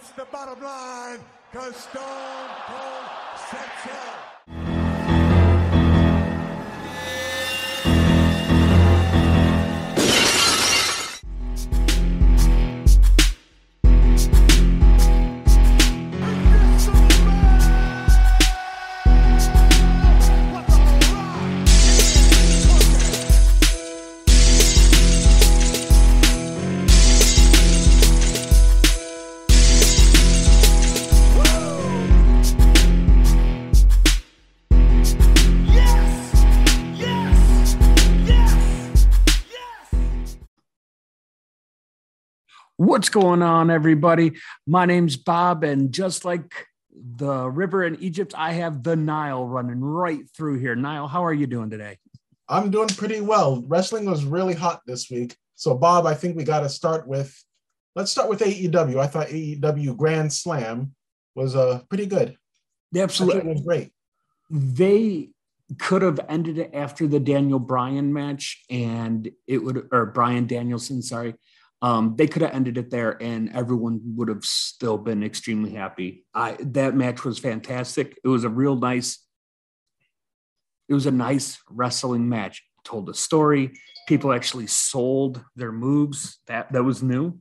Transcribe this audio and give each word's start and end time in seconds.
That's 0.00 0.12
the 0.12 0.24
bottom 0.32 0.64
line, 0.64 1.18
because 1.52 1.76
Stone 1.76 2.48
Cold 2.66 3.04
said 3.50 3.70
so. 3.84 4.29
What's 43.00 43.08
going 43.08 43.40
on, 43.40 43.70
everybody? 43.70 44.32
My 44.66 44.84
name's 44.84 45.16
Bob, 45.16 45.64
and 45.64 45.90
just 45.90 46.26
like 46.26 46.66
the 46.92 47.48
river 47.48 47.82
in 47.82 47.96
Egypt, 48.02 48.34
I 48.36 48.52
have 48.52 48.82
the 48.82 48.94
Nile 48.94 49.46
running 49.46 49.80
right 49.80 50.28
through 50.36 50.58
here. 50.58 50.76
Nile, 50.76 51.08
how 51.08 51.24
are 51.24 51.32
you 51.32 51.46
doing 51.46 51.70
today? 51.70 51.96
I'm 52.46 52.70
doing 52.70 52.88
pretty 52.88 53.22
well. 53.22 53.64
Wrestling 53.66 54.04
was 54.04 54.26
really 54.26 54.52
hot 54.52 54.82
this 54.86 55.08
week. 55.10 55.34
So, 55.54 55.74
Bob, 55.74 56.04
I 56.04 56.12
think 56.12 56.36
we 56.36 56.44
got 56.44 56.60
to 56.60 56.68
start 56.68 57.08
with 57.08 57.34
let's 57.96 58.10
start 58.10 58.28
with 58.28 58.40
AEW. 58.40 58.98
I 58.98 59.06
thought 59.06 59.28
AEW 59.28 59.96
Grand 59.96 60.30
Slam 60.30 60.94
was 61.34 61.56
uh, 61.56 61.80
pretty 61.88 62.04
good. 62.04 62.36
Absolutely. 62.94 63.40
It 63.40 63.46
was 63.46 63.62
great. 63.62 63.94
They 64.50 65.30
could 65.78 66.02
have 66.02 66.20
ended 66.28 66.58
it 66.58 66.72
after 66.74 67.06
the 67.06 67.18
Daniel 67.18 67.60
Bryan 67.60 68.12
match, 68.12 68.62
and 68.68 69.30
it 69.46 69.64
would, 69.64 69.88
or 69.90 70.04
Bryan 70.04 70.46
Danielson, 70.46 71.00
sorry, 71.00 71.34
um, 71.82 72.14
they 72.16 72.26
could 72.26 72.42
have 72.42 72.52
ended 72.52 72.76
it 72.76 72.90
there 72.90 73.16
and 73.22 73.50
everyone 73.54 74.00
would 74.16 74.28
have 74.28 74.44
still 74.44 74.98
been 74.98 75.22
extremely 75.22 75.72
happy. 75.72 76.26
I 76.34 76.56
that 76.60 76.94
match 76.94 77.24
was 77.24 77.38
fantastic. 77.38 78.18
It 78.22 78.28
was 78.28 78.44
a 78.44 78.50
real 78.50 78.76
nice, 78.76 79.24
it 80.88 80.94
was 80.94 81.06
a 81.06 81.10
nice 81.10 81.58
wrestling 81.70 82.28
match. 82.28 82.62
told 82.84 83.08
a 83.08 83.14
story. 83.14 83.72
People 84.08 84.32
actually 84.32 84.66
sold 84.66 85.42
their 85.56 85.72
moves. 85.72 86.40
That 86.46 86.72
that 86.72 86.82
was 86.82 87.02
new. 87.02 87.40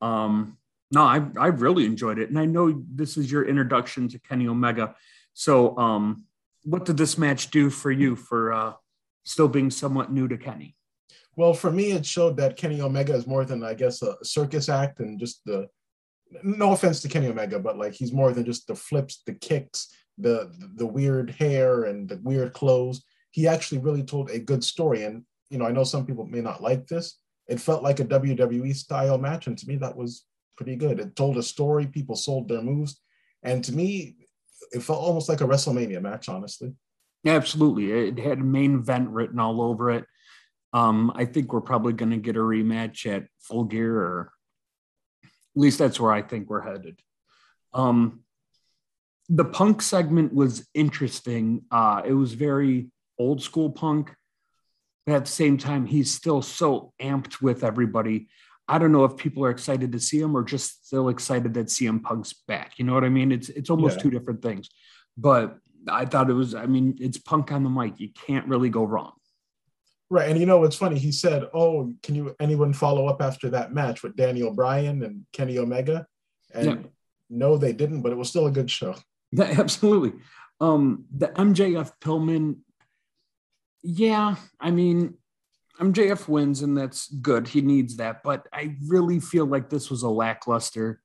Um, 0.00 0.58
no, 0.90 1.02
I 1.02 1.26
I 1.38 1.48
really 1.48 1.84
enjoyed 1.84 2.18
it. 2.18 2.30
And 2.30 2.38
I 2.38 2.46
know 2.46 2.82
this 2.92 3.16
is 3.16 3.30
your 3.30 3.46
introduction 3.46 4.08
to 4.08 4.18
Kenny 4.18 4.48
Omega. 4.48 4.96
So 5.34 5.76
um, 5.78 6.24
what 6.64 6.84
did 6.84 6.96
this 6.96 7.16
match 7.16 7.50
do 7.50 7.70
for 7.70 7.92
you 7.92 8.16
for 8.16 8.52
uh, 8.52 8.72
still 9.24 9.48
being 9.48 9.70
somewhat 9.70 10.10
new 10.10 10.26
to 10.26 10.36
Kenny? 10.36 10.77
Well, 11.38 11.54
for 11.54 11.70
me, 11.70 11.92
it 11.92 12.04
showed 12.04 12.36
that 12.38 12.56
Kenny 12.56 12.80
Omega 12.80 13.14
is 13.14 13.28
more 13.28 13.44
than, 13.44 13.62
I 13.62 13.72
guess, 13.72 14.02
a 14.02 14.16
circus 14.24 14.68
act 14.68 14.98
and 14.98 15.20
just 15.20 15.44
the. 15.44 15.68
No 16.42 16.72
offense 16.72 17.00
to 17.02 17.08
Kenny 17.08 17.28
Omega, 17.28 17.60
but 17.60 17.78
like 17.78 17.92
he's 17.94 18.12
more 18.12 18.32
than 18.32 18.44
just 18.44 18.66
the 18.66 18.74
flips, 18.74 19.22
the 19.24 19.34
kicks, 19.34 19.86
the 20.18 20.52
the 20.74 20.84
weird 20.84 21.30
hair 21.30 21.84
and 21.84 22.08
the 22.08 22.18
weird 22.24 22.54
clothes. 22.54 23.04
He 23.30 23.46
actually 23.46 23.78
really 23.78 24.02
told 24.02 24.30
a 24.30 24.40
good 24.40 24.64
story, 24.64 25.04
and 25.04 25.22
you 25.48 25.58
know, 25.58 25.64
I 25.64 25.70
know 25.70 25.84
some 25.84 26.04
people 26.04 26.26
may 26.26 26.40
not 26.40 26.60
like 26.60 26.88
this. 26.88 27.20
It 27.46 27.60
felt 27.60 27.84
like 27.84 28.00
a 28.00 28.04
WWE 28.04 28.74
style 28.74 29.16
match, 29.16 29.46
and 29.46 29.56
to 29.58 29.68
me, 29.68 29.76
that 29.76 29.96
was 29.96 30.24
pretty 30.56 30.74
good. 30.74 30.98
It 30.98 31.14
told 31.14 31.38
a 31.38 31.42
story. 31.44 31.86
People 31.86 32.16
sold 32.16 32.48
their 32.48 32.62
moves, 32.62 33.00
and 33.44 33.62
to 33.62 33.72
me, 33.72 34.16
it 34.72 34.82
felt 34.82 35.04
almost 35.04 35.28
like 35.28 35.40
a 35.40 35.46
WrestleMania 35.46 36.02
match. 36.02 36.28
Honestly, 36.28 36.74
absolutely, 37.24 37.92
it 37.92 38.18
had 38.18 38.40
main 38.40 38.74
event 38.74 39.08
written 39.10 39.38
all 39.38 39.62
over 39.62 39.92
it. 39.92 40.04
Um, 40.72 41.12
I 41.14 41.24
think 41.24 41.52
we're 41.52 41.60
probably 41.60 41.92
going 41.92 42.10
to 42.10 42.18
get 42.18 42.36
a 42.36 42.40
rematch 42.40 43.06
at 43.06 43.26
Full 43.40 43.64
Gear, 43.64 43.96
or 43.96 44.32
at 45.24 45.30
least 45.54 45.78
that's 45.78 45.98
where 45.98 46.12
I 46.12 46.22
think 46.22 46.50
we're 46.50 46.60
headed. 46.60 47.00
Um, 47.72 48.20
the 49.28 49.44
punk 49.44 49.82
segment 49.82 50.32
was 50.32 50.66
interesting. 50.74 51.62
Uh, 51.70 52.02
it 52.04 52.12
was 52.12 52.32
very 52.32 52.90
old 53.18 53.42
school 53.42 53.70
punk, 53.70 54.14
but 55.06 55.14
at 55.14 55.24
the 55.26 55.30
same 55.30 55.58
time, 55.58 55.86
he's 55.86 56.12
still 56.12 56.42
so 56.42 56.92
amped 57.00 57.40
with 57.40 57.64
everybody. 57.64 58.28
I 58.68 58.78
don't 58.78 58.92
know 58.92 59.04
if 59.04 59.16
people 59.16 59.44
are 59.44 59.50
excited 59.50 59.92
to 59.92 60.00
see 60.00 60.20
him 60.20 60.36
or 60.36 60.44
just 60.44 60.86
still 60.86 61.08
excited 61.08 61.54
that 61.54 61.66
CM 61.66 62.02
Punk's 62.02 62.34
back. 62.46 62.78
You 62.78 62.84
know 62.84 62.92
what 62.92 63.04
I 63.04 63.08
mean? 63.08 63.32
It's 63.32 63.48
it's 63.48 63.70
almost 63.70 63.96
yeah. 63.96 64.02
two 64.02 64.10
different 64.10 64.42
things. 64.42 64.68
But 65.16 65.58
I 65.88 66.04
thought 66.04 66.28
it 66.28 66.34
was. 66.34 66.54
I 66.54 66.66
mean, 66.66 66.96
it's 67.00 67.18
Punk 67.18 67.50
on 67.52 67.64
the 67.64 67.70
mic. 67.70 67.98
You 67.98 68.10
can't 68.10 68.46
really 68.46 68.68
go 68.68 68.84
wrong. 68.84 69.12
Right, 70.10 70.30
and 70.30 70.40
you 70.40 70.46
know 70.46 70.58
what's 70.58 70.76
funny? 70.76 70.98
He 70.98 71.12
said, 71.12 71.44
"Oh, 71.52 71.92
can 72.02 72.14
you 72.14 72.34
anyone 72.40 72.72
follow 72.72 73.06
up 73.06 73.20
after 73.20 73.50
that 73.50 73.74
match 73.74 74.02
with 74.02 74.16
Daniel 74.16 74.52
Bryan 74.52 75.02
and 75.02 75.26
Kenny 75.32 75.58
Omega?" 75.58 76.06
And 76.54 76.66
yeah. 76.66 76.76
no, 77.28 77.58
they 77.58 77.74
didn't, 77.74 78.00
but 78.00 78.12
it 78.12 78.16
was 78.16 78.30
still 78.30 78.46
a 78.46 78.50
good 78.50 78.70
show. 78.70 78.94
Absolutely. 79.38 80.18
Um, 80.60 81.04
the 81.14 81.28
MJF 81.28 81.92
Pillman, 82.00 82.56
yeah, 83.82 84.36
I 84.58 84.70
mean, 84.70 85.14
MJF 85.78 86.26
wins, 86.26 86.62
and 86.62 86.76
that's 86.76 87.08
good. 87.08 87.46
He 87.46 87.60
needs 87.60 87.96
that, 87.96 88.22
but 88.24 88.46
I 88.52 88.76
really 88.86 89.20
feel 89.20 89.46
like 89.46 89.70
this 89.70 89.90
was 89.90 90.02
a 90.02 90.08
lackluster. 90.08 91.00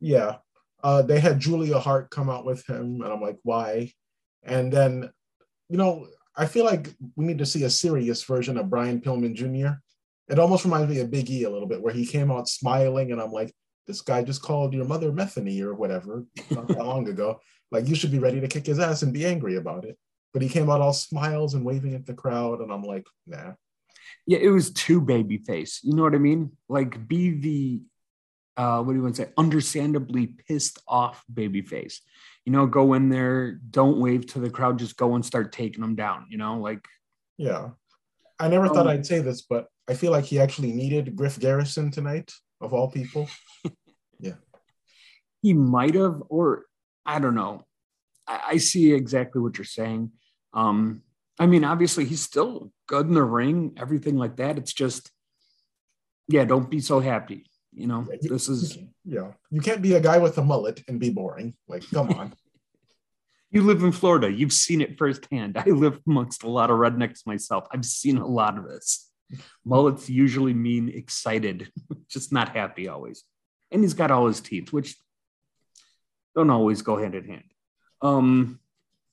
Yeah, 0.00 0.36
uh, 0.82 1.02
they 1.02 1.18
had 1.18 1.40
Julia 1.40 1.78
Hart 1.78 2.10
come 2.10 2.30
out 2.30 2.44
with 2.44 2.68
him, 2.68 3.00
and 3.02 3.12
I'm 3.12 3.20
like, 3.20 3.38
why? 3.42 3.90
And 4.42 4.72
then, 4.72 5.10
you 5.68 5.78
know, 5.78 6.06
I 6.36 6.46
feel 6.46 6.64
like 6.64 6.94
we 7.16 7.24
need 7.24 7.38
to 7.38 7.46
see 7.46 7.64
a 7.64 7.70
serious 7.70 8.22
version 8.24 8.58
of 8.58 8.70
Brian 8.70 9.00
Pillman 9.00 9.34
Jr. 9.34 9.78
It 10.28 10.38
almost 10.38 10.64
reminds 10.64 10.92
me 10.92 11.00
of 11.00 11.10
Big 11.10 11.30
E 11.30 11.44
a 11.44 11.50
little 11.50 11.68
bit, 11.68 11.82
where 11.82 11.92
he 11.92 12.06
came 12.06 12.30
out 12.30 12.48
smiling, 12.48 13.12
and 13.12 13.20
I'm 13.20 13.30
like, 13.30 13.54
this 13.86 14.00
guy 14.00 14.22
just 14.22 14.42
called 14.42 14.72
your 14.72 14.86
mother 14.86 15.12
Methany 15.12 15.60
or 15.62 15.74
whatever 15.74 16.24
not 16.50 16.68
that 16.68 16.78
long 16.84 17.08
ago. 17.08 17.40
Like 17.70 17.86
you 17.86 17.94
should 17.94 18.10
be 18.10 18.18
ready 18.18 18.40
to 18.40 18.48
kick 18.48 18.66
his 18.66 18.78
ass 18.78 19.02
and 19.02 19.12
be 19.12 19.26
angry 19.26 19.56
about 19.56 19.84
it. 19.84 19.98
But 20.32 20.42
he 20.42 20.48
came 20.48 20.70
out 20.70 20.80
all 20.80 20.92
smiles 20.92 21.54
and 21.54 21.64
waving 21.64 21.94
at 21.94 22.06
the 22.06 22.14
crowd, 22.14 22.60
and 22.60 22.72
I'm 22.72 22.82
like, 22.82 23.06
nah. 23.26 23.52
Yeah, 24.26 24.38
it 24.38 24.48
was 24.48 24.72
too 24.72 25.00
baby 25.00 25.38
face. 25.38 25.80
You 25.82 25.94
know 25.94 26.02
what 26.02 26.14
I 26.14 26.18
mean? 26.18 26.52
Like 26.68 27.06
be 27.06 27.30
the 27.30 27.82
uh, 28.56 28.82
what 28.82 28.92
do 28.92 28.96
you 28.96 29.02
want 29.02 29.16
to 29.16 29.22
say? 29.22 29.30
Understandably 29.36 30.26
pissed 30.26 30.78
off 30.86 31.24
baby 31.32 31.62
face 31.62 32.00
you 32.44 32.52
know, 32.52 32.66
go 32.66 32.92
in 32.92 33.08
there, 33.08 33.52
don't 33.52 33.98
wave 33.98 34.26
to 34.26 34.38
the 34.38 34.50
crowd, 34.50 34.78
just 34.78 34.96
go 34.96 35.14
and 35.14 35.24
start 35.24 35.52
taking 35.52 35.80
them 35.80 35.94
down, 35.94 36.26
you 36.28 36.36
know, 36.36 36.58
like. 36.58 36.84
Yeah. 37.38 37.70
I 38.38 38.48
never 38.48 38.66
um, 38.66 38.74
thought 38.74 38.86
I'd 38.86 39.06
say 39.06 39.20
this, 39.20 39.42
but 39.42 39.68
I 39.88 39.94
feel 39.94 40.12
like 40.12 40.24
he 40.24 40.38
actually 40.38 40.72
needed 40.72 41.16
Griff 41.16 41.38
Garrison 41.38 41.90
tonight, 41.90 42.32
of 42.60 42.74
all 42.74 42.90
people. 42.90 43.28
yeah. 44.20 44.34
He 45.40 45.54
might 45.54 45.94
have, 45.94 46.22
or 46.28 46.66
I 47.06 47.18
don't 47.18 47.34
know. 47.34 47.64
I, 48.26 48.40
I 48.48 48.56
see 48.58 48.92
exactly 48.92 49.40
what 49.40 49.56
you're 49.56 49.64
saying. 49.64 50.12
Um, 50.52 51.02
I 51.38 51.46
mean, 51.46 51.64
obviously, 51.64 52.04
he's 52.04 52.22
still 52.22 52.70
good 52.86 53.06
in 53.06 53.14
the 53.14 53.24
ring, 53.24 53.72
everything 53.78 54.16
like 54.16 54.36
that. 54.36 54.58
It's 54.58 54.72
just, 54.72 55.10
yeah, 56.28 56.44
don't 56.44 56.70
be 56.70 56.80
so 56.80 57.00
happy. 57.00 57.46
You 57.74 57.88
know, 57.88 58.06
yeah, 58.08 58.16
you, 58.20 58.28
this 58.28 58.48
is 58.48 58.78
yeah. 59.04 59.32
You 59.50 59.60
can't 59.60 59.82
be 59.82 59.94
a 59.94 60.00
guy 60.00 60.18
with 60.18 60.38
a 60.38 60.44
mullet 60.44 60.82
and 60.88 61.00
be 61.00 61.10
boring. 61.10 61.54
Like, 61.68 61.82
come 61.90 62.10
on. 62.10 62.34
you 63.50 63.62
live 63.62 63.82
in 63.82 63.92
Florida. 63.92 64.30
You've 64.30 64.52
seen 64.52 64.80
it 64.80 64.98
firsthand. 64.98 65.56
I 65.58 65.70
live 65.70 66.00
amongst 66.06 66.44
a 66.44 66.48
lot 66.48 66.70
of 66.70 66.78
rednecks 66.78 67.26
myself. 67.26 67.66
I've 67.72 67.84
seen 67.84 68.18
a 68.18 68.26
lot 68.26 68.58
of 68.58 68.64
this. 68.64 69.10
Mullets 69.64 70.08
usually 70.08 70.54
mean 70.54 70.88
excited, 70.88 71.70
just 72.08 72.32
not 72.32 72.50
happy 72.50 72.88
always. 72.88 73.24
And 73.70 73.82
he's 73.82 73.94
got 73.94 74.10
all 74.10 74.26
his 74.26 74.40
teeth, 74.40 74.72
which 74.72 74.96
don't 76.34 76.50
always 76.50 76.82
go 76.82 76.96
hand 76.96 77.14
in 77.14 77.24
hand. 77.24 77.44
Um, 78.02 78.60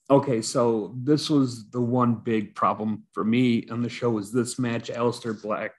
okay, 0.10 0.42
so 0.42 0.94
this 0.98 1.30
was 1.30 1.70
the 1.70 1.82
one 1.82 2.16
big 2.16 2.54
problem 2.56 3.04
for 3.14 3.24
me 3.24 3.68
on 3.70 3.82
the 3.82 3.90
show 3.90 4.10
was 4.10 4.32
this 4.32 4.60
match, 4.60 4.90
Aleister 4.90 5.40
Black 5.42 5.72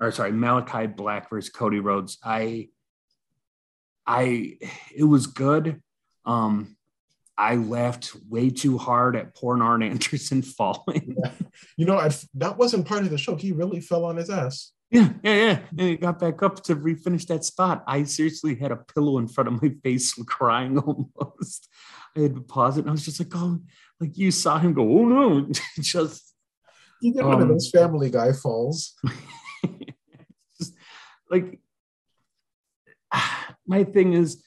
or 0.00 0.10
sorry, 0.10 0.32
Malachi 0.32 0.86
Black 0.86 1.30
versus 1.30 1.50
Cody 1.50 1.80
Rhodes. 1.80 2.18
I, 2.24 2.68
I, 4.06 4.58
it 4.94 5.04
was 5.04 5.26
good. 5.26 5.80
Um, 6.24 6.76
I 7.36 7.56
laughed 7.56 8.12
way 8.28 8.50
too 8.50 8.78
hard 8.78 9.16
at 9.16 9.34
poor 9.34 9.60
Arn 9.60 9.82
Anderson 9.82 10.42
falling. 10.42 11.16
Yeah. 11.18 11.32
You 11.76 11.86
know, 11.86 11.98
I, 11.98 12.10
that 12.34 12.58
wasn't 12.58 12.86
part 12.86 13.02
of 13.02 13.10
the 13.10 13.18
show. 13.18 13.34
He 13.34 13.52
really 13.52 13.80
fell 13.80 14.04
on 14.04 14.16
his 14.16 14.30
ass. 14.30 14.72
Yeah, 14.90 15.08
yeah, 15.24 15.34
yeah. 15.34 15.58
And 15.70 15.80
he 15.80 15.96
got 15.96 16.20
back 16.20 16.42
up 16.42 16.62
to 16.64 16.76
refinish 16.76 17.26
that 17.26 17.44
spot. 17.44 17.82
I 17.86 18.04
seriously 18.04 18.54
had 18.54 18.70
a 18.70 18.76
pillow 18.76 19.18
in 19.18 19.26
front 19.26 19.48
of 19.48 19.60
my 19.60 19.70
face, 19.82 20.12
crying 20.26 20.78
almost. 20.78 21.68
I 22.16 22.20
had 22.20 22.36
to 22.36 22.40
pause 22.42 22.78
it, 22.78 22.82
and 22.82 22.90
I 22.90 22.92
was 22.92 23.04
just 23.04 23.18
like, 23.18 23.32
"Oh, 23.34 23.58
like 23.98 24.16
you 24.16 24.30
saw 24.30 24.58
him 24.58 24.72
go, 24.72 24.82
oh 24.82 25.04
no!" 25.04 25.48
just 25.80 26.32
you 27.02 27.12
get 27.12 27.24
um, 27.24 27.28
one 27.28 27.36
of 27.38 27.42
um, 27.42 27.48
those 27.48 27.70
Family 27.70 28.08
Guy 28.08 28.32
falls. 28.32 28.94
Like 31.34 31.58
my 33.66 33.84
thing 33.84 34.12
is 34.12 34.42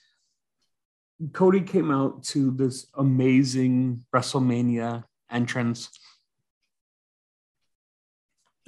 Cody 1.34 1.62
came 1.62 1.92
out 1.92 2.24
to 2.25 2.51
this 2.51 2.88
amazing 2.95 4.06
WrestleMania 4.13 5.04
entrance. 5.31 5.89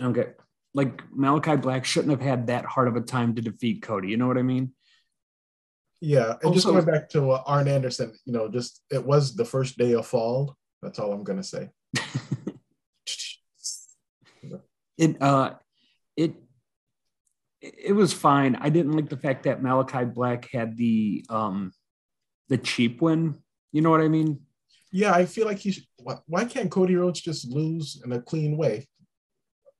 Okay. 0.01 0.29
Like 0.73 1.03
Malachi 1.11 1.57
Black 1.57 1.85
shouldn't 1.85 2.11
have 2.11 2.21
had 2.21 2.47
that 2.47 2.65
hard 2.65 2.87
of 2.87 2.95
a 2.95 3.01
time 3.01 3.35
to 3.35 3.41
defeat 3.41 3.83
Cody. 3.83 4.09
You 4.09 4.17
know 4.17 4.27
what 4.27 4.37
I 4.37 4.43
mean? 4.43 4.73
Yeah. 6.01 6.35
And 6.41 6.53
just 6.53 6.65
going 6.65 6.85
back 6.85 7.09
to 7.09 7.31
uh, 7.31 7.43
Arn 7.45 7.67
Anderson, 7.67 8.13
you 8.25 8.33
know, 8.33 8.47
just 8.47 8.81
it 8.89 9.05
was 9.05 9.35
the 9.35 9.45
first 9.45 9.77
day 9.77 9.93
of 9.93 10.07
fall. 10.07 10.55
That's 10.81 10.97
all 10.97 11.11
I'm 11.11 11.23
gonna 11.23 11.43
say. 11.43 11.69
it 14.97 15.21
uh 15.21 15.53
it 16.15 16.33
it 17.61 17.95
was 17.95 18.13
fine. 18.13 18.55
I 18.55 18.69
didn't 18.69 18.93
like 18.93 19.09
the 19.09 19.17
fact 19.17 19.43
that 19.43 19.61
Malachi 19.61 20.05
Black 20.05 20.49
had 20.51 20.77
the 20.77 21.25
um 21.29 21.71
the 22.47 22.57
cheap 22.57 23.01
win. 23.01 23.35
You 23.71 23.81
know 23.81 23.89
what 23.89 24.01
I 24.01 24.07
mean? 24.07 24.39
Yeah, 24.91 25.13
I 25.13 25.25
feel 25.25 25.45
like 25.45 25.59
he. 25.59 25.71
Should, 25.71 25.85
why, 25.97 26.15
why 26.25 26.45
can't 26.45 26.71
Cody 26.71 26.95
Rhodes 26.95 27.21
just 27.21 27.47
lose 27.47 28.01
in 28.03 28.11
a 28.11 28.21
clean 28.21 28.57
way? 28.57 28.87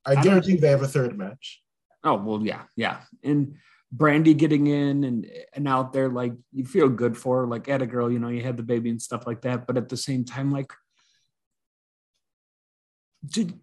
I 0.06 0.16
don't 0.16 0.24
guarantee 0.24 0.58
they 0.58 0.70
have 0.70 0.84
a 0.84 0.88
third 0.88 1.18
match. 1.18 1.62
Oh 2.04 2.16
well, 2.16 2.42
yeah, 2.44 2.64
yeah. 2.76 3.00
And 3.24 3.56
Brandi 3.96 4.38
getting 4.38 4.68
in 4.68 5.04
and 5.04 5.32
and 5.54 5.68
out 5.68 5.94
there, 5.94 6.10
like 6.10 6.34
you 6.52 6.66
feel 6.66 6.90
good 6.90 7.18
for 7.18 7.42
her, 7.42 7.48
like 7.48 7.68
at 7.70 7.82
a 7.82 7.88
girl, 7.88 8.12
you 8.12 8.20
know, 8.20 8.30
you 8.30 8.44
had 8.44 8.58
the 8.58 8.64
baby 8.64 8.90
and 8.90 9.02
stuff 9.02 9.26
like 9.26 9.42
that. 9.42 9.66
But 9.66 9.78
at 9.78 9.90
the 9.90 9.98
same 9.98 10.26
time, 10.26 10.52
like, 10.52 10.72
did 13.26 13.60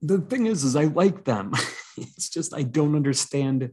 the 0.00 0.18
thing 0.18 0.46
is, 0.46 0.62
is 0.64 0.76
I 0.76 0.84
like 0.84 1.24
them. 1.24 1.52
it's 2.16 2.28
just 2.28 2.54
I 2.54 2.62
don't 2.62 2.96
understand. 2.96 3.70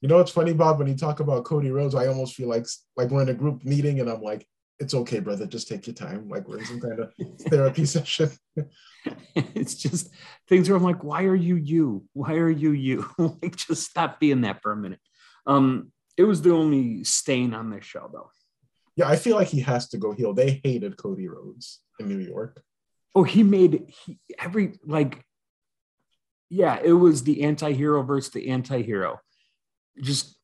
You 0.00 0.08
know 0.08 0.18
what's 0.18 0.32
funny, 0.32 0.52
Bob? 0.52 0.78
When 0.78 0.88
you 0.88 0.96
talk 0.96 1.20
about 1.20 1.44
Cody 1.44 1.70
Rhodes, 1.70 1.94
I 1.94 2.06
almost 2.06 2.34
feel 2.34 2.48
like 2.48 2.66
like 2.96 3.10
we're 3.10 3.22
in 3.22 3.28
a 3.30 3.34
group 3.34 3.64
meeting, 3.64 4.00
and 4.00 4.10
I'm 4.10 4.20
like, 4.20 4.46
"It's 4.78 4.94
okay, 4.94 5.20
brother. 5.20 5.46
Just 5.46 5.68
take 5.68 5.86
your 5.86 5.94
time. 5.94 6.28
Like 6.28 6.46
we're 6.46 6.58
in 6.58 6.66
some 6.66 6.80
kind 6.80 7.00
of 7.00 7.12
therapy 7.48 7.86
session." 7.86 8.30
it's 9.34 9.74
just 9.74 10.10
things 10.48 10.68
where 10.68 10.76
I'm 10.76 10.84
like, 10.84 11.04
why 11.04 11.24
are 11.24 11.34
you 11.34 11.56
you? 11.56 12.04
Why 12.12 12.34
are 12.34 12.50
you 12.50 12.72
you? 12.72 13.08
like, 13.18 13.56
just 13.56 13.88
stop 13.88 14.20
being 14.20 14.42
that 14.42 14.62
for 14.62 14.72
a 14.72 14.76
minute. 14.76 15.00
Um, 15.46 15.92
it 16.16 16.24
was 16.24 16.42
the 16.42 16.52
only 16.52 17.04
stain 17.04 17.54
on 17.54 17.70
this 17.70 17.84
show, 17.84 18.08
though. 18.12 18.30
Yeah, 18.96 19.08
I 19.08 19.16
feel 19.16 19.36
like 19.36 19.48
he 19.48 19.60
has 19.60 19.88
to 19.88 19.98
go 19.98 20.12
heel. 20.12 20.32
They 20.32 20.60
hated 20.62 20.96
Cody 20.96 21.28
Rhodes 21.28 21.80
in 21.98 22.08
New 22.08 22.18
York. 22.18 22.62
Oh, 23.14 23.24
he 23.24 23.42
made 23.42 23.92
he, 24.04 24.18
every 24.38 24.78
like, 24.84 25.24
yeah, 26.54 26.78
it 26.82 26.92
was 26.92 27.24
the 27.24 27.42
anti-hero 27.42 28.02
versus 28.04 28.32
the 28.32 28.48
anti-hero, 28.48 29.20
just 30.00 30.38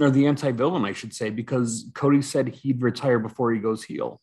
or 0.00 0.10
the 0.10 0.26
anti-villain, 0.26 0.84
I 0.84 0.92
should 0.92 1.14
say, 1.14 1.30
because 1.30 1.88
Cody 1.94 2.20
said 2.20 2.48
he'd 2.48 2.82
retire 2.82 3.20
before 3.20 3.52
he 3.52 3.60
goes 3.60 3.84
heel. 3.84 4.20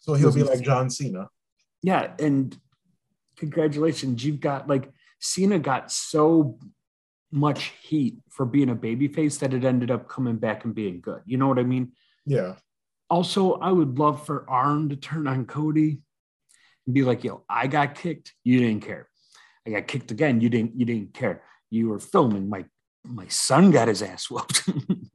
So 0.00 0.14
he'll 0.14 0.34
be 0.34 0.42
like 0.42 0.60
John 0.60 0.90
Cena. 0.90 1.28
Yeah, 1.82 2.14
and 2.18 2.56
congratulations, 3.36 4.24
you've 4.24 4.40
got 4.40 4.68
like 4.68 4.90
Cena 5.20 5.60
got 5.60 5.92
so 5.92 6.58
much 7.30 7.72
heat 7.80 8.18
for 8.28 8.44
being 8.44 8.70
a 8.70 8.76
babyface 8.76 9.38
that 9.38 9.54
it 9.54 9.64
ended 9.64 9.92
up 9.92 10.08
coming 10.08 10.36
back 10.36 10.64
and 10.64 10.74
being 10.74 11.00
good. 11.00 11.22
You 11.26 11.38
know 11.38 11.46
what 11.46 11.60
I 11.60 11.62
mean? 11.62 11.92
Yeah, 12.26 12.56
Also, 13.08 13.52
I 13.54 13.70
would 13.70 13.98
love 14.00 14.26
for 14.26 14.44
Arn 14.50 14.88
to 14.88 14.96
turn 14.96 15.28
on 15.28 15.46
Cody 15.46 16.00
and 16.86 16.94
be 16.94 17.02
like, 17.04 17.22
"Yo, 17.22 17.44
I 17.48 17.68
got 17.68 17.94
kicked, 17.94 18.34
you 18.42 18.58
didn't 18.58 18.82
care. 18.82 19.08
I 19.66 19.70
got 19.70 19.86
kicked 19.86 20.10
again, 20.10 20.40
you 20.40 20.48
didn't. 20.48 20.78
You 20.78 20.84
didn't 20.84 21.14
care. 21.14 21.42
You 21.70 21.88
were 21.88 22.00
filming. 22.00 22.48
My 22.48 22.64
my 23.04 23.26
son 23.28 23.70
got 23.70 23.88
his 23.88 24.02
ass 24.02 24.30
whooped. 24.30 24.68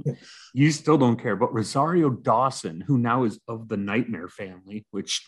you 0.54 0.72
still 0.72 0.98
don't 0.98 1.22
care." 1.22 1.36
But 1.36 1.54
Rosario 1.54 2.10
Dawson, 2.10 2.82
who 2.82 2.98
now 2.98 3.24
is 3.24 3.40
of 3.48 3.68
the 3.68 3.78
Nightmare 3.78 4.30
family, 4.30 4.86
which 4.92 5.26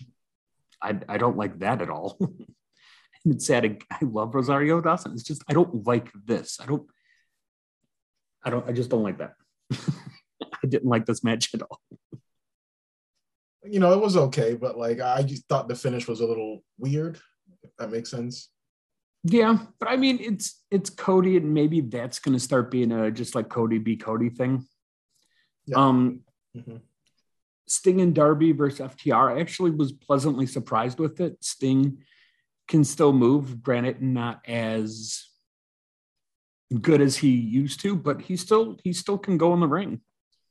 I 0.81 1.00
I 1.07 1.18
don't 1.18 1.38
like 1.38 1.60
that 1.60 1.81
at 1.81 1.89
all. 1.89 2.18
and 3.25 3.36
it's 3.36 3.45
sad. 3.45 3.83
I 3.92 3.98
love 4.01 4.33
Rosario 4.33 4.80
Dawson. 4.81 5.13
It's 5.13 5.24
just 5.24 5.44
I 5.50 5.54
don't 5.54 5.86
like 5.86 6.10
this. 6.25 6.60
I 6.62 6.65
don't. 6.65 6.88
I 8.44 8.50
don't. 8.50 8.68
I 8.69 8.72
just 8.72 8.89
don't 8.89 9.04
like 9.04 9.18
that. 9.18 9.33
I 9.74 10.68
didn't 10.68 10.89
like 10.89 11.06
this 11.06 11.24
match 11.24 11.54
at 11.54 11.62
all. 11.62 11.81
you 13.63 13.80
know 13.80 13.94
it 13.94 14.01
was 14.01 14.15
okay, 14.15 14.56
but 14.56 14.77
like 14.77 15.01
I 15.01 15.24
just 15.24 15.45
thought 15.48 15.68
the 15.68 15.75
finish 15.75 16.07
was 16.07 16.22
a 16.22 16.25
little 16.25 16.63
weird. 16.77 17.19
If 17.63 17.75
that 17.77 17.92
makes 17.92 18.10
sense. 18.10 18.50
Yeah, 19.24 19.57
but 19.80 19.89
I 19.89 19.98
mean, 19.98 20.18
it's 20.21 20.63
it's 20.71 20.89
Cody, 20.89 21.36
and 21.38 21.54
maybe 21.54 21.81
that's 21.81 22.19
going 22.19 22.33
to 22.38 22.39
start 22.39 22.71
being 22.71 22.92
a 22.92 23.12
just 23.12 23.36
like 23.36 23.50
Cody 23.50 23.77
be 23.77 23.98
Cody 23.98 24.30
thing. 24.30 24.66
Yeah. 25.66 25.77
Um, 25.77 26.21
Mhm. 26.56 26.81
Sting 27.68 28.01
and 28.01 28.16
Darby 28.16 28.51
versus 28.54 28.80
FTR. 28.80 29.36
I 29.38 29.42
actually 29.42 29.69
was 29.71 29.92
pleasantly 29.92 30.48
surprised 30.48 30.98
with 31.00 31.21
it. 31.21 31.38
Sting 31.44 32.00
can 32.68 32.83
still 32.83 33.13
move, 33.13 33.62
granted, 33.62 34.01
not 34.01 34.42
as 34.48 35.25
good 36.81 37.01
as 37.01 37.18
he 37.18 37.30
used 37.30 37.80
to, 37.81 37.95
but 37.95 38.22
he 38.22 38.36
still 38.38 38.77
he 38.83 38.94
still 38.94 39.18
can 39.18 39.38
go 39.38 39.54
in 39.54 39.60
the 39.60 39.68
ring. 39.68 40.01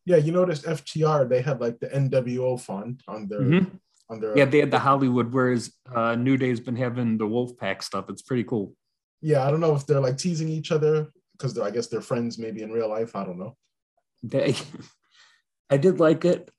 Yeah, 0.05 0.17
you 0.17 0.31
noticed 0.33 0.65
FTR 0.67 1.29
they 1.29 1.41
had 1.43 1.61
like 1.61 1.81
the 1.81 1.89
NWO 1.89 2.57
font 2.61 3.03
on 3.09 3.29
their 3.29 3.41
Mhm. 3.41 3.81
Their 4.09 4.37
Yeah, 4.37 4.47
they 4.47 4.59
had 4.61 4.71
the 4.71 4.79
Hollywood, 4.79 5.33
whereas 5.33 5.73
uh, 5.95 6.15
New 6.15 6.37
Day's 6.37 6.61
been 6.61 6.77
having 6.77 7.19
the 7.19 7.27
Wolfpack 7.27 7.83
stuff. 7.83 8.07
It's 8.09 8.23
pretty 8.23 8.45
cool. 8.45 8.75
yeah. 9.21 9.47
I 9.47 9.51
don't 9.51 9.61
know 9.61 9.75
if 9.75 9.85
they're 9.87 10.01
like 10.01 10.17
teasing 10.17 10.49
each 10.49 10.73
other 10.73 11.11
because 11.33 11.59
I 11.59 11.71
guess 11.71 11.87
they're 11.89 12.01
friends 12.01 12.39
maybe 12.39 12.63
in 12.63 12.71
real 12.73 12.89
life. 12.89 13.15
I 13.15 13.25
don't 13.25 13.39
know. 13.39 13.57
They, 14.23 14.57
I 15.71 15.77
did 15.77 16.01
like 16.01 16.25
it. 16.25 16.51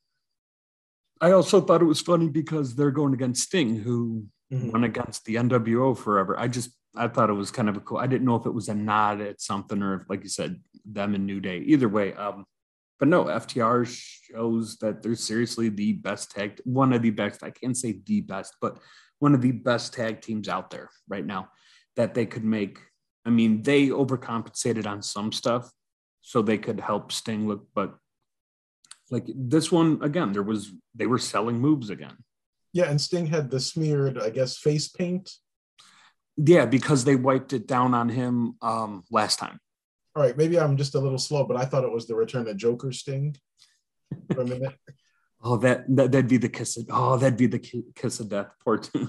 I 1.22 1.32
also 1.32 1.60
thought 1.60 1.82
it 1.82 1.86
was 1.86 2.00
funny 2.02 2.30
because 2.30 2.76
they're 2.76 2.92
going 2.92 3.14
against 3.14 3.44
Sting, 3.44 3.76
who 3.78 4.26
Mhm. 4.52 4.72
went 4.72 4.86
against 4.86 5.26
the 5.26 5.36
NWO 5.36 5.96
forever. 5.96 6.40
I 6.40 6.48
just 6.48 6.72
I 6.96 7.08
thought 7.08 7.30
it 7.30 7.34
was 7.34 7.52
kind 7.52 7.70
of 7.70 7.78
a 7.78 7.82
cool. 7.82 8.00
I 8.00 8.08
didn't 8.08 8.26
know 8.26 8.36
if 8.36 8.48
it 8.48 8.54
was 8.54 8.68
a 8.68 8.74
nod 8.74 9.22
at 9.22 9.40
something 9.42 9.80
or 9.84 9.94
if, 10.02 10.10
like 10.10 10.24
you 10.24 10.30
said, 10.30 10.60
them 10.86 11.14
and 11.14 11.28
New 11.28 11.40
Day. 11.40 11.60
Either 11.60 11.88
way, 11.88 12.14
um, 12.14 12.46
but 13.00 13.08
no, 13.08 13.26
FTR 13.26 13.88
shows 13.88 14.78
that 14.78 15.02
they're 15.02 15.16
seriously 15.16 15.70
the 15.70 15.94
best 15.94 16.32
tag, 16.32 16.60
one 16.66 16.92
of 16.94 17.02
the 17.02 17.12
best. 17.12 17.44
I 17.44 17.50
can't 17.50 17.78
say 17.78 18.00
the 18.06 18.22
best, 18.22 18.56
but 18.62 18.78
one 19.20 19.34
of 19.34 19.42
the 19.42 19.52
best 19.52 19.94
tag 19.94 20.22
teams 20.22 20.50
out 20.50 20.70
there 20.70 20.90
right 21.08 21.26
now 21.26 21.50
that 21.96 22.14
they 22.14 22.26
could 22.26 22.44
make. 22.44 22.80
I 23.26 23.30
mean, 23.30 23.62
they 23.64 23.88
overcompensated 23.88 24.86
on 24.86 25.02
some 25.02 25.32
stuff 25.32 25.72
so 26.22 26.42
they 26.42 26.58
could 26.58 26.80
help 26.80 27.12
Sting 27.12 27.48
look, 27.48 27.68
but 27.74 27.96
like 29.10 29.26
this 29.34 29.72
one 29.72 30.00
again, 30.02 30.34
there 30.34 30.44
was 30.44 30.72
they 30.94 31.08
were 31.08 31.18
selling 31.18 31.60
moves 31.60 31.90
again. 31.90 32.18
Yeah, 32.74 32.90
and 32.90 33.02
Sting 33.02 33.28
had 33.28 33.50
the 33.50 33.60
smeared, 33.60 34.20
I 34.20 34.30
guess, 34.30 34.58
face 34.58 34.88
paint. 34.90 35.32
Yeah, 36.38 36.66
because 36.66 37.04
they 37.04 37.16
wiped 37.16 37.54
it 37.54 37.68
down 37.68 37.94
on 37.94 38.10
him 38.10 38.56
um, 38.62 39.04
last 39.10 39.40
time. 39.40 39.60
All 40.20 40.26
right, 40.26 40.36
maybe 40.36 40.60
I'm 40.60 40.76
just 40.76 40.96
a 40.96 41.00
little 41.00 41.18
slow, 41.18 41.46
but 41.46 41.56
I 41.56 41.64
thought 41.64 41.86
it 41.86 41.94
was 41.94 42.06
the 42.06 42.14
return 42.14 42.46
of 42.50 42.58
Joker 42.58 42.92
Sting 42.92 43.38
for 44.34 44.42
a 44.42 44.46
minute. 44.46 44.76
Oh, 45.42 45.56
that, 45.56 45.86
that 45.96 46.12
that'd 46.12 46.28
be 46.28 46.36
the 46.36 46.50
kiss 46.50 46.76
of 46.76 46.88
oh, 46.92 47.16
that'd 47.16 47.38
be 47.38 47.48
the 47.48 47.60
kiss 47.96 48.20
of 48.20 48.28
death. 48.28 48.48
Too. 48.82 49.08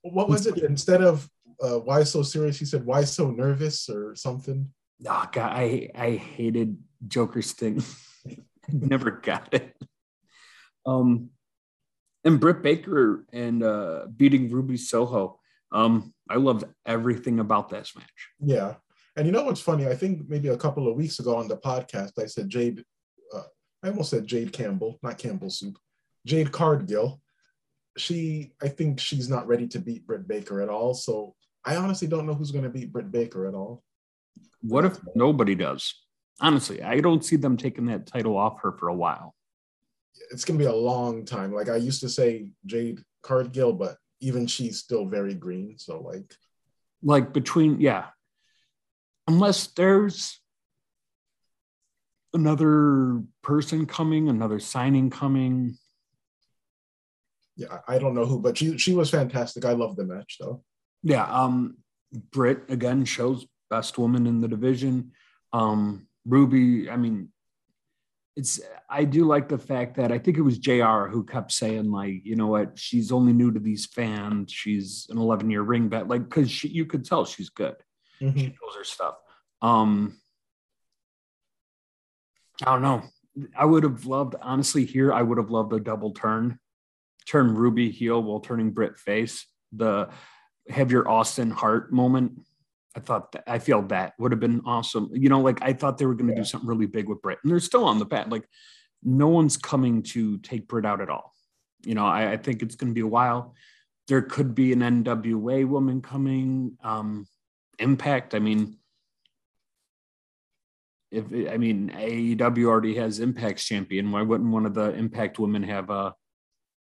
what 0.00 0.26
was 0.26 0.46
it? 0.46 0.56
Instead 0.62 1.02
of 1.02 1.28
uh, 1.62 1.80
why 1.80 2.02
so 2.04 2.22
serious, 2.22 2.58
he 2.58 2.64
said 2.64 2.86
why 2.86 3.04
so 3.04 3.30
nervous 3.30 3.90
or 3.90 4.14
something. 4.14 4.70
oh 5.06 5.28
God, 5.30 5.52
I 5.52 5.90
I 5.94 6.12
hated 6.12 6.78
Joker 7.06 7.42
Sting. 7.42 7.84
Never 8.72 9.10
got 9.10 9.52
it. 9.52 9.76
Um, 10.86 11.28
and 12.24 12.40
Britt 12.40 12.62
Baker 12.62 13.26
and 13.30 13.62
uh, 13.62 14.06
beating 14.16 14.50
Ruby 14.50 14.78
Soho. 14.78 15.40
Um, 15.72 16.14
I 16.30 16.36
loved 16.36 16.64
everything 16.86 17.38
about 17.38 17.68
this 17.68 17.92
match. 17.94 18.30
Yeah. 18.40 18.76
And 19.16 19.26
you 19.26 19.32
know 19.32 19.44
what's 19.44 19.60
funny? 19.60 19.86
I 19.86 19.94
think 19.94 20.28
maybe 20.28 20.48
a 20.48 20.56
couple 20.56 20.88
of 20.88 20.96
weeks 20.96 21.18
ago 21.18 21.36
on 21.36 21.48
the 21.48 21.56
podcast, 21.56 22.12
I 22.18 22.26
said 22.26 22.50
Jade, 22.50 22.84
uh, 23.34 23.42
I 23.82 23.88
almost 23.88 24.10
said 24.10 24.26
Jade 24.26 24.52
Campbell, 24.52 24.98
not 25.02 25.16
Campbell 25.16 25.48
Soup, 25.48 25.76
Jade 26.26 26.52
Cargill. 26.52 27.20
She, 27.96 28.52
I 28.62 28.68
think 28.68 29.00
she's 29.00 29.30
not 29.30 29.46
ready 29.46 29.66
to 29.68 29.78
beat 29.78 30.06
Britt 30.06 30.28
Baker 30.28 30.60
at 30.60 30.68
all. 30.68 30.92
So 30.92 31.34
I 31.64 31.76
honestly 31.76 32.06
don't 32.06 32.26
know 32.26 32.34
who's 32.34 32.50
going 32.50 32.64
to 32.64 32.70
beat 32.70 32.92
Britt 32.92 33.10
Baker 33.10 33.46
at 33.46 33.54
all. 33.54 33.82
What 34.60 34.84
if 34.84 34.98
nobody 35.14 35.54
does? 35.54 35.94
Honestly, 36.38 36.82
I 36.82 37.00
don't 37.00 37.24
see 37.24 37.36
them 37.36 37.56
taking 37.56 37.86
that 37.86 38.06
title 38.06 38.36
off 38.36 38.60
her 38.60 38.72
for 38.72 38.88
a 38.88 38.94
while. 38.94 39.34
It's 40.30 40.44
going 40.44 40.58
to 40.58 40.64
be 40.64 40.70
a 40.70 40.74
long 40.74 41.24
time. 41.24 41.54
Like 41.54 41.70
I 41.70 41.76
used 41.76 42.02
to 42.02 42.10
say 42.10 42.50
Jade 42.66 43.00
Cargill, 43.22 43.72
but 43.72 43.96
even 44.20 44.46
she's 44.46 44.78
still 44.78 45.06
very 45.06 45.32
green. 45.32 45.78
So 45.78 46.02
like, 46.02 46.34
like 47.02 47.32
between 47.32 47.80
yeah 47.80 48.06
unless 49.26 49.68
there's 49.68 50.40
another 52.32 53.22
person 53.42 53.86
coming 53.86 54.28
another 54.28 54.58
signing 54.60 55.10
coming 55.10 55.76
yeah, 57.58 57.78
I 57.88 57.98
don't 57.98 58.14
know 58.14 58.26
who, 58.26 58.38
but 58.38 58.58
she 58.58 58.76
she 58.76 58.94
was 58.94 59.08
fantastic. 59.08 59.64
I 59.64 59.72
love 59.72 59.96
the 59.96 60.04
match 60.04 60.36
though. 60.38 60.62
yeah 61.02 61.24
um 61.24 61.78
brit 62.30 62.64
again 62.68 63.04
shows 63.04 63.46
best 63.70 63.98
woman 63.98 64.26
in 64.26 64.40
the 64.40 64.48
division 64.48 65.12
um 65.52 66.06
ruby 66.24 66.88
i 66.90 66.96
mean 66.96 67.28
it's 68.36 68.60
I 68.90 69.04
do 69.04 69.24
like 69.24 69.48
the 69.48 69.58
fact 69.58 69.96
that 69.96 70.12
I 70.12 70.18
think 70.18 70.36
it 70.36 70.42
was 70.42 70.58
JR 70.58 71.08
who 71.08 71.24
kept 71.24 71.50
saying 71.52 71.90
like, 71.90 72.20
you 72.24 72.36
know 72.36 72.48
what, 72.48 72.78
she's 72.78 73.10
only 73.10 73.32
new 73.32 73.50
to 73.50 73.58
these 73.58 73.86
fans. 73.86 74.52
She's 74.52 75.06
an 75.10 75.16
11 75.16 75.50
year 75.50 75.62
ring 75.62 75.88
bet, 75.88 76.06
like 76.06 76.28
because 76.28 76.62
you 76.62 76.84
could 76.84 77.04
tell 77.04 77.24
she's 77.24 77.48
good. 77.48 77.76
Mhm. 78.20 78.38
She 78.38 78.46
knows 78.46 78.74
her 78.76 78.84
stuff. 78.84 79.16
Um, 79.62 80.18
I 82.62 82.66
don't 82.72 82.82
know. 82.82 83.02
I 83.56 83.64
would 83.64 83.82
have 83.82 84.06
loved 84.06 84.34
honestly 84.40 84.84
here. 84.84 85.12
I 85.12 85.22
would 85.22 85.38
have 85.38 85.50
loved 85.50 85.72
a 85.72 85.80
double 85.80 86.12
turn, 86.12 86.58
turn 87.26 87.54
Ruby 87.54 87.90
heel 87.90 88.22
while 88.22 88.40
turning 88.40 88.70
Britt 88.70 88.98
face. 88.98 89.46
The 89.72 90.08
have 90.68 90.90
your 90.90 91.08
Austin 91.08 91.50
Hart 91.50 91.92
moment. 91.92 92.40
I 92.96 93.00
thought 93.00 93.32
that, 93.32 93.44
I 93.46 93.58
feel 93.58 93.82
that 93.82 94.14
would 94.18 94.32
have 94.32 94.40
been 94.40 94.62
awesome. 94.64 95.10
You 95.12 95.28
know, 95.28 95.42
like 95.42 95.60
I 95.62 95.74
thought 95.74 95.98
they 95.98 96.06
were 96.06 96.14
going 96.14 96.28
to 96.28 96.32
Yeah. 96.32 96.40
do 96.40 96.44
something 96.44 96.68
really 96.68 96.86
big 96.86 97.08
with 97.08 97.20
Britt, 97.20 97.38
and 97.42 97.52
they're 97.52 97.60
still 97.60 97.84
on 97.84 97.98
the 97.98 98.06
path. 98.06 98.28
Like 98.28 98.48
no 99.02 99.28
one's 99.28 99.58
coming 99.58 100.02
to 100.02 100.38
take 100.38 100.66
Britt 100.66 100.86
out 100.86 101.02
at 101.02 101.10
all. 101.10 101.34
You 101.84 101.94
know, 101.94 102.06
I, 102.06 102.32
I 102.32 102.36
think 102.38 102.62
it's 102.62 102.74
going 102.74 102.90
to 102.90 102.94
be 102.94 103.02
a 103.02 103.06
while. 103.06 103.54
There 104.08 104.22
could 104.22 104.54
be 104.54 104.72
an 104.72 104.80
NWA 104.80 105.66
woman 105.68 106.00
coming. 106.00 106.78
Um, 106.82 107.26
Impact. 107.78 108.34
I 108.34 108.38
mean, 108.38 108.76
if 111.10 111.24
I 111.50 111.56
mean 111.56 111.90
AEW 111.94 112.64
already 112.66 112.94
has 112.96 113.20
Impact's 113.20 113.64
champion, 113.64 114.10
why 114.10 114.22
wouldn't 114.22 114.50
one 114.50 114.66
of 114.66 114.74
the 114.74 114.92
Impact 114.94 115.38
women 115.38 115.62
have 115.62 115.90
uh, 115.90 116.12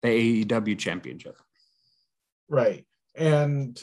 the 0.02 0.08
AEW 0.44 0.78
championship? 0.78 1.36
Right. 2.48 2.86
And 3.14 3.80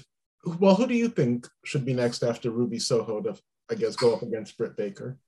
well, 0.59 0.75
who 0.75 0.87
do 0.87 0.93
you 0.95 1.09
think 1.09 1.47
should 1.63 1.85
be 1.85 1.93
next 1.93 2.23
after 2.23 2.49
Ruby 2.49 2.79
Soho 2.79 3.21
to, 3.21 3.35
I 3.69 3.75
guess, 3.75 3.95
go 3.95 4.13
up 4.15 4.21
against 4.23 4.57
Britt 4.57 4.75
Baker? 4.75 5.19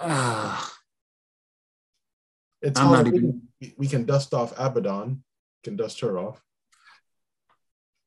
Ah, 0.00 0.72
It's 2.62 2.78
I'm 2.78 2.86
not 2.92 3.06
Halloween. 3.06 3.48
even- 3.60 3.74
We 3.76 3.88
can 3.88 4.04
dust 4.04 4.32
off 4.34 4.52
Abaddon. 4.56 5.24
Can 5.64 5.76
dust 5.76 5.98
her 6.00 6.18
off. 6.18 6.40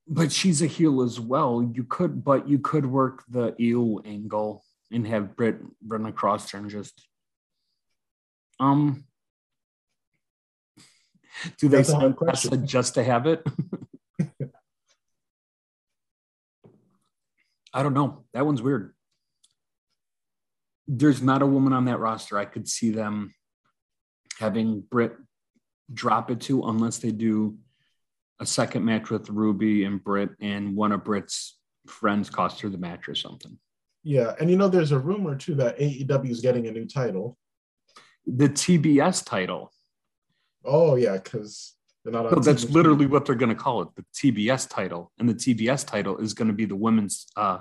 But 0.06 0.32
she's 0.32 0.62
a 0.62 0.66
heel 0.66 1.02
as 1.02 1.20
well. 1.20 1.68
You 1.74 1.84
could, 1.84 2.24
but 2.24 2.48
you 2.48 2.58
could 2.58 2.86
work 2.86 3.24
the 3.28 3.54
eel 3.60 4.00
angle 4.04 4.64
and 4.90 5.06
have 5.06 5.36
Britt 5.36 5.58
run 5.86 6.06
across 6.06 6.50
her 6.50 6.58
and 6.58 6.70
just 6.70 7.06
um. 8.60 9.04
Do 11.58 11.68
they 11.68 11.82
sign. 11.82 12.14
Tessa 12.14 12.56
just 12.58 12.94
to 12.94 13.02
have 13.02 13.26
it? 13.26 13.42
I 17.74 17.82
don't 17.82 17.94
know. 17.94 18.24
That 18.34 18.44
one's 18.44 18.60
weird. 18.60 18.94
There's 20.86 21.22
not 21.22 21.40
a 21.42 21.46
woman 21.46 21.72
on 21.72 21.86
that 21.86 22.00
roster 22.00 22.38
I 22.38 22.44
could 22.44 22.68
see 22.68 22.90
them 22.90 23.34
having 24.38 24.80
Britt 24.82 25.16
drop 25.92 26.30
it 26.30 26.40
to 26.42 26.62
unless 26.64 26.98
they 26.98 27.12
do 27.12 27.56
a 28.40 28.46
second 28.46 28.84
match 28.84 29.10
with 29.10 29.28
Ruby 29.28 29.84
and 29.84 30.02
Britt 30.02 30.30
and 30.40 30.74
one 30.74 30.92
of 30.92 31.04
Britt's 31.04 31.58
friends 31.86 32.30
cost 32.30 32.60
her 32.60 32.68
the 32.68 32.78
match 32.78 33.08
or 33.08 33.14
something. 33.14 33.58
Yeah, 34.02 34.34
and 34.40 34.50
you 34.50 34.56
know, 34.56 34.68
there's 34.68 34.92
a 34.92 34.98
rumor 34.98 35.36
too 35.36 35.54
that 35.56 35.78
AEW 35.78 36.30
is 36.30 36.40
getting 36.40 36.66
a 36.66 36.72
new 36.72 36.86
title. 36.86 37.38
The 38.26 38.48
TBS 38.48 39.24
title. 39.24 39.72
Oh 40.64 40.96
yeah, 40.96 41.14
because 41.14 41.74
they're 42.04 42.12
not 42.12 42.26
on. 42.26 42.32
No, 42.32 42.40
that's 42.40 42.64
TV. 42.64 42.72
literally 42.72 43.06
what 43.06 43.26
they're 43.26 43.34
going 43.34 43.48
to 43.48 43.54
call 43.54 43.82
it, 43.82 43.88
the 43.96 44.04
TBS 44.14 44.68
title. 44.68 45.12
And 45.18 45.28
the 45.28 45.34
TBS 45.34 45.86
title 45.86 46.18
is 46.18 46.34
going 46.34 46.48
to 46.48 46.54
be 46.54 46.64
the 46.64 46.76
women's 46.76 47.26
uh, 47.36 47.58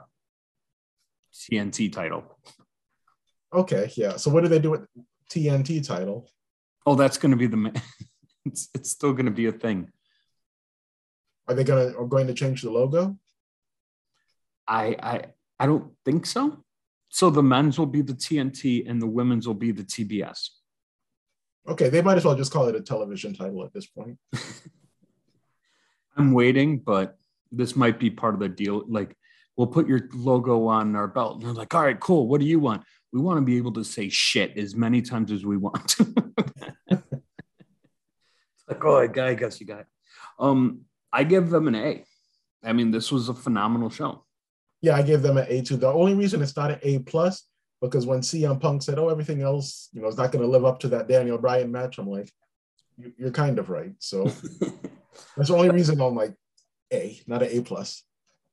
TNT 1.33 1.91
title. 1.91 2.37
okay. 3.53 3.91
Yeah. 3.95 4.17
So 4.17 4.31
what 4.31 4.41
do 4.41 4.49
they 4.49 4.59
do 4.59 4.71
with 4.71 4.87
TNT 5.31 5.85
title? 5.85 6.27
Oh, 6.85 6.95
that's 6.95 7.17
going 7.17 7.31
to 7.31 7.37
be 7.37 7.47
the. 7.47 7.81
It's 8.43 8.69
it's 8.73 8.89
still 8.89 9.13
going 9.13 9.27
to 9.27 9.31
be 9.31 9.45
a 9.45 9.51
thing. 9.51 9.91
Are 11.47 11.55
they 11.55 11.63
gonna 11.63 11.93
are 11.97 12.05
going 12.05 12.27
to 12.27 12.33
change 12.33 12.61
the 12.61 12.71
logo? 12.71 13.17
I 14.67 14.95
I 15.01 15.25
I 15.59 15.65
don't 15.65 15.91
think 16.05 16.25
so. 16.25 16.63
So 17.09 17.29
the 17.29 17.43
men's 17.43 17.77
will 17.77 17.85
be 17.85 18.01
the 18.01 18.13
TNT 18.13 18.89
and 18.89 19.01
the 19.01 19.07
women's 19.07 19.45
will 19.45 19.53
be 19.53 19.71
the 19.71 19.83
TBS. 19.83 20.49
Okay, 21.67 21.89
they 21.89 22.01
might 22.01 22.17
as 22.17 22.25
well 22.25 22.35
just 22.35 22.51
call 22.51 22.67
it 22.67 22.75
a 22.75 22.81
television 22.81 23.33
title 23.33 23.63
at 23.65 23.73
this 23.73 23.85
point. 23.85 24.17
I'm 26.17 26.31
waiting, 26.31 26.79
but 26.79 27.17
this 27.51 27.75
might 27.75 27.99
be 27.99 28.09
part 28.09 28.33
of 28.33 28.39
the 28.39 28.49
deal. 28.49 28.83
Like, 28.87 29.15
we'll 29.55 29.67
put 29.67 29.87
your 29.87 30.09
logo 30.13 30.67
on 30.67 30.95
our 30.95 31.07
belt. 31.07 31.35
And 31.35 31.43
they're 31.43 31.53
like, 31.53 31.75
all 31.75 31.83
right, 31.83 31.99
cool. 31.99 32.27
What 32.27 32.41
do 32.41 32.47
you 32.47 32.59
want? 32.59 32.83
We 33.13 33.19
want 33.19 33.37
to 33.37 33.45
be 33.45 33.57
able 33.57 33.73
to 33.73 33.83
say 33.83 34.09
shit 34.09 34.57
as 34.57 34.75
many 34.75 35.01
times 35.01 35.31
as 35.31 35.45
we 35.45 35.57
want. 35.57 35.95
it's 35.99 37.03
like, 38.67 38.83
oh, 38.83 38.97
I 38.97 39.23
I 39.23 39.33
guess 39.35 39.59
you 39.59 39.67
got 39.67 39.81
it. 39.81 39.87
Um, 40.39 40.81
I 41.13 41.23
give 41.23 41.49
them 41.49 41.67
an 41.67 41.75
A. 41.75 42.03
I 42.63 42.73
mean, 42.73 42.91
this 42.91 43.11
was 43.11 43.29
a 43.29 43.33
phenomenal 43.33 43.89
show. 43.89 44.23
Yeah, 44.81 44.95
I 44.95 45.01
gave 45.01 45.21
them 45.21 45.37
an 45.37 45.45
A 45.49 45.61
too. 45.61 45.77
The 45.77 45.87
only 45.87 46.13
reason 46.15 46.41
it's 46.41 46.55
not 46.55 46.71
an 46.71 46.79
A 46.83 46.99
plus 46.99 47.43
because 47.81 48.05
when 48.05 48.21
CM 48.21 48.59
Punk 48.59 48.81
said, 48.81 48.97
"Oh, 48.99 49.09
everything 49.09 49.41
else, 49.41 49.89
you 49.93 50.01
know, 50.01 50.07
is 50.07 50.17
not 50.17 50.31
going 50.31 50.43
to 50.43 50.47
live 50.49 50.65
up 50.65 50.79
to 50.81 50.87
that 50.89 51.07
Daniel 51.07 51.37
Bryan 51.37 51.71
match," 51.71 51.97
I'm 51.97 52.09
like, 52.09 52.31
"You- 52.97 53.13
"You're 53.17 53.31
kind 53.31 53.59
of 53.59 53.69
right." 53.69 53.93
So 53.99 54.23
that's 55.35 55.49
the 55.49 55.55
only 55.55 55.69
reason 55.69 55.99
I'm 56.01 56.15
like 56.15 56.35
A, 56.93 57.19
not 57.27 57.43
an 57.43 57.49
A 57.51 57.61
plus. 57.61 58.03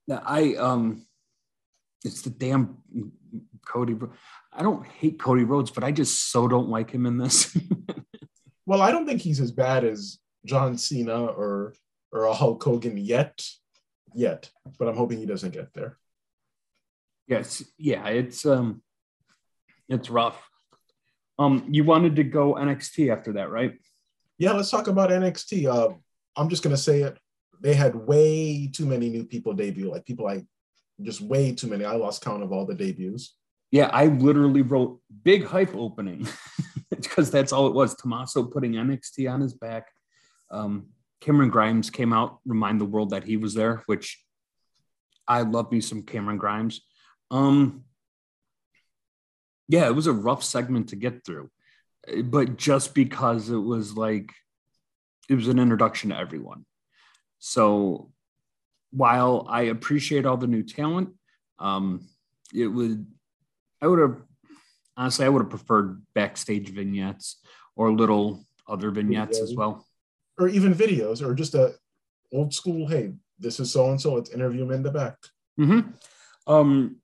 Now, 0.07 0.23
I 0.25 0.55
um, 0.55 1.07
it's 2.05 2.23
the 2.23 2.31
damn 2.31 2.79
Cody. 3.67 3.97
I 4.53 4.63
don't 4.63 4.87
hate 4.87 5.19
Cody 5.19 5.45
Rhodes, 5.45 5.71
but 5.71 5.85
I 5.85 5.93
just 5.93 6.31
so 6.31 6.49
don't 6.49 6.69
like 6.69 6.91
him 6.91 7.07
in 7.07 7.19
this. 7.19 7.57
Well, 8.67 8.83
I 8.83 8.91
don't 8.91 9.07
think 9.07 9.23
he's 9.23 9.41
as 9.41 9.51
bad 9.51 9.83
as 9.83 10.19
John 10.45 10.77
Cena 10.77 11.25
or 11.25 11.73
or 12.13 12.25
a 12.25 12.35
Hulk 12.35 12.63
Hogan 12.63 12.97
yet, 12.97 13.45
yet. 14.15 14.51
But 14.79 14.89
I'm 14.89 14.97
hoping 14.97 15.19
he 15.19 15.27
doesn't 15.27 15.53
get 15.53 15.73
there. 15.75 15.99
yes, 17.27 17.63
yeah, 17.77 18.07
it's 18.09 18.47
um, 18.47 18.83
it's 19.89 20.11
rough. 20.11 20.49
Um, 21.39 21.67
you 21.71 21.85
wanted 21.85 22.17
to 22.17 22.25
go 22.25 22.55
NXT 22.55 23.13
after 23.13 23.35
that, 23.35 23.51
right? 23.51 23.79
Yeah, 24.39 24.53
let's 24.53 24.71
talk 24.71 24.89
about 24.89 25.11
NXT. 25.11 25.67
Uh, 25.67 25.95
I'm 26.37 26.49
just 26.49 26.63
gonna 26.63 26.77
say 26.77 27.03
it. 27.03 27.19
They 27.61 27.75
had 27.75 27.95
way 27.95 28.69
too 28.73 28.87
many 28.87 29.09
new 29.09 29.25
people 29.25 29.53
debut. 29.53 29.91
Like 29.91 30.05
people 30.05 30.25
like 30.25 30.47
just 31.03 31.21
way 31.21 31.55
too 31.55 31.67
many. 31.67 31.85
I 31.85 31.93
lost 31.93 32.25
count 32.25 32.43
of 32.43 32.53
all 32.53 32.67
the 32.67 32.75
debuts. 32.75 33.35
Yeah, 33.71 33.91
I 33.93 34.07
literally 34.07 34.63
wrote 34.63 35.01
big 35.23 35.45
hype 35.45 35.75
opening 35.75 36.27
because 36.91 37.31
that's 37.31 37.53
all 37.53 37.67
it 37.67 37.75
was. 37.75 37.95
Tommaso 37.95 38.45
putting 38.45 38.73
NXT 38.73 39.31
on 39.31 39.41
his 39.41 39.53
back. 39.53 39.89
Um, 40.51 40.87
Cameron 41.21 41.51
Grimes 41.51 41.91
came 41.91 42.13
out, 42.13 42.39
remind 42.45 42.81
the 42.81 42.85
world 42.85 43.11
that 43.11 43.25
he 43.25 43.37
was 43.37 43.55
there, 43.55 43.83
which 43.87 44.23
I 45.27 45.43
love 45.43 45.73
me 45.73 45.81
some 45.81 46.03
Cameron 46.03 46.39
Grimes. 46.39 46.81
Um, 47.31 47.85
yeah, 49.69 49.87
it 49.87 49.95
was 49.95 50.07
a 50.07 50.13
rough 50.13 50.43
segment 50.43 50.91
to 50.91 50.97
get 50.97 51.25
through, 51.25 51.51
but 52.25 52.57
just 52.57 52.95
because 52.95 53.51
it 53.51 53.57
was 53.57 53.97
like 53.97 54.33
it 55.29 55.35
was 55.35 55.49
an 55.49 55.59
introduction 55.59 56.11
to 56.11 56.19
everyone. 56.19 56.65
So 57.39 58.11
while 58.91 59.47
I 59.49 59.63
appreciate 59.63 60.25
all 60.25 60.39
the 60.39 60.47
new 60.47 60.63
talent, 60.63 61.11
um, 61.59 62.09
it 62.55 62.69
would 62.69 63.07
I 63.83 63.87
would 63.87 63.99
have 63.99 64.23
honestly 64.97 65.27
I 65.27 65.29
would 65.29 65.43
have 65.43 65.51
preferred 65.51 66.03
backstage 66.15 66.71
vignettes 66.71 67.37
or 67.77 67.93
little 67.93 68.45
other 68.67 68.91
vignettes 68.91 69.39
as 69.39 69.55
well. 69.55 69.87
Or 70.39 70.49
even 70.49 70.75
videos 70.75 71.23
or 71.23 71.35
just 71.35 71.55
a 71.55 71.75
old 72.33 72.53
school 72.53 72.87
hey 72.87 73.13
this 73.39 73.59
is 73.61 73.73
so 73.73 73.91
and 73.91 74.01
so 74.01 74.15
let's 74.15 74.31
interview 74.31 74.63
him 74.63 74.73
in 74.73 74.83
the 74.83 74.91
back. 74.91 75.17
Hmm 75.57 75.81
Um, 76.47 76.97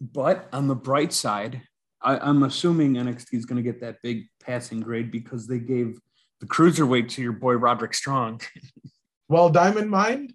but 0.00 0.48
on 0.52 0.68
the 0.68 0.74
bright 0.74 1.12
side, 1.12 1.62
I, 2.02 2.18
I'm 2.18 2.42
assuming 2.42 2.94
NXT 2.94 3.34
is 3.34 3.46
going 3.46 3.56
to 3.56 3.62
get 3.62 3.80
that 3.80 3.96
big 4.02 4.26
passing 4.42 4.80
grade 4.80 5.10
because 5.10 5.46
they 5.46 5.58
gave 5.58 5.98
the 6.40 6.46
cruiserweight 6.46 7.08
to 7.10 7.22
your 7.22 7.32
boy 7.32 7.54
Roderick 7.54 7.94
Strong. 7.94 8.40
well 9.28 9.50
Diamond 9.50 9.90
Mine 9.90 10.34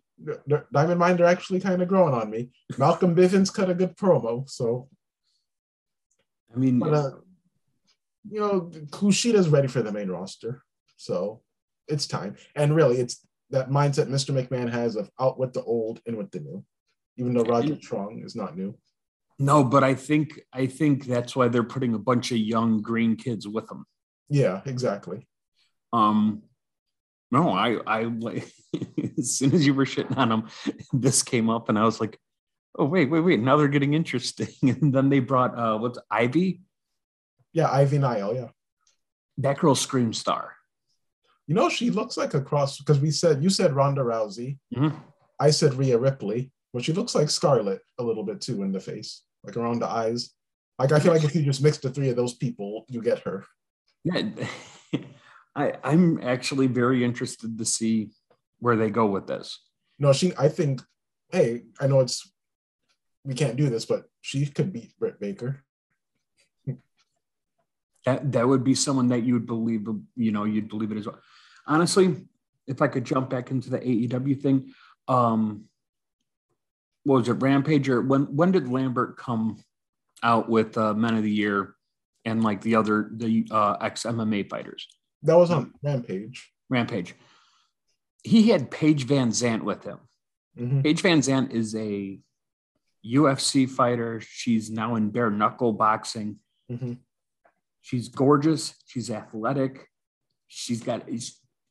Diamond 0.72 1.00
Mine 1.00 1.20
are 1.20 1.26
actually 1.26 1.60
kind 1.60 1.82
of 1.82 1.88
growing 1.88 2.14
on 2.14 2.30
me. 2.30 2.52
Malcolm 2.78 3.16
bivens 3.16 3.54
cut 3.54 3.70
a 3.70 3.74
good 3.74 3.98
promo 3.98 4.50
so. 4.50 4.88
I 6.54 6.58
mean, 6.58 6.80
but, 6.80 6.94
uh, 6.94 7.12
you 8.30 8.40
know 8.40 8.70
kushida's 8.92 9.50
ready 9.50 9.68
for 9.68 9.82
the 9.82 9.92
main 9.92 10.10
roster 10.10 10.64
so 11.02 11.42
it's 11.88 12.08
time 12.08 12.36
and 12.56 12.76
really 12.76 12.98
it's 12.98 13.26
that 13.50 13.70
mindset 13.70 14.08
mr 14.08 14.32
mcmahon 14.34 14.72
has 14.72 14.96
of 14.96 15.10
out 15.20 15.40
with 15.40 15.54
the 15.54 15.64
old 15.64 16.00
in 16.06 16.16
with 16.16 16.32
the 16.32 16.40
new 16.40 16.64
even 17.18 17.34
though 17.34 17.44
roger 17.44 17.76
strong 17.76 18.22
is 18.24 18.36
not 18.36 18.56
new 18.56 18.78
no, 19.42 19.64
but 19.64 19.84
I 19.84 19.96
think 19.96 20.40
I 20.54 20.68
think 20.68 21.06
that's 21.06 21.36
why 21.36 21.48
they're 21.48 21.64
putting 21.64 21.96
a 21.96 22.00
bunch 22.00 22.32
of 22.32 22.38
young 22.38 22.84
green 22.84 23.16
kids 23.16 23.48
with 23.48 23.66
them. 23.68 23.86
yeah 24.30 24.62
exactly 24.66 25.28
Um, 25.92 26.44
no, 27.32 27.50
I, 27.50 27.80
I 27.88 28.04
like 28.04 28.48
as 29.18 29.36
soon 29.38 29.56
as 29.56 29.66
you 29.66 29.74
were 29.74 29.86
shitting 29.86 30.16
on 30.16 30.30
them, 30.30 30.48
this 30.94 31.24
came 31.24 31.50
up, 31.50 31.70
and 31.70 31.80
I 31.80 31.86
was 31.86 32.00
like, 32.00 32.20
oh 32.78 32.86
wait, 32.86 33.10
wait, 33.10 33.22
wait. 33.22 33.40
Now 33.40 33.58
they're 33.58 33.68
getting 33.68 33.96
interesting. 33.96 34.54
And 34.82 34.94
then 34.94 35.10
they 35.10 35.20
brought 35.20 35.58
uh 35.58 35.78
what's 35.80 35.98
Ivy? 36.12 36.62
Yeah, 37.52 37.72
Ivy 37.72 37.98
Nile. 37.98 38.36
Yeah. 38.36 38.50
That 39.40 39.58
girl 39.58 39.74
scream 39.74 40.14
star. 40.14 40.56
You 41.48 41.56
know, 41.56 41.70
she 41.70 41.90
looks 41.90 42.18
like 42.18 42.34
a 42.34 42.42
cross 42.42 42.78
because 42.78 43.00
we 43.00 43.12
said 43.12 43.44
you 43.44 43.50
said 43.50 43.74
Ronda 43.74 44.02
Rousey. 44.02 44.58
Mhm. 44.74 44.96
I 45.40 45.52
said 45.52 45.74
Rhea 45.74 45.98
Ripley, 45.98 46.52
but 46.74 46.84
she 46.84 46.94
looks 46.94 47.16
like 47.16 47.30
Scarlett 47.30 47.82
a 48.00 48.04
little 48.04 48.24
bit 48.24 48.42
too 48.42 48.64
in 48.64 48.72
the 48.72 48.80
face, 48.80 49.24
like 49.44 49.58
around 49.58 49.80
the 49.80 49.90
eyes. 49.90 50.32
Like 50.80 50.92
I 50.92 51.00
feel 51.00 51.14
like 51.14 51.24
if 51.24 51.36
you 51.36 51.44
just 51.44 51.64
mix 51.64 51.78
the 51.78 51.90
three 51.90 52.10
of 52.10 52.16
those 52.16 52.34
people, 52.34 52.86
you 52.90 53.02
get 53.02 53.20
her. 53.20 53.46
Yeah. 54.04 54.30
I, 55.56 55.74
I'm 55.84 56.22
actually 56.24 56.68
very 56.68 57.04
interested 57.04 57.58
to 57.58 57.66
see 57.66 58.12
where 58.60 58.78
they 58.78 58.90
go 58.90 59.06
with 59.06 59.28
this. 59.28 59.60
No, 60.00 60.14
she. 60.14 60.34
I 60.38 60.48
think. 60.48 60.82
Hey, 61.30 61.64
I 61.80 61.88
know 61.88 62.00
it's 62.02 62.30
we 63.24 63.34
can't 63.34 63.56
do 63.56 63.70
this, 63.70 63.86
but 63.86 64.06
she 64.22 64.46
could 64.46 64.74
beat 64.74 64.98
Britt 64.98 65.20
Baker. 65.20 65.64
That 68.06 68.32
that 68.32 68.48
would 68.48 68.64
be 68.64 68.74
someone 68.76 69.10
that 69.10 69.24
you 69.24 69.34
would 69.36 69.46
believe, 69.46 69.88
you 70.16 70.32
know, 70.32 70.46
you'd 70.46 70.70
believe 70.70 70.92
it 70.92 70.98
as 70.98 71.06
well. 71.06 71.20
Honestly, 71.68 72.16
if 72.68 72.82
I 72.82 72.88
could 72.88 73.06
jump 73.06 73.30
back 73.30 73.52
into 73.52 73.70
the 73.70 73.80
AEW 73.80 74.42
thing, 74.42 74.74
um, 75.08 75.66
what 77.04 77.20
was 77.20 77.30
it, 77.30 77.34
Rampage 77.34 77.90
or 77.90 78.02
when 78.02 78.24
when 78.36 78.52
did 78.52 78.68
Lambert 78.68 79.18
come 79.18 79.64
out 80.24 80.50
with 80.50 80.78
uh, 80.78 80.94
Men 80.94 81.16
of 81.16 81.24
the 81.24 81.32
Year 81.32 81.76
and 82.26 82.44
like 82.44 82.62
the 82.62 82.76
other 82.76 83.10
the 83.14 83.48
uh, 83.52 83.78
ex 83.82 84.04
MMA 84.04 84.50
fighters? 84.50 84.88
That 85.24 85.38
was 85.38 85.52
on 85.52 85.74
Rampage. 85.84 86.52
Rampage. 86.70 87.14
He 88.24 88.50
had 88.50 88.72
Paige 88.72 89.08
VanZant 89.08 89.62
with 89.64 89.84
him. 89.84 90.00
Mhm. 90.58 90.84
Paige 90.84 91.02
VanZant 91.04 91.52
is 91.52 91.76
a 91.76 92.20
UFC 93.06 93.68
fighter. 93.70 94.22
She's 94.22 94.70
now 94.70 94.96
in 94.96 95.10
bare 95.10 95.30
knuckle 95.32 95.74
boxing. 95.74 96.38
Mhm. 96.72 96.98
She's 97.82 98.10
gorgeous. 98.10 98.76
She's 98.86 99.10
athletic. 99.10 99.88
She's 100.48 100.82
got 100.82 101.08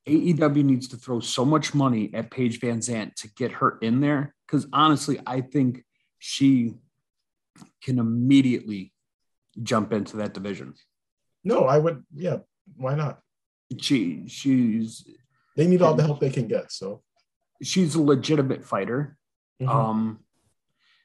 AEW 0.09 0.64
needs 0.64 0.88
to 0.88 0.97
throw 0.97 1.21
so 1.21 1.45
much 1.45 1.75
money 1.75 2.11
at 2.14 2.31
Paige 2.31 2.61
VanZant 2.61 3.14
to 3.17 3.29
get 3.37 3.52
her 3.52 3.79
in 3.81 4.00
there. 4.00 4.35
Because 4.47 4.67
honestly, 4.73 5.21
I 5.26 5.40
think 5.40 5.85
she 6.19 6.75
can 7.83 7.99
immediately 7.99 8.93
jump 9.62 9.93
into 9.93 10.17
that 10.19 10.35
division. 10.35 10.75
No, 11.45 11.64
I 11.64 11.79
would. 11.79 12.05
Yeah, 12.14 12.38
why 12.76 12.95
not? 12.95 13.21
She 13.79 14.25
she's 14.26 15.05
They 15.57 15.67
need 15.67 15.83
all 15.83 15.95
the 15.95 16.02
help 16.02 16.21
they 16.21 16.31
can 16.31 16.49
get. 16.49 16.73
So. 16.73 17.02
she's 17.62 17.95
a 17.95 18.02
legitimate 18.02 18.64
fighter. 18.64 19.19
Mhm. 19.61 19.69
Um, 19.69 20.25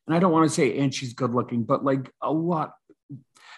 and 0.07 0.15
I 0.15 0.19
don't 0.19 0.31
want 0.31 0.47
to 0.49 0.53
say, 0.55 0.77
and 0.79 0.93
she's 0.93 1.13
good 1.13 1.31
looking, 1.33 1.63
but 1.65 1.83
like 1.83 2.11
a 2.21 2.31
lot, 2.31 2.73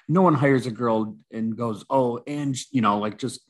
no 0.07 0.21
one 0.21 0.33
hires 0.33 0.65
a 0.65 0.71
girl 0.71 1.17
and 1.31 1.57
goes, 1.57 1.85
oh, 1.89 2.21
and 2.25 2.55
you 2.71 2.81
know, 2.81 2.99
like 2.99 3.17
just 3.17 3.41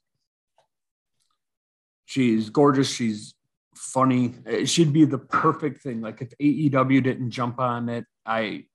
she's 2.05 2.49
gorgeous, 2.49 2.89
she's 2.89 3.33
funny. 3.75 4.35
It 4.45 4.67
should 4.67 4.93
be 4.93 5.05
the 5.05 5.19
perfect 5.19 5.81
thing. 5.81 6.01
Like 6.01 6.21
if 6.21 6.29
AEW 6.41 7.03
didn't 7.03 7.31
jump 7.31 7.59
on 7.59 7.89
it, 7.89 8.05
I, 8.25 8.65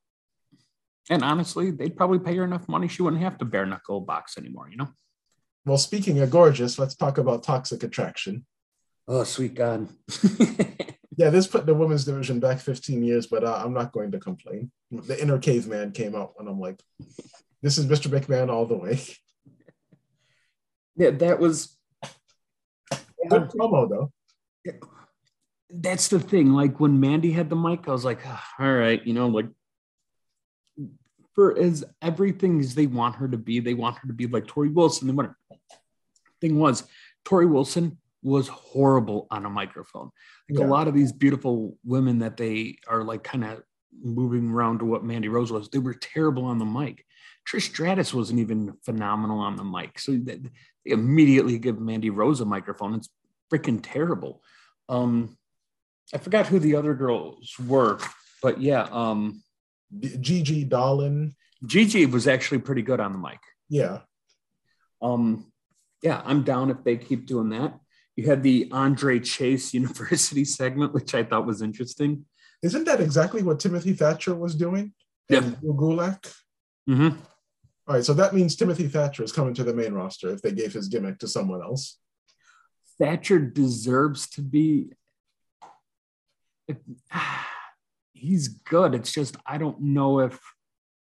and 1.10 1.22
honestly, 1.24 1.70
they'd 1.70 1.96
probably 1.96 2.20
pay 2.20 2.36
her 2.36 2.44
enough 2.44 2.68
money 2.68 2.88
she 2.88 3.02
wouldn't 3.02 3.22
have 3.22 3.38
to 3.38 3.44
bare 3.44 3.66
knuckle 3.66 4.00
box 4.00 4.38
anymore, 4.38 4.68
you 4.70 4.76
know? 4.76 4.88
well, 5.64 5.78
speaking 5.78 6.18
of 6.20 6.30
gorgeous, 6.30 6.78
let's 6.78 6.96
talk 6.96 7.18
about 7.18 7.44
Toxic 7.44 7.82
Attraction. 7.82 8.44
Oh, 9.06 9.24
sweet 9.24 9.54
God. 9.54 9.88
Yeah, 11.16 11.28
this 11.30 11.46
put 11.46 11.66
the 11.66 11.74
women's 11.74 12.04
division 12.04 12.40
back 12.40 12.58
15 12.58 13.02
years, 13.02 13.26
but 13.26 13.44
uh, 13.44 13.60
I'm 13.62 13.74
not 13.74 13.92
going 13.92 14.12
to 14.12 14.18
complain. 14.18 14.70
The 14.90 15.20
inner 15.20 15.38
caveman 15.38 15.92
came 15.92 16.14
out, 16.14 16.32
and 16.38 16.48
I'm 16.48 16.58
like, 16.58 16.80
this 17.62 17.78
is 17.78 17.86
Mr. 17.86 18.08
McMahon 18.10 18.50
all 18.50 18.66
the 18.66 18.76
way. 18.76 19.00
yeah, 20.96 21.10
that 21.10 21.38
was. 21.38 21.76
Good 23.30 23.50
promo, 23.50 23.88
though. 23.88 24.12
that's 25.70 26.08
the 26.08 26.18
thing. 26.20 26.52
Like 26.52 26.80
when 26.80 26.98
Mandy 27.00 27.30
had 27.32 27.48
the 27.48 27.56
mic, 27.56 27.88
I 27.88 27.92
was 27.92 28.04
like, 28.04 28.20
"Ah, 28.26 28.44
all 28.58 28.72
right, 28.72 29.04
you 29.06 29.14
know, 29.14 29.28
like 29.28 29.46
for 31.34 31.56
as 31.58 31.84
everything 32.02 32.60
as 32.60 32.74
they 32.74 32.86
want 32.86 33.16
her 33.16 33.28
to 33.28 33.38
be, 33.38 33.60
they 33.60 33.74
want 33.74 33.96
her 33.98 34.08
to 34.08 34.12
be 34.12 34.26
like 34.26 34.44
Torrie 34.46 34.72
Wilson. 34.74 35.06
The 35.08 35.14
winner. 35.14 35.36
Thing 36.40 36.58
was, 36.58 36.82
Torrie 37.24 37.48
Wilson 37.50 37.98
was 38.22 38.48
horrible 38.48 39.28
on 39.30 39.46
a 39.46 39.50
microphone. 39.50 40.10
Like 40.50 40.58
Yeah. 40.60 40.66
a 40.66 40.68
lot 40.68 40.88
of 40.88 40.94
these 40.94 41.12
beautiful 41.12 41.78
women 41.84 42.18
that 42.18 42.36
they 42.36 42.76
are 42.88 43.02
like 43.02 43.22
kind 43.24 43.44
of 43.44 43.62
moving 44.02 44.50
around 44.50 44.80
to 44.80 44.84
what 44.84 45.04
Mandy 45.04 45.28
Rose 45.28 45.52
was, 45.52 45.68
they 45.68 45.78
were 45.78 45.94
terrible 45.94 46.44
on 46.44 46.58
the 46.58 46.64
mic. 46.64 47.04
Trish 47.48 47.62
Stratus 47.62 48.14
wasn't 48.14 48.40
even 48.40 48.74
phenomenal 48.84 49.40
on 49.40 49.56
the 49.56 49.64
mic. 49.64 49.98
So 49.98 50.12
they 50.12 50.40
immediately 50.84 51.58
give 51.58 51.80
Mandy 51.80 52.10
Rose 52.10 52.40
a 52.40 52.44
microphone. 52.44 52.94
It's 52.94 53.08
freaking 53.52 53.80
terrible. 53.82 54.42
Um, 54.88 55.36
I 56.14 56.18
forgot 56.18 56.46
who 56.46 56.58
the 56.58 56.76
other 56.76 56.94
girls 56.94 57.54
were, 57.66 57.98
but 58.42 58.60
yeah, 58.60 58.88
um, 58.90 59.42
Gigi 59.98 60.64
Dolin. 60.64 61.34
Gigi 61.64 62.06
was 62.06 62.26
actually 62.26 62.58
pretty 62.58 62.82
good 62.82 63.00
on 63.00 63.12
the 63.12 63.18
mic. 63.18 63.38
Yeah. 63.68 64.00
Um, 65.00 65.52
yeah, 66.02 66.22
I'm 66.24 66.42
down 66.42 66.70
if 66.70 66.82
they 66.84 66.96
keep 66.96 67.26
doing 67.26 67.50
that. 67.50 67.78
You 68.16 68.26
had 68.26 68.42
the 68.42 68.68
Andre 68.72 69.20
Chase 69.20 69.72
University 69.74 70.44
segment, 70.44 70.92
which 70.92 71.14
I 71.14 71.22
thought 71.22 71.46
was 71.46 71.62
interesting. 71.62 72.26
Isn't 72.62 72.84
that 72.84 73.00
exactly 73.00 73.42
what 73.42 73.60
Timothy 73.60 73.92
Thatcher 73.92 74.34
was 74.34 74.54
doing? 74.54 74.92
Yeah. 75.28 75.40
Gulak? 75.62 76.32
Mm-hmm. 76.88 77.18
All 77.92 77.98
right, 77.98 78.04
so 78.06 78.14
that 78.14 78.32
means 78.32 78.56
Timothy 78.56 78.88
Thatcher 78.88 79.22
is 79.22 79.32
coming 79.32 79.52
to 79.52 79.64
the 79.64 79.74
main 79.74 79.92
roster 79.92 80.30
if 80.30 80.40
they 80.40 80.52
gave 80.52 80.72
his 80.72 80.88
gimmick 80.88 81.18
to 81.18 81.28
someone 81.28 81.60
else. 81.60 81.98
Thatcher 82.98 83.38
deserves 83.38 84.30
to 84.30 84.40
be. 84.40 84.92
He's 88.14 88.48
good. 88.48 88.94
It's 88.94 89.12
just 89.12 89.36
I 89.44 89.58
don't 89.58 89.78
know 89.82 90.20
if 90.20 90.40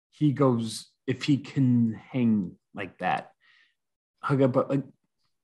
he 0.09 0.33
goes 0.33 0.89
if 1.07 1.25
he 1.25 1.37
can 1.37 2.01
hang 2.13 2.53
like 2.75 2.97
that. 3.01 3.33
Okay, 4.31 4.47
but 4.47 4.71
like 4.71 4.85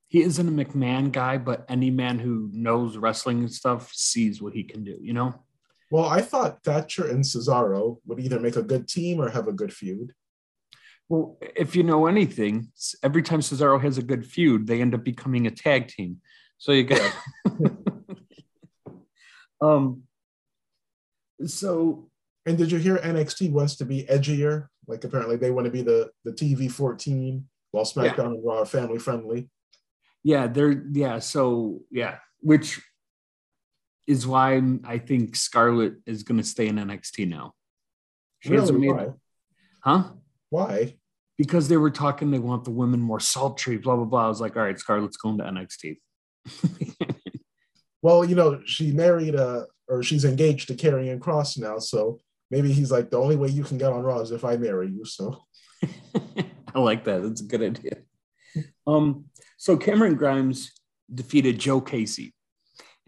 he 0.09 0.23
isn't 0.23 0.49
a 0.49 0.65
McMahon 0.65 1.13
guy, 1.13 1.37
but 1.37 1.67
any 1.69 1.91
man 1.91 2.19
who 2.19 2.49
knows 2.51 2.97
wrestling 2.97 3.41
and 3.41 3.53
stuff 3.53 3.93
sees 3.93 4.41
what 4.41 4.55
he 4.55 4.65
can 4.65 4.85
do. 4.85 4.97
You 5.03 5.13
know. 5.13 5.35
Well, 5.91 6.07
I 6.07 6.23
thought 6.23 6.65
Thatcher 6.65 7.09
and 7.09 7.23
Cesaro 7.23 7.99
would 8.07 8.21
either 8.21 8.41
make 8.41 8.57
a 8.57 8.63
good 8.63 8.89
team 8.89 9.21
or 9.21 9.29
have 9.29 9.49
a 9.49 9.53
good 9.53 9.75
feud. 9.75 10.15
Well, 11.09 11.39
if 11.55 11.77
you 11.77 11.83
know 11.85 12.07
anything, 12.07 12.69
every 13.03 13.23
time 13.23 13.41
Cesaro 13.41 13.81
has 13.81 13.97
a 13.99 14.03
good 14.03 14.27
feud, 14.27 14.67
they 14.67 14.81
end 14.81 14.95
up 14.95 15.05
becoming 15.05 15.47
a 15.47 15.51
tag 15.51 15.89
team. 15.89 16.21
So 16.59 16.73
you 16.73 16.85
got 16.85 17.15
um 19.61 20.03
so 21.45 22.11
And 22.47 22.57
did 22.59 22.71
you 22.73 22.79
hear 22.79 22.97
NXT 22.99 23.53
wants 23.53 23.77
to 23.77 23.85
be 23.85 24.05
edgier? 24.05 24.69
Like 24.87 25.05
apparently 25.05 25.37
they 25.37 25.51
want 25.51 25.67
to 25.67 25.71
be 25.71 25.83
the 25.83 26.11
the 26.25 26.33
TV 26.33 26.71
14 26.71 27.47
while 27.73 27.85
SmackDown 27.85 28.27
and 28.27 28.45
Raw 28.45 28.61
are 28.61 28.67
family 28.67 28.99
friendly. 28.99 29.51
yeah, 30.25 30.47
they're 30.47 30.83
yeah, 30.93 31.19
so 31.19 31.83
yeah, 31.91 32.19
which 32.41 32.81
is 34.07 34.27
why 34.27 34.63
I 34.85 34.99
think 34.99 35.37
Scarlett 35.37 35.95
is 36.07 36.23
gonna 36.23 36.45
stay 36.45 36.69
in 36.69 36.77
NXT 36.77 37.29
now. 37.29 37.55
She 38.41 38.55
hasn't 38.55 38.79
Really? 38.79 38.93
made 38.93 38.97
Why? 38.97 39.13
huh? 39.83 40.03
Why? 40.57 40.97
Because 41.37 41.69
they 41.69 41.77
were 41.77 41.91
talking 41.91 42.31
they 42.31 42.39
want 42.39 42.65
the 42.65 42.71
women 42.71 43.01
more 43.01 43.21
sultry, 43.21 43.77
blah 43.77 43.97
blah 43.97 44.07
blah. 44.07 44.25
I 44.25 44.29
was 44.29 44.41
like, 44.41 44.57
all 44.57 44.63
right, 44.63 44.79
Scarlett's 44.79 45.19
going 45.19 45.39
to 45.39 45.45
NXT. 45.45 45.99
Well, 48.07 48.25
you 48.25 48.37
know, 48.37 48.61
she 48.65 48.93
married 48.93 49.35
uh 49.35 49.63
or 49.89 50.01
she's 50.05 50.25
engaged 50.25 50.69
to 50.69 50.75
Karrion 50.75 51.19
Kross 51.19 51.59
now, 51.59 51.81
so 51.81 52.21
maybe 52.53 52.73
he's 52.73 52.93
like 52.93 53.11
the 53.11 53.19
only 53.19 53.35
way 53.35 53.49
you 53.49 53.65
can 53.65 53.79
get 53.79 53.93
on 53.93 54.03
Raw 54.03 54.21
is 54.21 54.31
if 54.31 54.45
I 54.45 54.57
marry 54.57 54.89
you. 54.89 55.05
So 55.05 55.43
I 56.75 56.79
like 56.79 57.03
that. 57.05 57.23
That's 57.25 57.41
a 57.41 57.47
good 57.47 57.63
idea. 57.63 57.97
Um, 58.87 59.25
so 59.57 59.77
Cameron 59.77 60.15
Grimes 60.15 60.71
defeated 61.13 61.59
Joe 61.59 61.81
Gacy. 61.81 62.33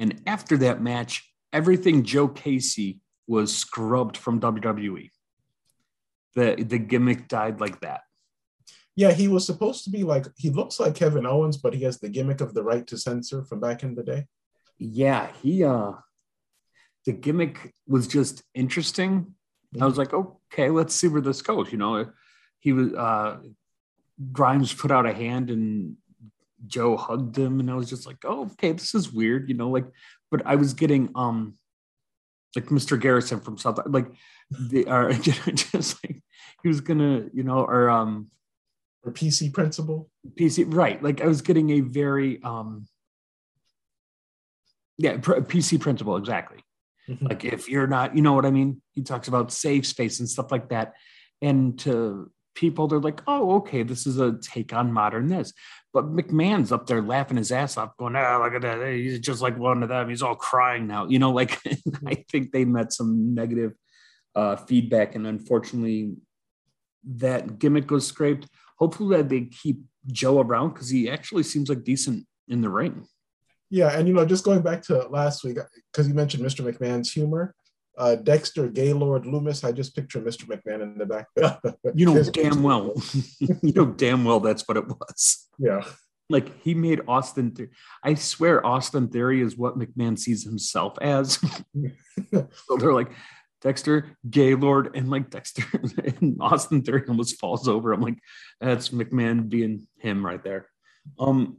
And 0.01 0.21
after 0.27 0.57
that 0.59 0.83
match, 0.83 1.33
everything 1.53 2.03
Joe 2.03 2.29
Gacy 2.29 2.99
was 3.29 3.57
scrubbed 3.57 4.17
from 4.17 4.41
WWE. 4.41 5.11
The 6.39 6.49
the 6.73 6.79
gimmick 6.79 7.29
died 7.29 7.61
like 7.61 7.81
that. 7.81 8.03
yeah, 8.99 9.13
he 9.13 9.29
was 9.29 9.47
supposed 9.47 9.85
to 9.85 9.91
be 9.91 10.03
like 10.03 10.27
he 10.37 10.51
looks 10.51 10.81
like 10.81 10.97
Kevin 10.97 11.25
Owens, 11.25 11.57
but 11.57 11.73
he 11.73 11.85
has 11.85 11.99
the 12.01 12.09
gimmick 12.09 12.41
of 12.41 12.53
the 12.53 12.65
right 12.71 12.85
to 12.89 12.97
censor 12.99 13.45
from 13.45 13.61
back 13.61 13.83
in 13.85 13.95
the 13.95 14.03
day. 14.03 14.27
Yeah, 14.79 15.25
he 15.43 15.63
uh 15.65 15.93
the 17.07 17.13
gimmick 17.13 17.57
was 17.87 18.09
just 18.09 18.43
interesting. 18.55 19.35
I 19.81 19.87
was 19.87 19.99
like, 19.99 20.13
okay, 20.13 20.69
let's 20.71 20.95
see 20.95 21.09
where 21.09 21.21
this 21.21 21.43
goes. 21.43 21.71
You 21.73 21.79
know, 21.79 22.11
he 22.59 22.73
was 22.73 22.93
uh 22.93 23.39
Grimes 24.33 24.73
put 24.75 24.91
out 24.91 25.07
a 25.07 25.15
hand 25.15 25.51
and 25.51 25.97
Joe 26.67 26.97
hugged 26.97 27.39
him, 27.39 27.61
and 27.61 27.71
I 27.71 27.75
was 27.75 27.89
just 27.89 28.05
like, 28.07 28.19
oh, 28.25 28.47
okay, 28.53 28.73
this 28.73 28.95
is 28.95 29.13
weird, 29.13 29.49
you 29.49 29.55
know, 29.55 29.71
like, 29.71 29.87
but 30.31 30.43
I 30.45 30.57
was 30.57 30.75
getting 30.75 31.11
um 31.15 31.55
like 32.57 32.67
Mr. 32.67 32.99
Garrison 32.99 33.41
from 33.41 33.59
South, 33.59 33.79
like 33.87 34.11
the 34.51 34.87
or 34.87 35.13
just 35.73 36.03
like 36.03 36.21
he 36.63 36.69
was 36.69 36.81
gonna, 36.81 37.27
you 37.33 37.43
know, 37.43 37.61
or 37.61 37.89
um 37.89 38.31
or 39.05 39.13
PC 39.13 39.53
principal. 39.53 40.11
PC 40.35 40.65
right. 40.67 41.03
Like 41.03 41.21
I 41.21 41.27
was 41.27 41.43
getting 41.43 41.71
a 41.71 41.81
very 41.81 42.43
um 42.43 42.87
yeah, 44.97 45.19
pr- 45.19 45.35
PC 45.41 45.81
principal 45.81 46.17
exactly. 46.17 46.59
Mhm. 47.09 47.29
Like 47.29 47.45
if 47.45 47.69
you're 47.69 47.87
not, 47.87 48.17
you 48.17 48.23
know 48.23 48.33
what 48.33 48.45
I 48.47 48.51
mean? 48.51 48.83
He 48.93 49.03
talks 49.03 49.29
about 49.29 49.53
safe 49.53 49.87
space 49.87 50.21
and 50.21 50.29
stuff 50.29 50.51
like 50.51 50.69
that. 50.71 50.95
And 51.41 51.79
to 51.81 52.31
people, 52.55 52.89
they're 52.89 52.99
like, 52.99 53.23
oh, 53.29 53.57
okay, 53.57 53.85
this 53.85 54.07
is 54.07 54.19
a 54.19 54.37
take 54.43 54.73
on 54.73 54.93
modern 54.93 55.29
this. 55.29 55.53
But 55.93 56.07
McMahon's 56.07 56.73
up 56.73 56.87
there 56.87 57.01
laughing 57.01 57.37
his 57.37 57.53
ass 57.53 57.77
off, 57.77 57.97
going, 57.97 58.17
oh, 58.17 58.41
look 58.43 58.55
at 58.55 58.63
that. 58.63 58.93
He's 58.93 59.21
just 59.21 59.41
like 59.41 59.57
one 59.57 59.83
of 59.83 59.89
them. 59.89 60.09
He's 60.09 60.23
all 60.23 60.35
crying 60.35 60.87
now. 60.87 61.07
You 61.07 61.21
know, 61.21 61.31
like 61.31 61.59
I 62.07 62.25
think 62.31 62.51
they 62.53 62.65
met 62.65 62.93
some 62.93 63.35
negative 63.35 63.73
uh, 64.35 64.57
feedback. 64.57 65.15
And 65.15 65.27
unfortunately, 65.27 66.15
that 67.17 67.59
gimmick 67.59 67.91
was 67.91 68.07
scraped. 68.07 68.47
Hopefully 68.79 69.17
that 69.17 69.29
they 69.29 69.47
keep 69.47 69.81
Joe 70.07 70.41
around 70.41 70.75
because 70.75 70.89
he 70.89 71.11
actually 71.11 71.43
seems 71.43 71.69
like 71.69 71.85
decent 71.85 72.27
in 72.49 72.61
the 72.61 72.71
ring. 72.71 73.07
Yeah, 73.71 73.97
and 73.97 74.09
you 74.09 74.15
know, 74.15 74.25
just 74.25 74.45
going 74.45 74.63
back 74.63 74.83
to 74.85 75.07
last 75.09 75.45
week, 75.45 75.59
because 75.93 76.09
you 76.09 76.15
mentioned 76.15 76.43
Mr. 76.43 76.65
McMahon's 76.65 77.13
humor, 77.13 77.55
uh, 77.99 78.15
Dexter 78.15 78.69
Gaylord 78.69 79.25
Lumis, 79.25 79.65
I 79.65 79.73
just 79.73 79.95
picture 79.95 80.21
Mr. 80.21 80.45
McMahon 80.45 80.83
in 80.83 80.99
the 80.99 81.07
back. 81.07 81.27
You 81.95 82.07
know 82.07 82.23
damn 82.23 82.63
well. 82.63 82.95
you 83.41 83.73
know 83.75 83.87
damn 83.87 84.25
well 84.25 84.41
that's 84.41 84.67
what 84.69 84.77
it 84.77 84.87
was. 84.87 85.49
Yeah, 85.59 85.85
Like 86.31 86.63
he 86.63 86.75
made 86.75 87.01
Austin. 87.09 87.51
Theory. 87.51 87.71
I 88.05 88.15
swear 88.15 88.65
Austin 88.65 89.09
Theory 89.09 89.43
is 89.43 89.57
what 89.57 89.79
McMahon 89.79 90.19
sees 90.19 90.45
himself 90.45 90.97
as. 91.01 91.39
so 92.33 92.77
they're 92.79 92.95
like 92.95 93.11
Dexter 93.61 94.17
Gaylord 94.29 94.95
and 94.95 95.11
like 95.11 95.31
Dexter 95.31 95.65
and 96.21 96.37
Austin 96.41 96.83
Theory 96.83 97.05
almost 97.09 97.41
falls 97.41 97.69
over. 97.69 97.93
I'm 97.93 98.01
like, 98.01 98.19
that's 98.61 98.91
McMahon 98.91 99.49
being 99.49 99.87
him 99.99 100.25
right 100.25 100.43
there. 100.43 100.69
Um, 101.19 101.59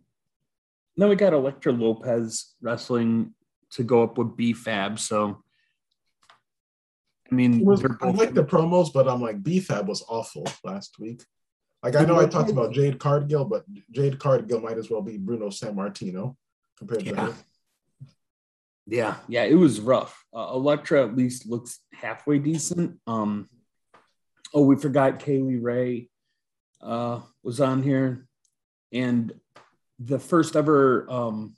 then 0.96 1.10
we 1.10 1.16
got 1.16 1.34
Elektra 1.34 1.72
Lopez 1.72 2.56
wrestling 2.62 3.34
to 3.72 3.84
go 3.84 4.04
up 4.04 4.18
with 4.18 4.36
B 4.36 4.54
Fab. 4.54 5.00
So 5.00 5.44
I 7.32 7.36
mean, 7.36 7.64
was, 7.64 7.82
they're 7.82 7.98
I 8.02 8.10
like 8.10 8.34
the 8.34 8.44
promos, 8.44 8.92
but 8.92 9.08
I'm 9.08 9.22
like, 9.22 9.42
BFAB 9.44 9.86
was 9.86 10.04
awful 10.08 10.48
last 10.64 11.00
week. 11.00 11.24
Like, 11.84 11.96
I 11.96 12.04
know 12.04 12.20
I 12.20 12.26
talked 12.26 12.50
about 12.50 12.74
Jade 12.74 13.00
Cargill, 13.00 13.46
but 13.46 13.64
Jade 13.92 14.20
Cargill 14.20 14.60
might 14.60 14.78
as 14.78 14.90
well 14.90 15.02
be 15.02 15.18
Bruno 15.18 15.48
Sammartino 15.48 16.36
compared 16.78 17.06
to 17.06 17.12
Yeah. 17.12 17.26
her. 17.28 17.34
Yeah, 18.90 19.16
yeah, 19.28 19.44
it 19.44 19.54
was 19.56 19.80
rough. 19.80 20.24
Uh, 20.36 20.52
Elektra 20.54 21.04
at 21.04 21.16
least 21.16 21.48
looks 21.48 21.80
halfway 21.94 22.40
decent. 22.40 23.00
Um, 23.06 23.48
oh, 24.54 24.64
we 24.64 24.76
forgot 24.78 25.20
Kay 25.20 25.38
Lee 25.40 25.58
Ray 25.58 26.10
uh, 26.82 27.20
was 27.44 27.62
on 27.62 27.84
here, 27.84 28.28
and 28.92 29.32
the 30.00 30.18
first 30.18 30.56
ever 30.56 31.06
um, 31.10 31.54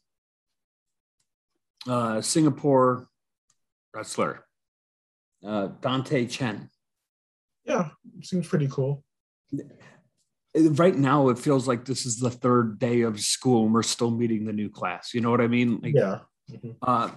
uh, 1.87 2.19
Singapore 2.21 3.07
wrestler, 3.93 4.43
uh, 5.45 5.67
Dante 5.79 6.25
Chen. 6.25 6.69
Yeah, 7.65 7.89
seems 8.23 8.47
pretty 8.47 8.67
cool. 8.67 9.03
Right 10.53 10.95
now, 10.95 11.29
it 11.29 11.39
feels 11.39 11.65
like 11.65 11.85
this 11.85 12.05
is 12.05 12.19
the 12.19 12.29
third 12.29 12.77
day 12.77 13.01
of 13.01 13.21
school, 13.21 13.65
and 13.65 13.73
we're 13.73 13.83
still 13.83 14.11
meeting 14.11 14.43
the 14.43 14.51
new 14.51 14.69
class. 14.69 15.13
You 15.13 15.21
know 15.21 15.31
what 15.31 15.39
I 15.39 15.47
mean? 15.47 15.79
Like, 15.81 15.93
Yeah. 15.95 16.19
Mhm. 16.49 16.77
uh, 16.81 17.11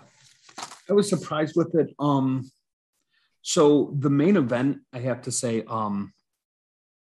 I 0.88 0.92
was 0.92 1.08
surprised 1.08 1.56
with 1.56 1.74
it. 1.74 1.94
Um, 1.98 2.50
so 3.42 3.94
the 3.98 4.10
main 4.10 4.36
event, 4.36 4.78
I 4.92 5.00
have 5.00 5.22
to 5.22 5.32
say, 5.32 5.64
um, 5.64 6.12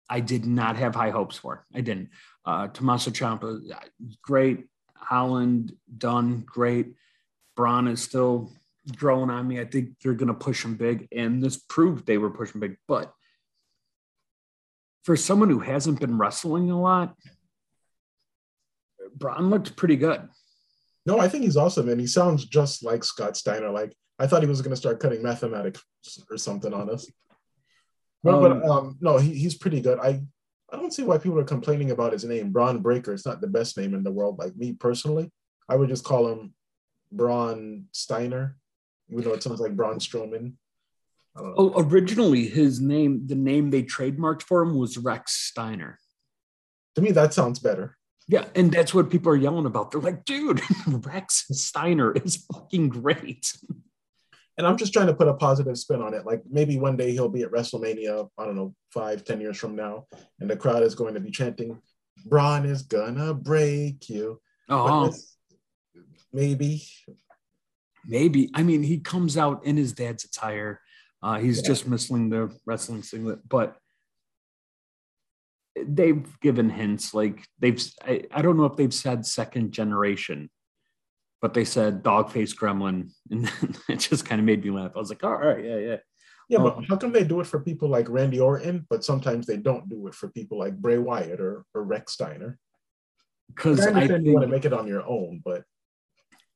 I 0.08 0.20
did 0.20 0.44
not 0.44 0.76
have 0.76 0.94
high 0.94 1.10
hopes 1.10 1.36
for. 1.38 1.66
I 1.74 1.80
didn't. 1.80 2.10
Uh, 2.44 2.68
Tommaso 2.68 3.10
Ciampa, 3.10 3.60
great. 4.22 4.66
Holland 4.96 5.76
done 5.96 6.40
great. 6.40 6.94
Bron 7.56 7.86
is 7.88 8.02
still 8.02 8.52
growing 8.96 9.30
on 9.30 9.46
me. 9.46 9.60
I 9.60 9.64
think 9.64 9.98
they're 10.00 10.14
going 10.14 10.28
to 10.28 10.34
push 10.34 10.64
him 10.64 10.76
big, 10.76 11.08
and 11.12 11.42
this 11.42 11.56
proved 11.58 12.06
they 12.06 12.18
were 12.18 12.30
pushing 12.30 12.60
big. 12.60 12.76
But 12.88 13.12
for 15.04 15.16
someone 15.16 15.48
who 15.48 15.60
hasn't 15.60 16.00
been 16.00 16.18
wrestling 16.18 16.70
a 16.70 16.80
lot, 16.80 17.16
Bron 19.14 19.50
looked 19.50 19.76
pretty 19.76 19.96
good. 19.96 20.28
No, 21.06 21.18
I 21.18 21.28
think 21.28 21.44
he's 21.44 21.56
awesome, 21.56 21.88
and 21.88 22.00
he 22.00 22.06
sounds 22.06 22.44
just 22.44 22.84
like 22.84 23.04
Scott 23.04 23.36
Steiner. 23.36 23.70
Like 23.70 23.94
I 24.18 24.26
thought 24.26 24.42
he 24.42 24.48
was 24.48 24.60
going 24.60 24.70
to 24.70 24.76
start 24.76 25.00
cutting 25.00 25.22
mathematics 25.22 25.82
or 26.30 26.36
something 26.36 26.74
on 26.74 26.90
us. 26.90 27.10
No, 28.22 28.40
but 28.40 28.52
Um, 28.52 28.70
um, 28.70 28.98
no, 29.00 29.16
he, 29.16 29.32
he's 29.34 29.56
pretty 29.56 29.80
good. 29.80 29.98
I 29.98 30.20
I 30.72 30.76
don't 30.76 30.92
see 30.92 31.02
why 31.02 31.18
people 31.18 31.38
are 31.38 31.44
complaining 31.44 31.90
about 31.90 32.12
his 32.12 32.24
name, 32.24 32.52
Bron 32.52 32.80
Breakker. 32.80 33.12
It's 33.12 33.26
not 33.26 33.40
the 33.40 33.48
best 33.48 33.76
name 33.76 33.94
in 33.94 34.04
the 34.04 34.12
world. 34.12 34.38
Like 34.38 34.54
me 34.56 34.72
personally, 34.72 35.32
I 35.68 35.76
would 35.76 35.88
just 35.88 36.04
call 36.04 36.28
him 36.28 36.54
Braun 37.10 37.86
Steiner, 37.92 38.56
even 39.10 39.24
though 39.24 39.34
it 39.34 39.42
sounds 39.42 39.60
like 39.60 39.74
Braun 39.74 39.98
Strowman. 39.98 40.54
I 41.36 41.40
don't 41.40 41.50
know. 41.50 41.72
Oh, 41.74 41.82
originally 41.82 42.46
his 42.46 42.80
name, 42.80 43.26
the 43.26 43.34
name 43.36 43.70
they 43.70 43.82
trademarked 43.82 44.42
for 44.42 44.62
him 44.62 44.76
was 44.78 44.98
Rex 44.98 45.32
Steiner. 45.32 45.98
To 46.96 47.02
me, 47.02 47.12
that 47.12 47.34
sounds 47.34 47.58
better. 47.58 47.96
Yeah, 48.30 48.44
and 48.54 48.70
that's 48.70 48.94
what 48.94 49.10
people 49.10 49.32
are 49.32 49.36
yelling 49.36 49.66
about. 49.66 49.90
They're 49.90 50.00
like, 50.00 50.24
dude, 50.24 50.60
Rex 50.86 51.46
Steiner 51.50 52.12
is 52.12 52.46
fucking 52.52 52.88
great. 52.90 53.52
And 54.56 54.66
I'm 54.66 54.76
just 54.76 54.92
trying 54.92 55.08
to 55.08 55.14
put 55.14 55.26
a 55.26 55.34
positive 55.34 55.76
spin 55.76 56.00
on 56.00 56.14
it. 56.14 56.24
Like 56.24 56.42
maybe 56.48 56.78
one 56.78 56.96
day 56.96 57.10
he'll 57.10 57.28
be 57.28 57.42
at 57.42 57.50
WrestleMania, 57.50 58.28
I 58.38 58.44
don't 58.44 58.54
know, 58.54 58.72
five, 58.94 59.24
ten 59.24 59.40
years 59.40 59.58
from 59.58 59.74
now, 59.74 60.06
and 60.38 60.48
the 60.48 60.56
crowd 60.56 60.84
is 60.84 60.94
going 60.94 61.14
to 61.14 61.20
be 61.20 61.32
chanting, 61.32 61.80
Bron 62.24 62.66
is 62.66 62.82
gonna 62.82 63.34
break 63.34 64.08
you. 64.08 64.40
Oh, 64.68 65.12
maybe. 66.32 66.84
maybe. 68.06 68.50
I 68.54 68.62
mean, 68.62 68.84
he 68.84 69.00
comes 69.00 69.36
out 69.36 69.64
in 69.64 69.76
his 69.76 69.92
dad's 69.92 70.24
attire. 70.24 70.80
Uh, 71.20 71.38
he's 71.40 71.62
Yeah. 71.62 71.66
just 71.68 71.88
missing 71.88 72.30
the 72.30 72.54
wrestling 72.64 73.02
singlet, 73.02 73.40
but 73.48 73.76
they've 75.86 76.26
given 76.40 76.70
hints. 76.70 77.14
Like 77.14 77.44
they've, 77.58 77.80
I, 78.04 78.22
I 78.32 78.42
don't 78.42 78.56
know 78.56 78.64
if 78.64 78.76
they've 78.76 78.94
said 78.94 79.26
second 79.26 79.72
generation, 79.72 80.50
but 81.42 81.54
they 81.54 81.64
said 81.64 82.02
dog 82.02 82.30
face 82.30 82.54
gremlin, 82.54 83.10
and 83.30 83.50
it 83.88 83.96
just 84.00 84.24
kind 84.26 84.40
of 84.40 84.44
made 84.44 84.64
me 84.64 84.70
laugh. 84.70 84.92
I 84.94 84.98
was 84.98 85.08
like, 85.10 85.24
all 85.24 85.36
right, 85.36 85.64
yeah, 85.64 85.76
yeah. 85.78 85.96
Yeah, 86.48 86.58
Oh. 86.58 86.70
but 86.70 86.84
how 86.88 86.96
come 86.96 87.12
they 87.12 87.22
do 87.22 87.40
it 87.40 87.46
for 87.46 87.60
people 87.60 87.88
like 87.88 88.08
Randy 88.08 88.40
Orton, 88.40 88.84
but 88.90 89.04
sometimes 89.04 89.46
they 89.46 89.56
don't 89.56 89.88
do 89.88 90.08
it 90.08 90.14
for 90.14 90.28
people 90.30 90.58
like 90.58 90.76
Bray 90.76 90.98
Wyatt 90.98 91.40
or, 91.40 91.64
or 91.74 91.84
Rex 91.84 92.12
Steiner? 92.14 92.58
Because 93.54 93.80
I 93.80 93.84
I 93.84 93.92
understand 93.94 94.26
you 94.26 94.32
want 94.34 94.46
to 94.46 94.50
make 94.52 94.64
it 94.64 94.72
on 94.72 94.88
your 94.88 95.06
own, 95.06 95.40
but 95.44 95.62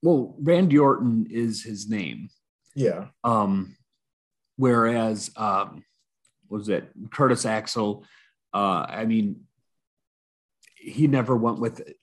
well, 0.02 0.34
Randy 0.40 0.78
Orton 0.78 1.26
is 1.30 1.62
his 1.62 1.88
name. 1.88 2.28
yeah, 2.74 3.06
Um, 3.22 3.76
whereas 4.56 5.30
um, 5.36 5.84
was 6.48 6.68
it 6.68 6.90
Curtis 7.12 7.46
Axel? 7.46 8.04
Uh, 8.54 8.86
I 8.88 9.04
mean, 9.04 9.40
he 10.76 11.06
never 11.08 11.36
went 11.36 11.58
with 11.58 11.80
it. 11.80 11.96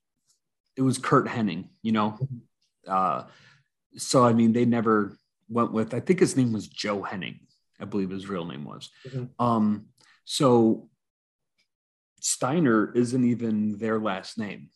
It 0.76 0.82
was 0.82 0.98
Kurt 0.98 1.28
Hennig, 1.28 1.70
you 1.82 1.92
know. 1.94 2.18
Uh, 2.88 3.24
so 3.98 4.24
I 4.26 4.34
mean, 4.34 4.52
they 4.54 4.66
never 4.66 5.18
went 5.50 5.72
with. 5.72 5.94
I 5.94 6.00
think 6.02 6.20
his 6.20 6.36
name 6.36 6.52
was 6.52 6.68
Joe 6.68 7.02
Hennig. 7.02 7.40
I 7.80 7.86
believe 7.86 8.10
his 8.10 8.28
real 8.28 8.46
name 8.46 8.66
was. 8.66 8.90
Mhm. 9.08 9.30
Um, 9.40 9.86
so 10.26 10.90
Steiner 12.20 12.92
isn't 12.94 13.24
even 13.24 13.78
their 13.78 14.00
last 14.00 14.38
name. 14.38 14.70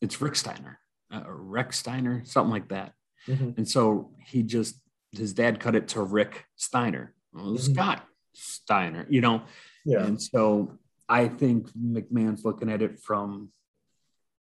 It's 0.00 0.20
Rick 0.20 0.36
Steiner, 0.36 0.78
uh, 1.10 1.22
or 1.26 1.36
Rex 1.36 1.78
Steiner, 1.78 2.24
something 2.24 2.50
like 2.50 2.68
that. 2.70 2.94
Mhm. 3.26 3.56
And 3.58 3.68
so 3.68 4.14
he 4.26 4.42
just 4.42 4.80
his 5.12 5.32
dad 5.32 5.60
cut 5.60 5.74
it 5.74 5.88
to 5.88 6.02
Rick 6.02 6.46
Steiner, 6.56 7.14
well. 7.32 7.56
Scott 7.58 8.06
Steiner, 8.34 9.06
you 9.08 9.20
know. 9.20 9.42
yeah, 9.84 10.04
And 10.04 10.20
so 10.20 10.78
I 11.08 11.28
think 11.28 11.70
McMahon's 11.72 12.44
looking 12.44 12.70
at 12.70 12.82
it 12.82 12.98
from 12.98 13.50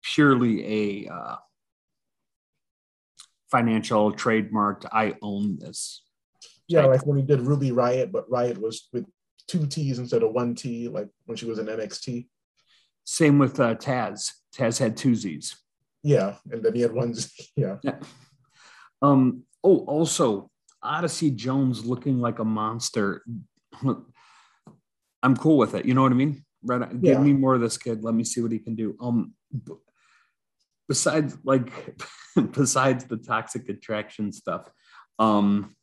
purely 0.01 1.05
a 1.07 1.13
uh, 1.13 1.35
financial 3.51 4.13
trademarked. 4.13 4.85
I 4.91 5.15
own 5.21 5.57
this. 5.59 6.03
yeah. 6.67 6.85
Like 6.85 7.05
when 7.05 7.17
he 7.17 7.23
did 7.23 7.41
Ruby 7.41 7.71
Riot, 7.71 8.11
but 8.11 8.29
Riot 8.29 8.59
was 8.61 8.87
with 8.93 9.05
two 9.47 9.67
T's 9.67 9.99
instead 9.99 10.23
of 10.23 10.31
one 10.31 10.55
T, 10.55 10.87
like 10.87 11.09
when 11.25 11.37
she 11.37 11.45
was 11.45 11.59
in 11.59 11.65
NXT. 11.67 12.27
Same 13.03 13.37
with 13.37 13.59
uh, 13.59 13.75
Taz. 13.75 14.31
Taz 14.55 14.79
had 14.79 14.97
two 14.97 15.15
Z's. 15.15 15.55
Yeah, 16.03 16.35
and 16.51 16.63
then 16.63 16.73
he 16.73 16.81
had 16.81 16.93
one. 16.93 17.13
Z- 17.13 17.29
Yeah, 17.55 17.77
Yeah. 17.83 17.99
Um. 19.01 19.43
Oh, 19.63 19.79
also 19.85 20.51
Odyssey 20.81 21.31
Jones 21.31 21.83
looking 21.85 22.19
like 22.19 22.39
a 22.39 22.45
monster. 22.45 23.23
I'm 25.23 25.35
cool 25.37 25.57
with 25.57 25.73
it. 25.73 25.85
You 25.85 25.95
know 25.95 26.03
what 26.03 26.11
I 26.11 26.15
mean? 26.15 26.44
Right. 26.65 26.89
Give 27.01 27.13
Yeah. 27.13 27.19
me 27.19 27.33
more 27.33 27.55
of 27.55 27.61
this 27.61 27.77
kid. 27.77 28.03
Let 28.03 28.15
me 28.15 28.23
see 28.23 28.41
what 28.41 28.51
he 28.51 28.59
can 28.59 28.75
do. 28.75 28.95
Um. 28.99 29.33
Besides, 30.87 31.37
like, 31.43 31.71
besides 32.51 33.05
the 33.05 33.17
toxic 33.17 33.67
attraction 33.69 34.31
stuff, 34.31 34.69
um, 35.17 35.75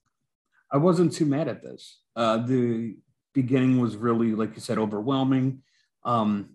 I 0.71 0.77
wasn't 0.77 1.13
too 1.13 1.27
mad 1.27 1.49
at 1.49 1.63
this. 1.63 2.01
Uh, 2.15 2.37
the 2.39 2.97
beginning 3.35 3.81
was 3.81 3.97
really, 3.97 4.33
like 4.35 4.55
you 4.55 4.61
said, 4.61 4.79
overwhelming. 4.79 5.63
Um, 6.05 6.51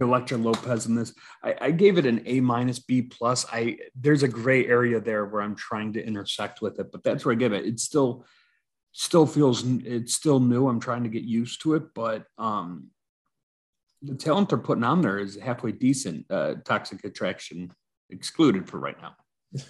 Elektra 0.00 0.38
Lopez 0.38 0.86
in 0.86 0.94
this, 0.94 1.12
I, 1.44 1.56
I 1.60 1.70
gave 1.72 1.98
it 1.98 2.06
an 2.06 2.22
A 2.24 2.40
minus 2.40 2.78
B 2.78 3.02
plus. 3.02 3.44
I 3.52 3.76
there's 3.94 4.22
a 4.22 4.28
gray 4.28 4.66
area 4.66 4.98
there 4.98 5.26
where 5.26 5.42
I'm 5.42 5.56
trying 5.56 5.92
to 5.94 6.02
intersect 6.02 6.62
with 6.62 6.78
it, 6.80 6.90
but 6.90 7.02
that's 7.04 7.24
where 7.26 7.32
I 7.32 7.36
give 7.36 7.52
it. 7.52 7.66
It's 7.66 7.82
still 7.82 8.24
still 8.92 9.26
feels 9.26 9.64
it's 9.64 10.14
still 10.14 10.40
new. 10.40 10.68
I'm 10.68 10.80
trying 10.80 11.04
to 11.04 11.08
get 11.08 11.22
used 11.22 11.62
to 11.62 11.74
it, 11.74 11.94
but 11.94 12.24
um, 12.38 12.88
the 14.02 14.14
talent 14.14 14.48
they're 14.48 14.58
putting 14.58 14.84
on 14.84 15.02
there 15.02 15.18
is 15.18 15.36
halfway 15.36 15.72
decent. 15.72 16.26
Uh, 16.30 16.54
Toxic 16.64 17.04
Attraction 17.04 17.72
excluded 18.10 18.68
for 18.68 18.78
right 18.78 18.96
now. 19.00 19.14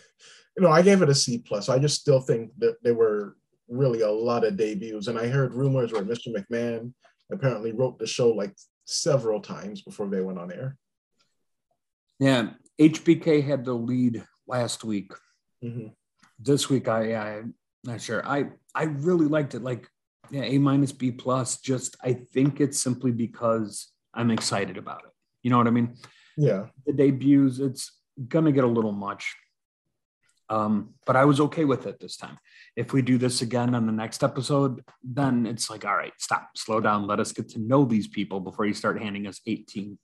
You 0.56 0.64
know, 0.64 0.72
I 0.72 0.82
gave 0.82 1.00
it 1.00 1.08
a 1.08 1.14
C 1.14 1.38
plus. 1.38 1.68
I 1.68 1.78
just 1.78 2.00
still 2.00 2.20
think 2.20 2.50
that 2.58 2.76
there 2.82 2.92
were 2.94 3.36
really 3.68 4.00
a 4.00 4.10
lot 4.10 4.44
of 4.44 4.56
debuts, 4.56 5.06
and 5.06 5.16
I 5.16 5.28
heard 5.28 5.54
rumors 5.54 5.92
where 5.92 6.02
Mr. 6.02 6.26
McMahon 6.34 6.92
apparently 7.32 7.70
wrote 7.72 7.98
the 7.98 8.06
show 8.06 8.30
like 8.30 8.54
several 8.84 9.40
times 9.40 9.80
before 9.80 10.08
they 10.08 10.20
went 10.20 10.40
on 10.40 10.52
air. 10.52 10.76
Yeah, 12.18 12.50
HBK 12.80 13.46
had 13.46 13.64
the 13.64 13.72
lead 13.72 14.24
last 14.46 14.82
week. 14.84 15.12
Mm-hmm. 15.64 15.88
This 16.38 16.68
week, 16.68 16.88
I, 16.88 17.14
I'm 17.14 17.54
not 17.84 18.00
sure. 18.00 18.26
I 18.26 18.46
I 18.74 18.84
really 18.84 19.26
liked 19.26 19.54
it. 19.54 19.62
Like, 19.62 19.88
yeah, 20.30 20.42
A 20.42 20.58
minus 20.58 20.92
B 20.92 21.10
plus. 21.10 21.58
Just 21.60 21.96
I 22.02 22.12
think 22.14 22.60
it's 22.60 22.80
simply 22.80 23.10
because 23.10 23.88
I'm 24.14 24.30
excited 24.30 24.76
about 24.76 25.02
it. 25.04 25.10
You 25.42 25.50
know 25.50 25.58
what 25.58 25.66
I 25.66 25.70
mean? 25.70 25.96
Yeah. 26.36 26.66
The 26.86 26.92
debuts, 26.92 27.58
it's 27.58 27.92
gonna 28.28 28.52
get 28.52 28.64
a 28.64 28.68
little 28.68 28.92
much. 28.92 29.34
Um, 30.50 30.94
but 31.06 31.14
I 31.14 31.24
was 31.26 31.40
okay 31.40 31.64
with 31.64 31.86
it 31.86 32.00
this 32.00 32.16
time. 32.16 32.36
If 32.74 32.92
we 32.92 33.02
do 33.02 33.18
this 33.18 33.40
again 33.40 33.72
on 33.74 33.86
the 33.86 33.92
next 33.92 34.24
episode, 34.24 34.82
then 35.02 35.46
it's 35.46 35.70
like, 35.70 35.84
all 35.84 35.96
right, 35.96 36.12
stop, 36.18 36.50
slow 36.56 36.80
down, 36.80 37.06
let 37.06 37.20
us 37.20 37.30
get 37.30 37.48
to 37.50 37.60
know 37.60 37.84
these 37.84 38.08
people 38.08 38.40
before 38.40 38.66
you 38.66 38.74
start 38.74 39.00
handing 39.00 39.28
us 39.28 39.40
18. 39.46 39.96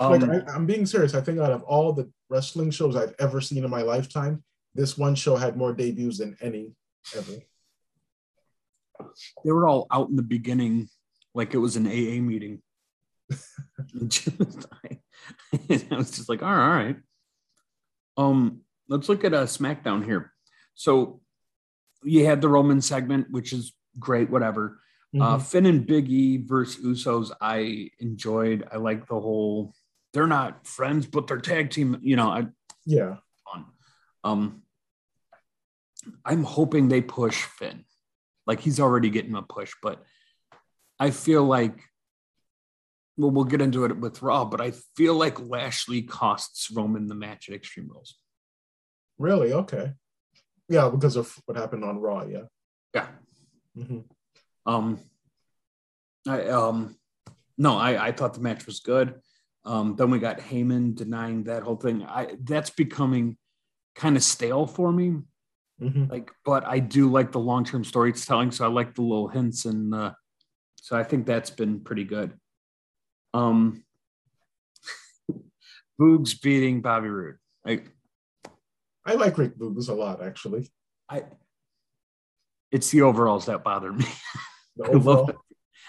Um, 0.00 0.12
like 0.12 0.22
I, 0.22 0.52
I'm 0.52 0.66
being 0.66 0.84
serious. 0.84 1.14
I 1.14 1.22
think 1.22 1.38
out 1.38 1.50
of 1.50 1.62
all 1.62 1.94
the 1.94 2.10
wrestling 2.28 2.70
shows 2.70 2.94
I've 2.94 3.14
ever 3.18 3.40
seen 3.40 3.64
in 3.64 3.70
my 3.70 3.82
lifetime, 3.82 4.44
this 4.78 4.96
one 4.96 5.16
show 5.16 5.34
had 5.34 5.56
more 5.56 5.74
debuts 5.74 6.18
than 6.18 6.36
any 6.40 6.70
ever. 7.16 7.32
They 9.44 9.50
were 9.50 9.66
all 9.66 9.88
out 9.90 10.08
in 10.08 10.14
the 10.14 10.22
beginning, 10.22 10.88
like 11.34 11.52
it 11.52 11.58
was 11.58 11.74
an 11.74 11.88
AA 11.88 12.22
meeting. 12.22 12.62
I 13.32 13.34
was 15.90 16.12
just 16.12 16.28
like, 16.28 16.44
all 16.44 16.54
right, 16.54 16.62
all 16.62 16.70
right. 16.70 16.96
Um, 18.16 18.60
let's 18.88 19.08
look 19.08 19.24
at 19.24 19.34
a 19.34 19.38
SmackDown 19.38 20.04
here. 20.04 20.32
So 20.74 21.22
you 22.04 22.24
had 22.24 22.40
the 22.40 22.48
Roman 22.48 22.80
segment, 22.80 23.32
which 23.32 23.52
is 23.52 23.72
great, 23.98 24.30
whatever. 24.30 24.78
Uh, 25.12 25.18
mm-hmm. 25.18 25.22
Uh, 25.22 25.38
Finn 25.40 25.66
and 25.66 25.86
Big 25.86 26.08
E 26.08 26.36
versus 26.36 26.84
Usos, 26.84 27.32
I 27.40 27.90
enjoyed. 27.98 28.68
I 28.70 28.76
like 28.76 29.08
the 29.08 29.18
whole. 29.18 29.74
They're 30.12 30.28
not 30.28 30.68
friends, 30.68 31.06
but 31.06 31.26
they're 31.26 31.40
tag 31.40 31.70
team. 31.70 31.98
You 32.00 32.14
know, 32.14 32.28
I 32.28 32.46
yeah, 32.86 33.16
fun. 33.44 33.66
Um, 34.22 34.62
I'm 36.24 36.44
hoping 36.44 36.88
they 36.88 37.00
push 37.00 37.42
Finn. 37.44 37.84
Like 38.46 38.60
he's 38.60 38.80
already 38.80 39.10
getting 39.10 39.34
a 39.34 39.42
push, 39.42 39.72
but 39.82 40.02
I 40.98 41.10
feel 41.10 41.44
like 41.44 41.80
well, 43.18 43.32
we'll 43.32 43.44
get 43.44 43.60
into 43.60 43.84
it 43.84 43.98
with 43.98 44.22
Raw, 44.22 44.44
but 44.44 44.60
I 44.60 44.72
feel 44.96 45.14
like 45.14 45.40
Lashley 45.40 46.02
costs 46.02 46.70
Roman 46.70 47.08
the 47.08 47.16
match 47.16 47.48
at 47.48 47.54
Extreme 47.54 47.88
Rules. 47.88 48.16
Really? 49.18 49.52
Okay. 49.52 49.92
Yeah, 50.68 50.88
because 50.88 51.16
of 51.16 51.34
what 51.46 51.56
happened 51.56 51.84
on 51.84 51.98
Raw. 51.98 52.24
Yeah. 52.24 52.44
Yeah. 52.94 53.06
Mm-hmm. 53.76 53.98
Um. 54.66 55.00
I 56.26 56.42
um. 56.44 56.96
No, 57.56 57.76
I 57.76 58.06
I 58.06 58.12
thought 58.12 58.34
the 58.34 58.40
match 58.40 58.66
was 58.66 58.80
good. 58.80 59.14
Um. 59.64 59.96
Then 59.96 60.10
we 60.10 60.20
got 60.20 60.38
Heyman 60.38 60.94
denying 60.94 61.44
that 61.44 61.64
whole 61.64 61.76
thing. 61.76 62.04
I 62.04 62.36
that's 62.42 62.70
becoming 62.70 63.36
kind 63.96 64.16
of 64.16 64.22
stale 64.22 64.66
for 64.66 64.92
me. 64.92 65.22
Mm-hmm. 65.80 66.10
Like, 66.10 66.30
but 66.44 66.66
I 66.66 66.80
do 66.80 67.10
like 67.10 67.32
the 67.32 67.38
long 67.38 67.64
term 67.64 67.84
storytelling, 67.84 68.50
so 68.50 68.64
I 68.64 68.68
like 68.68 68.94
the 68.94 69.02
little 69.02 69.28
hints 69.28 69.64
and. 69.64 69.94
Uh, 69.94 70.12
so 70.80 70.96
I 70.96 71.04
think 71.04 71.26
that's 71.26 71.50
been 71.50 71.80
pretty 71.80 72.04
good. 72.04 72.32
Um, 73.34 73.84
Boogs 76.00 76.40
beating 76.40 76.80
Bobby 76.80 77.08
Roode. 77.08 77.36
I, 77.66 77.82
I 79.04 79.14
like 79.14 79.36
Rick 79.36 79.58
Boogs 79.58 79.88
a 79.88 79.94
lot, 79.94 80.24
actually. 80.24 80.70
I. 81.08 81.24
It's 82.70 82.90
the 82.90 83.02
overalls 83.02 83.46
that 83.46 83.64
bother 83.64 83.92
me. 83.92 84.06
The, 84.76 84.90
overall. 84.92 85.32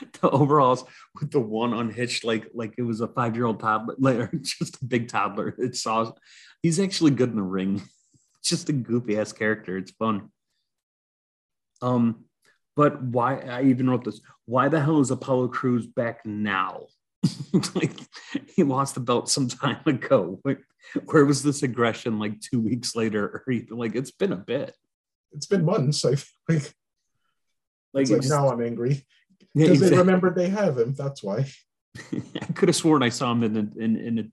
the 0.22 0.30
overalls 0.32 0.84
with 1.20 1.30
the 1.30 1.40
one 1.40 1.74
unhitched, 1.74 2.24
like 2.24 2.50
like 2.56 2.74
it 2.78 2.82
was 2.82 3.02
a 3.02 3.08
five 3.08 3.36
year 3.36 3.46
old 3.46 3.60
toddler, 3.60 3.96
like 4.00 4.32
just 4.42 4.82
a 4.82 4.86
big 4.86 5.08
toddler. 5.10 5.54
It's 5.60 5.86
awesome. 5.86 6.16
He's 6.64 6.80
actually 6.80 7.12
good 7.12 7.30
in 7.30 7.36
the 7.36 7.44
ring. 7.44 7.84
just 8.44 8.70
a 8.70 8.74
goofy 8.74 9.18
ass 9.18 9.34
character. 9.34 9.78
It's 9.78 9.92
fun. 9.92 10.30
Um, 11.82 12.26
but 12.76 13.02
why? 13.02 13.40
I 13.40 13.64
even 13.64 13.90
wrote 13.90 14.04
this. 14.04 14.22
Why 14.46 14.70
the 14.70 14.82
hell 14.82 15.00
is 15.00 15.12
Apollo 15.12 15.50
Crews 15.50 15.86
back 15.86 16.26
now? 16.26 16.88
like 17.76 17.92
he 18.56 18.64
lost 18.64 18.96
the 18.96 19.02
belt 19.02 19.30
some 19.30 19.48
time 19.48 19.82
ago. 19.86 20.40
Where, 20.44 20.60
where 21.06 21.26
was 21.26 21.44
this 21.44 21.64
aggression 21.64 22.20
like 22.20 22.40
two 22.40 22.62
weeks 22.62 22.96
later 22.96 23.26
or 23.48 23.52
even 23.52 23.78
like 23.78 23.96
it's 23.96 24.12
been 24.12 24.32
a 24.32 24.38
bit? 24.38 24.76
It's 25.32 25.46
been 25.46 25.66
months. 25.66 26.06
I 26.06 26.16
feel 26.16 26.26
like 26.48 26.74
like, 27.94 28.10
like 28.10 28.22
just, 28.22 28.30
now 28.30 28.50
I'm 28.50 28.62
angry 28.62 29.06
because 29.54 29.54
yeah, 29.56 29.68
exactly. 29.68 29.90
they 29.90 29.98
remembered 29.98 30.36
they 30.36 30.50
have 30.50 30.78
him. 30.78 30.94
That's 30.94 31.24
why. 31.24 31.46
I 31.98 32.54
could 32.54 32.70
have 32.70 32.76
sworn 32.76 33.04
I 33.04 33.10
saw 33.10 33.32
him 33.32 33.44
in 33.44 33.54
the, 33.54 33.84
in 33.84 33.96
in 33.98 34.20
a 34.20 34.24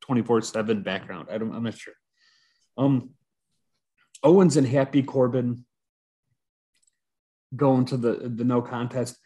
twenty 0.00 0.22
four 0.22 0.40
seven 0.42 0.82
background. 0.82 1.28
I 1.30 1.38
don't. 1.38 1.54
I'm 1.54 1.64
not 1.64 1.78
sure. 1.78 1.94
Um, 2.78 3.10
Owens 4.26 4.56
and 4.56 4.66
Happy 4.66 5.04
Corbin 5.04 5.64
going 7.54 7.84
to 7.86 7.96
the 7.96 8.28
the 8.28 8.42
no 8.42 8.60
contest. 8.60 9.16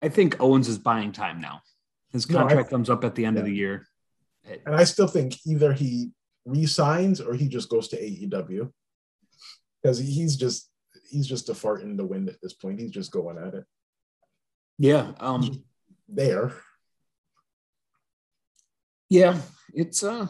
I 0.00 0.08
think 0.08 0.40
Owens 0.40 0.68
is 0.68 0.78
buying 0.78 1.10
time 1.10 1.40
now. 1.40 1.62
His 2.12 2.24
contract 2.24 2.54
no, 2.54 2.60
I, 2.60 2.70
comes 2.70 2.88
up 2.88 3.02
at 3.02 3.16
the 3.16 3.24
end 3.24 3.36
yeah. 3.36 3.40
of 3.40 3.46
the 3.46 3.54
year. 3.54 3.86
And 4.66 4.76
I 4.76 4.84
still 4.84 5.08
think 5.08 5.34
either 5.44 5.72
he 5.72 6.12
resigns 6.44 7.20
or 7.20 7.34
he 7.34 7.48
just 7.48 7.68
goes 7.68 7.88
to 7.88 7.96
AEW. 7.96 8.70
Because 9.82 9.98
he's 9.98 10.36
just 10.36 10.70
he's 11.10 11.26
just 11.26 11.48
a 11.48 11.54
fart 11.54 11.82
in 11.82 11.96
the 11.96 12.06
wind 12.06 12.28
at 12.28 12.40
this 12.40 12.52
point. 12.52 12.78
He's 12.78 12.92
just 12.92 13.10
going 13.10 13.36
at 13.36 13.54
it. 13.54 13.64
Yeah. 14.78 15.10
Um 15.18 15.64
there. 16.08 16.52
Yeah, 19.08 19.40
it's 19.74 20.04
uh 20.04 20.28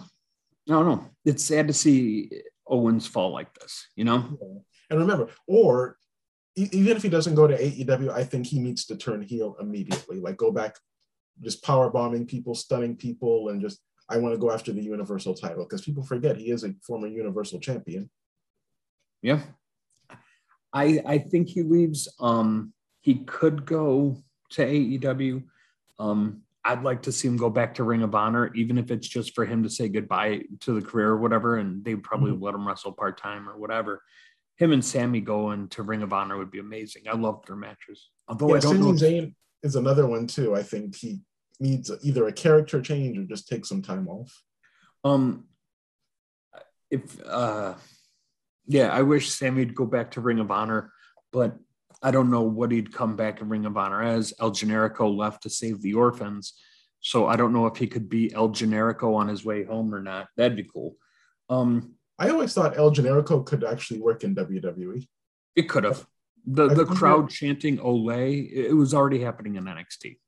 I 0.68 0.72
don't 0.72 0.86
know. 0.86 1.04
It's 1.26 1.44
sad 1.44 1.66
to 1.68 1.74
see 1.74 2.30
Owens 2.66 3.06
fall 3.06 3.32
like 3.32 3.52
this, 3.54 3.86
you 3.96 4.04
know? 4.04 4.38
And 4.90 4.98
remember, 4.98 5.28
or 5.46 5.96
even 6.56 6.96
if 6.96 7.02
he 7.02 7.08
doesn't 7.08 7.34
go 7.34 7.46
to 7.46 7.56
AEW, 7.56 8.10
I 8.10 8.24
think 8.24 8.46
he 8.46 8.58
needs 8.58 8.84
to 8.86 8.96
turn 8.96 9.22
heel 9.22 9.56
immediately. 9.60 10.20
Like 10.20 10.36
go 10.36 10.52
back 10.52 10.76
just 11.40 11.62
power 11.62 11.90
bombing 11.90 12.26
people, 12.26 12.54
stunning 12.54 12.96
people, 12.96 13.48
and 13.48 13.60
just 13.60 13.80
I 14.08 14.18
want 14.18 14.34
to 14.34 14.38
go 14.38 14.50
after 14.50 14.72
the 14.72 14.82
universal 14.82 15.34
title 15.34 15.64
because 15.64 15.82
people 15.82 16.02
forget 16.02 16.36
he 16.36 16.50
is 16.50 16.64
a 16.64 16.74
former 16.86 17.06
universal 17.06 17.58
champion. 17.58 18.10
Yeah. 19.22 19.40
I 20.72 21.00
I 21.06 21.18
think 21.18 21.48
he 21.48 21.62
leaves. 21.62 22.08
Um 22.20 22.74
he 23.00 23.16
could 23.24 23.64
go 23.64 24.22
to 24.50 24.66
AEW. 24.66 25.44
Um 25.98 26.41
I'd 26.64 26.84
like 26.84 27.02
to 27.02 27.12
see 27.12 27.26
him 27.26 27.36
go 27.36 27.50
back 27.50 27.74
to 27.74 27.84
Ring 27.84 28.02
of 28.02 28.14
Honor, 28.14 28.52
even 28.54 28.78
if 28.78 28.90
it's 28.90 29.08
just 29.08 29.34
for 29.34 29.44
him 29.44 29.64
to 29.64 29.70
say 29.70 29.88
goodbye 29.88 30.42
to 30.60 30.78
the 30.78 30.86
career 30.86 31.08
or 31.08 31.18
whatever. 31.18 31.56
And 31.56 31.84
they 31.84 31.96
probably 31.96 32.32
mm-hmm. 32.32 32.42
let 32.42 32.54
him 32.54 32.66
wrestle 32.66 32.92
part 32.92 33.18
time 33.18 33.48
or 33.48 33.58
whatever. 33.58 34.02
Him 34.56 34.72
and 34.72 34.84
Sami 34.84 35.20
going 35.20 35.68
to 35.70 35.82
Ring 35.82 36.02
of 36.02 36.12
Honor 36.12 36.38
would 36.38 36.50
be 36.50 36.60
amazing. 36.60 37.02
I 37.10 37.16
love 37.16 37.44
their 37.46 37.56
matches. 37.56 38.10
Although 38.28 38.50
yeah, 38.50 38.56
I 38.56 38.60
don't 38.60 38.76
Sami 38.76 38.92
know. 38.92 38.98
Zayn 38.98 39.34
is 39.62 39.76
another 39.76 40.06
one 40.06 40.26
too. 40.26 40.54
I 40.54 40.62
think 40.62 40.94
he 40.94 41.20
needs 41.58 41.90
either 42.02 42.26
a 42.28 42.32
character 42.32 42.80
change 42.80 43.18
or 43.18 43.24
just 43.24 43.48
take 43.48 43.66
some 43.66 43.82
time 43.82 44.08
off. 44.08 44.42
Um, 45.04 45.46
if 46.90 47.20
uh, 47.26 47.74
yeah, 48.66 48.92
I 48.92 49.02
wish 49.02 49.30
Sami 49.30 49.64
would 49.64 49.74
go 49.74 49.86
back 49.86 50.12
to 50.12 50.20
Ring 50.20 50.38
of 50.38 50.50
Honor, 50.50 50.92
but 51.32 51.56
I 52.02 52.10
don't 52.10 52.30
know 52.30 52.42
what 52.42 52.72
he'd 52.72 52.92
come 52.92 53.16
back 53.16 53.40
in 53.40 53.48
Ring 53.48 53.64
of 53.64 53.76
Honor 53.76 54.02
as. 54.02 54.32
El 54.40 54.50
Generico 54.50 55.14
left 55.14 55.42
to 55.44 55.50
save 55.50 55.80
the 55.80 55.94
orphans, 55.94 56.54
so 57.00 57.26
I 57.26 57.36
don't 57.36 57.52
know 57.52 57.66
if 57.66 57.76
he 57.76 57.86
could 57.86 58.08
be 58.08 58.32
El 58.32 58.48
Generico 58.48 59.14
on 59.14 59.28
his 59.28 59.44
way 59.44 59.64
home 59.64 59.94
or 59.94 60.02
not. 60.02 60.28
That'd 60.36 60.56
be 60.56 60.64
cool. 60.64 60.96
Um, 61.48 61.94
I 62.18 62.30
always 62.30 62.54
thought 62.54 62.76
El 62.76 62.90
Generico 62.90 63.44
could 63.44 63.64
actually 63.64 64.00
work 64.00 64.24
in 64.24 64.34
WWE. 64.34 65.06
It 65.56 65.68
could 65.68 65.84
have. 65.84 66.06
The 66.44 66.68
the 66.68 66.84
crowd 66.84 67.30
chanting 67.30 67.78
"Olay" 67.78 68.50
it 68.52 68.74
was 68.74 68.94
already 68.94 69.20
happening 69.20 69.54
in 69.54 69.64
NXT. 69.64 70.18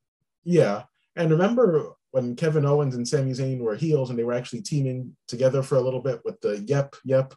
Yeah, 0.45 0.83
and 1.17 1.29
remember 1.29 1.95
when 2.11 2.37
Kevin 2.37 2.65
Owens 2.65 2.95
and 2.95 3.05
Sami 3.05 3.31
Zayn 3.31 3.59
were 3.59 3.75
heels 3.75 4.09
and 4.09 4.17
they 4.17 4.23
were 4.23 4.31
actually 4.31 4.61
teaming 4.61 5.13
together 5.27 5.61
for 5.61 5.75
a 5.75 5.81
little 5.81 5.99
bit 5.99 6.21
with 6.23 6.39
the 6.39 6.63
yep, 6.65 6.95
yep. 7.03 7.33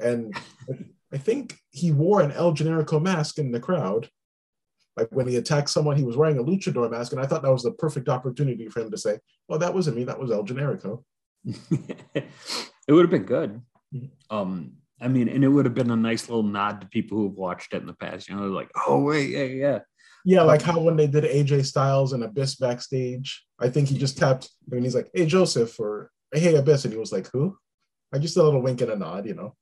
And 0.00 0.32
I 1.12 1.18
think 1.18 1.58
he 1.70 1.92
wore 1.92 2.22
an 2.22 2.32
El 2.32 2.52
Generico 2.52 3.00
mask 3.00 3.38
in 3.38 3.52
the 3.52 3.60
crowd. 3.60 4.08
Like 4.96 5.08
when 5.10 5.26
he 5.26 5.36
attacked 5.36 5.70
someone, 5.70 5.96
he 5.96 6.04
was 6.04 6.16
wearing 6.16 6.38
a 6.38 6.44
luchador 6.44 6.90
mask, 6.90 7.12
and 7.12 7.20
I 7.20 7.26
thought 7.26 7.42
that 7.42 7.52
was 7.52 7.62
the 7.62 7.72
perfect 7.72 8.08
opportunity 8.08 8.68
for 8.68 8.80
him 8.80 8.90
to 8.90 8.98
say, 8.98 9.18
"Well, 9.48 9.58
that 9.58 9.74
wasn't 9.74 9.96
me. 9.96 10.04
That 10.04 10.20
was 10.20 10.30
El 10.30 10.44
Generico." 10.44 11.04
it 11.44 12.92
would 12.92 13.02
have 13.02 13.10
been 13.10 13.24
good. 13.24 13.62
Mhm. 13.94 14.10
Um, 14.30 14.72
I 15.00 15.08
mean, 15.08 15.28
and 15.28 15.42
it 15.42 15.48
would 15.48 15.64
have 15.64 15.74
been 15.74 15.90
a 15.90 15.96
nice 15.96 16.28
little 16.28 16.42
nod 16.44 16.80
to 16.80 16.86
people 16.88 17.18
who've 17.18 17.36
watched 17.36 17.72
it 17.74 17.80
in 17.80 17.86
the 17.86 17.94
past. 17.94 18.28
You 18.28 18.36
know, 18.36 18.46
like, 18.48 18.70
oh 18.86 19.02
wait, 19.02 19.30
yeah, 19.30 19.42
yeah. 19.44 19.78
Yeah, 20.24 20.42
like 20.42 20.62
how 20.62 20.78
when 20.78 20.96
they 20.96 21.08
did 21.08 21.24
AJ 21.24 21.66
Styles 21.66 22.12
and 22.12 22.22
Abyss 22.22 22.56
backstage, 22.56 23.44
I 23.58 23.68
think 23.68 23.88
he 23.88 23.98
just 23.98 24.16
tapped 24.16 24.50
and 24.70 24.84
he's 24.84 24.94
like, 24.94 25.10
"Hey 25.12 25.26
Joseph," 25.26 25.78
or 25.80 26.10
"Hey 26.32 26.54
Abyss," 26.54 26.84
and 26.84 26.92
he 26.92 27.00
was 27.00 27.12
like, 27.12 27.28
"Who?" 27.32 27.56
I 28.12 28.18
just 28.18 28.36
a 28.36 28.42
little 28.42 28.62
wink 28.62 28.80
and 28.82 28.92
a 28.92 28.96
nod, 28.96 29.26
you 29.26 29.34
know. 29.34 29.56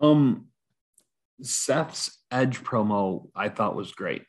Um, 0.00 0.49
Seth's 1.42 2.18
Edge 2.30 2.62
promo 2.62 3.28
I 3.34 3.48
thought 3.48 3.76
was 3.76 3.92
great. 3.92 4.24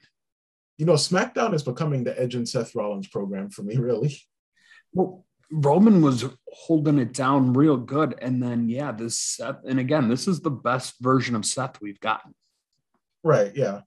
You 0.78 0.86
know, 0.86 0.94
SmackDown 0.94 1.54
is 1.54 1.64
becoming 1.64 2.04
the 2.04 2.20
Edge 2.20 2.36
and 2.36 2.48
Seth 2.48 2.74
Rollins 2.74 3.08
program 3.08 3.50
for 3.50 3.64
me, 3.64 3.78
really. 3.78 4.18
Well, 4.94 5.26
Roman 5.52 6.02
was 6.02 6.26
holding 6.52 6.98
it 6.98 7.14
down 7.14 7.54
real 7.54 7.78
good, 7.78 8.16
and 8.22 8.42
then 8.42 8.70
yeah, 8.70 8.92
this 8.92 9.20
Seth, 9.20 9.58
and 9.66 9.80
again, 9.80 10.08
this 10.08 10.28
is 10.28 10.40
the 10.40 10.50
best 10.50 10.96
version 11.02 11.36
of 11.36 11.46
Seth 11.46 11.82
we've 11.82 12.00
gotten. 12.00 12.34
Right? 13.24 13.52
Yeah, 13.54 13.82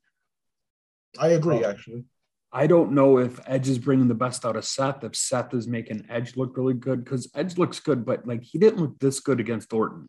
I 1.18 1.28
agree. 1.28 1.64
Oh. 1.64 1.70
Actually, 1.70 2.04
I 2.52 2.66
don't 2.66 2.92
know 2.92 3.18
if 3.18 3.40
Edge 3.46 3.68
is 3.68 3.78
bringing 3.78 4.08
the 4.08 4.14
best 4.14 4.44
out 4.44 4.56
of 4.56 4.64
Seth. 4.64 5.02
If 5.02 5.16
Seth 5.16 5.54
is 5.54 5.66
making 5.66 6.06
Edge 6.08 6.36
look 6.36 6.56
really 6.56 6.74
good, 6.74 7.02
because 7.02 7.30
Edge 7.34 7.56
looks 7.56 7.80
good, 7.80 8.04
but 8.04 8.26
like 8.26 8.42
he 8.42 8.58
didn't 8.58 8.80
look 8.80 8.98
this 8.98 9.20
good 9.20 9.40
against 9.40 9.72
Orton. 9.72 10.06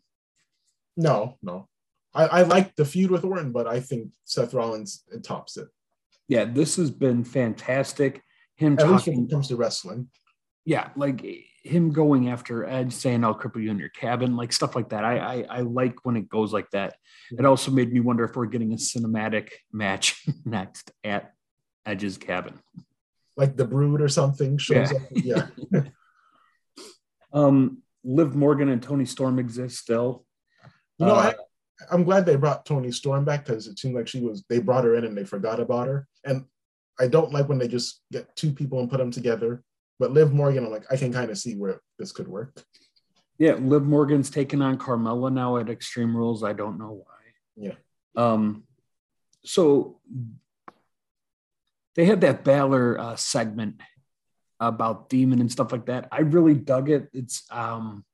no, 0.96 1.36
no. 1.42 1.68
I, 2.16 2.24
I 2.26 2.42
like 2.42 2.74
the 2.76 2.84
feud 2.84 3.10
with 3.10 3.24
Orton, 3.24 3.52
but 3.52 3.66
I 3.66 3.78
think 3.80 4.10
Seth 4.24 4.54
Rollins 4.54 5.04
tops 5.22 5.56
it. 5.56 5.68
Yeah, 6.28 6.44
this 6.44 6.76
has 6.76 6.90
been 6.90 7.22
fantastic. 7.24 8.22
Him 8.56 8.76
At 8.78 8.88
least 8.90 9.06
when 9.06 9.24
it 9.26 9.30
comes 9.30 9.48
to 9.48 9.56
wrestling. 9.56 10.08
yeah, 10.64 10.88
like 10.96 11.24
him 11.62 11.90
going 11.92 12.28
after 12.30 12.64
Edge, 12.64 12.92
saying 12.92 13.22
"I'll 13.22 13.34
cripple 13.38 13.62
you 13.62 13.70
in 13.70 13.78
your 13.78 13.90
cabin," 13.90 14.34
like 14.36 14.52
stuff 14.52 14.74
like 14.74 14.88
that. 14.90 15.04
I, 15.04 15.18
I 15.18 15.46
I 15.58 15.60
like 15.60 16.04
when 16.04 16.16
it 16.16 16.28
goes 16.28 16.52
like 16.52 16.70
that. 16.70 16.96
It 17.38 17.44
also 17.44 17.70
made 17.70 17.92
me 17.92 18.00
wonder 18.00 18.24
if 18.24 18.34
we're 18.34 18.46
getting 18.46 18.72
a 18.72 18.76
cinematic 18.76 19.50
match 19.72 20.24
next 20.44 20.90
at 21.04 21.32
Edge's 21.84 22.16
cabin. 22.18 22.58
Like 23.36 23.56
the 23.56 23.66
Brood 23.66 24.00
or 24.00 24.08
something 24.08 24.56
shows 24.58 24.90
Yeah. 25.12 25.36
up. 25.38 25.50
Yeah. 25.72 25.82
Um, 27.32 27.82
Liv 28.04 28.34
Morgan 28.34 28.68
and 28.68 28.82
Toni 28.82 29.04
Storm 29.04 29.38
exist 29.38 29.76
still. 29.78 30.24
You 30.98 31.06
know, 31.06 31.14
Uh, 31.16 31.32
I'm 31.90 32.04
glad 32.04 32.24
they 32.24 32.36
brought 32.36 32.64
Toni 32.64 32.90
Storm 32.90 33.24
back 33.24 33.44
because 33.44 33.66
it 33.66 33.78
seemed 33.78 33.94
like 33.94 34.08
she 34.08 34.20
was 34.20 34.44
they 34.48 34.58
brought 34.58 34.84
her 34.84 34.94
in 34.96 35.04
and 35.04 35.16
they 35.16 35.24
forgot 35.24 35.60
about 35.60 35.88
her. 35.88 36.08
And 36.24 36.44
I 36.98 37.08
don't 37.08 37.32
like 37.32 37.48
when 37.48 37.58
they 37.58 37.68
just 37.68 38.02
get 38.10 38.34
two 38.36 38.52
people 38.52 38.80
and 38.80 38.90
put 38.90 38.98
them 38.98 39.10
together. 39.10 39.62
But 39.98 40.12
Liv 40.12 40.32
Morgan, 40.32 40.64
I'm 40.64 40.70
like, 40.70 40.90
I 40.90 40.96
can 40.96 41.12
kind 41.12 41.30
of 41.30 41.38
see 41.38 41.54
where 41.54 41.80
this 41.98 42.12
could 42.12 42.28
work. 42.28 42.62
Yeah, 43.38 43.54
Liv 43.54 43.82
Morgan's 43.82 44.30
taking 44.30 44.62
on 44.62 44.78
Carmella 44.78 45.32
now 45.32 45.58
at 45.58 45.68
Extreme 45.68 46.16
Rules. 46.16 46.42
I 46.42 46.54
don't 46.54 46.78
know 46.78 47.02
why. 47.04 47.14
Yeah. 47.56 47.74
Um, 48.14 48.64
so 49.44 50.00
they 51.94 52.04
had 52.06 52.22
that 52.22 52.44
Balor 52.44 52.98
uh, 52.98 53.16
segment 53.16 53.80
about 54.58 55.08
Demon 55.08 55.40
and 55.40 55.52
stuff 55.52 55.72
like 55.72 55.86
that. 55.86 56.08
I 56.10 56.20
really 56.20 56.54
dug 56.54 56.88
it. 56.88 57.08
It's 57.12 57.44
um, 57.50 58.04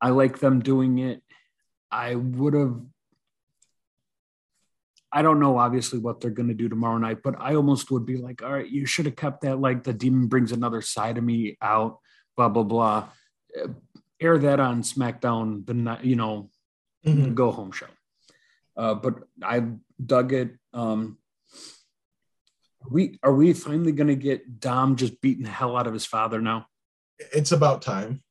I 0.00 0.10
like 0.10 0.38
them 0.38 0.60
doing 0.60 0.98
it. 0.98 1.22
I 1.94 2.16
would 2.16 2.54
have. 2.54 2.80
I 5.12 5.22
don't 5.22 5.38
know, 5.38 5.58
obviously, 5.58 6.00
what 6.00 6.20
they're 6.20 6.30
going 6.30 6.48
to 6.48 6.54
do 6.54 6.68
tomorrow 6.68 6.98
night, 6.98 7.18
but 7.22 7.36
I 7.38 7.54
almost 7.54 7.88
would 7.92 8.04
be 8.04 8.16
like, 8.16 8.42
all 8.42 8.52
right, 8.52 8.68
you 8.68 8.84
should 8.84 9.06
have 9.06 9.14
kept 9.14 9.42
that. 9.42 9.60
Like, 9.60 9.84
the 9.84 9.92
demon 9.92 10.26
brings 10.26 10.50
another 10.50 10.82
side 10.82 11.18
of 11.18 11.22
me 11.22 11.56
out, 11.62 12.00
blah, 12.36 12.48
blah, 12.48 12.64
blah 12.64 13.08
uh, 13.56 13.68
air 14.20 14.38
that 14.38 14.60
on 14.60 14.82
SmackDown 14.82 15.66
the 15.66 15.74
night, 15.74 16.04
you 16.04 16.16
know, 16.16 16.50
the 17.02 17.30
go 17.30 17.52
home 17.52 17.72
show. 17.72 17.86
Uh, 18.76 18.94
but 18.94 19.14
I 19.42 19.62
dug 20.04 20.32
it. 20.32 20.56
Um, 20.72 21.18
are 22.82 22.90
we 22.90 23.18
are 23.22 23.34
we 23.34 23.52
finally 23.52 23.92
going 23.92 24.08
to 24.08 24.16
get 24.16 24.60
Dom 24.60 24.96
just 24.96 25.20
beating 25.20 25.44
the 25.44 25.50
hell 25.50 25.76
out 25.76 25.86
of 25.86 25.92
his 25.92 26.06
father 26.06 26.40
now? 26.40 26.66
It's 27.18 27.52
about 27.52 27.82
time. 27.82 28.22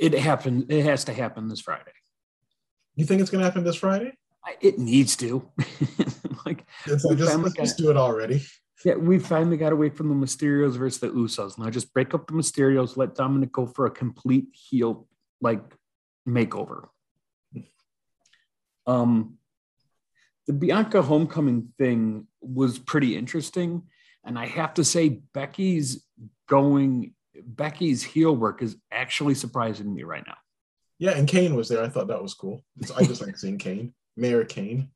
It 0.00 0.14
happened. 0.14 0.72
It 0.72 0.82
has 0.84 1.04
to 1.04 1.12
happen 1.12 1.46
this 1.46 1.60
Friday. 1.60 1.92
You 2.96 3.04
think 3.04 3.20
it's 3.20 3.30
gonna 3.30 3.44
happen 3.44 3.64
this 3.64 3.76
Friday? 3.76 4.12
I, 4.44 4.56
it 4.62 4.78
needs 4.78 5.14
to. 5.16 5.46
like, 6.46 6.64
It's 6.86 7.04
like, 7.04 7.18
just, 7.18 7.38
let's 7.38 7.54
just 7.54 7.78
do 7.78 7.90
it 7.90 7.96
already. 7.98 8.42
yeah, 8.84 8.94
we 8.94 9.18
finally 9.18 9.58
got 9.58 9.72
away 9.72 9.90
from 9.90 10.08
the 10.08 10.14
Mysterios 10.14 10.78
versus 10.78 11.00
the 11.00 11.10
Usos. 11.10 11.58
Now 11.58 11.68
just 11.68 11.92
break 11.92 12.14
up 12.14 12.26
the 12.26 12.32
Mysterios. 12.32 12.96
Let 12.96 13.14
Dominic 13.14 13.52
go 13.52 13.66
for 13.66 13.84
a 13.84 13.90
complete 13.90 14.46
heel 14.52 15.06
like 15.42 15.62
makeover. 16.26 16.88
Um, 18.86 19.36
the 20.46 20.54
Bianca 20.54 21.02
homecoming 21.02 21.72
thing 21.78 22.26
was 22.40 22.78
pretty 22.78 23.16
interesting, 23.16 23.82
and 24.24 24.38
I 24.38 24.46
have 24.46 24.74
to 24.74 24.84
say 24.84 25.20
Becky's 25.34 26.06
going 26.48 27.14
Becky's 27.46 28.02
heel 28.02 28.34
work 28.34 28.62
is 28.62 28.76
actually 28.90 29.34
surprising 29.34 29.92
me 29.94 30.02
right 30.02 30.24
now. 30.26 30.36
Yeah, 30.98 31.12
and 31.12 31.26
Kane 31.26 31.54
was 31.54 31.68
there. 31.68 31.82
I 31.82 31.88
thought 31.88 32.08
that 32.08 32.22
was 32.22 32.34
cool. 32.34 32.62
I 32.96 33.04
just 33.04 33.22
like 33.24 33.38
seeing 33.38 33.58
Kane, 33.58 33.94
Mayor 34.16 34.44
Kane. 34.44 34.90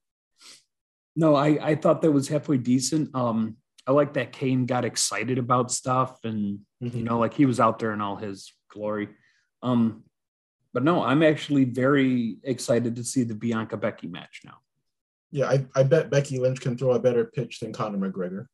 No, 1.17 1.35
I 1.35 1.59
I 1.71 1.75
thought 1.77 2.03
that 2.03 2.13
was 2.13 2.29
halfway 2.29 2.59
decent. 2.59 3.15
Um, 3.15 3.57
I 3.87 3.93
like 3.93 4.15
that 4.15 4.33
Kane 4.33 4.67
got 4.67 4.85
excited 4.85 5.39
about 5.39 5.71
stuff 5.71 6.19
and 6.25 6.61
Mhm. 6.83 6.95
you 6.95 7.03
know, 7.05 7.19
like 7.19 7.35
he 7.35 7.47
was 7.47 7.61
out 7.61 7.79
there 7.79 7.93
in 7.93 8.01
all 8.01 8.17
his 8.17 8.53
glory. 8.69 9.09
Um, 9.63 10.05
but 10.73 10.83
no, 10.83 11.03
I'm 11.03 11.23
actually 11.23 11.65
very 11.65 12.39
excited 12.43 12.97
to 12.97 13.05
see 13.05 13.23
the 13.23 13.35
Bianca 13.35 13.77
Becky 13.77 14.09
match 14.09 14.43
now. 14.45 14.59
Yeah, 15.31 15.49
I, 15.49 15.67
I 15.75 15.83
bet 15.85 16.11
Becky 16.11 16.39
Lynch 16.39 16.61
can 16.61 16.77
throw 16.77 16.93
a 16.93 16.99
better 16.99 17.25
pitch 17.25 17.61
than 17.61 17.73
Conor 17.73 17.99
McGregor. 18.11 18.47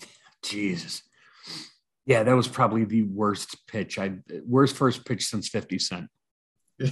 Jesus. 0.42 1.02
Yeah, 2.08 2.22
that 2.22 2.32
was 2.32 2.48
probably 2.48 2.84
the 2.86 3.02
worst 3.02 3.66
pitch. 3.66 3.98
I 3.98 4.14
worst 4.46 4.74
first 4.76 5.04
pitch 5.04 5.26
since 5.26 5.48
50 5.48 5.78
Cent. 5.78 6.08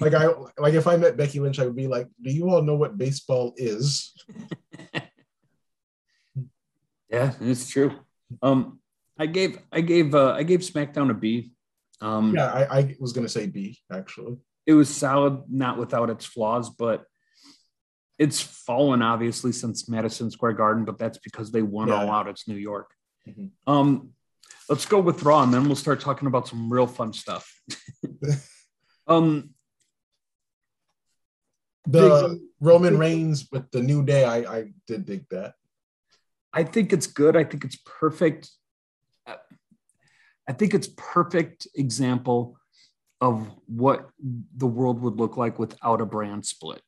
Like 0.00 0.14
I 0.14 0.28
like 0.58 0.72
if 0.72 0.86
I 0.86 0.96
met 0.96 1.18
Becky 1.18 1.40
Lynch, 1.40 1.58
I 1.60 1.66
would 1.66 1.76
be 1.76 1.86
like, 1.88 2.08
"Do 2.22 2.30
you 2.32 2.48
all 2.48 2.62
know 2.62 2.74
what 2.74 2.96
baseball 2.96 3.52
is?" 3.58 4.14
Yeah, 7.10 7.32
it's 7.40 7.68
true. 7.68 7.92
Um, 8.42 8.80
I 9.18 9.26
gave 9.26 9.58
I 9.70 9.82
gave 9.82 10.14
uh, 10.14 10.32
I 10.32 10.42
gave 10.42 10.60
SmackDown 10.60 11.10
a 11.10 11.14
B. 11.14 11.52
Um, 12.00 12.34
Yeah, 12.34 12.46
I, 12.50 12.78
I 12.78 12.96
was 12.98 13.12
gonna 13.12 13.28
say 13.28 13.46
B 13.46 13.78
actually. 13.92 14.38
it 14.66 14.72
was 14.72 14.88
solid, 14.88 15.42
not 15.50 15.78
without 15.78 16.08
its 16.10 16.24
flaws, 16.24 16.70
but 16.70 17.04
it's 18.18 18.40
fallen 18.40 19.02
obviously 19.02 19.52
since 19.52 19.88
Madison 19.88 20.30
Square 20.30 20.54
Garden, 20.54 20.84
but 20.86 20.98
that's 20.98 21.18
because 21.18 21.52
they 21.52 21.62
won 21.62 21.88
Yeah. 21.88 21.96
all 22.02 22.10
out. 22.10 22.26
It's 22.28 22.48
New 22.48 22.56
York. 22.56 22.90
Mhm. 23.28 23.50
Um, 23.66 24.10
let's 24.68 24.86
go 24.86 25.00
with 25.00 25.22
Raw, 25.22 25.42
and 25.42 25.52
then 25.52 25.64
we'll 25.66 25.76
start 25.76 26.00
talking 26.00 26.26
about 26.28 26.48
some 26.48 26.72
real 26.72 26.86
fun 26.86 27.12
stuff. 27.12 27.50
um, 29.06 29.50
The 31.86 32.28
Big- 32.30 32.40
Roman 32.60 32.98
Reigns 32.98 33.48
with 33.52 33.70
the 33.70 33.82
New 33.82 34.04
Day, 34.04 34.24
I 34.24 34.38
I 34.58 34.72
did 34.86 35.04
dig 35.04 35.28
that. 35.30 35.54
I 36.52 36.64
think 36.64 36.92
it's 36.92 37.06
good. 37.06 37.36
I 37.36 37.44
think 37.44 37.64
it's 37.64 37.76
perfect. 37.84 38.50
I 40.46 40.52
think 40.52 40.74
it's 40.74 40.88
perfect 40.96 41.66
example 41.74 42.58
of 43.20 43.50
what 43.66 44.10
the 44.56 44.66
world 44.66 45.00
would 45.00 45.16
look 45.16 45.38
like 45.38 45.58
without 45.58 46.02
a 46.02 46.06
brand 46.06 46.44
split. 46.44 46.82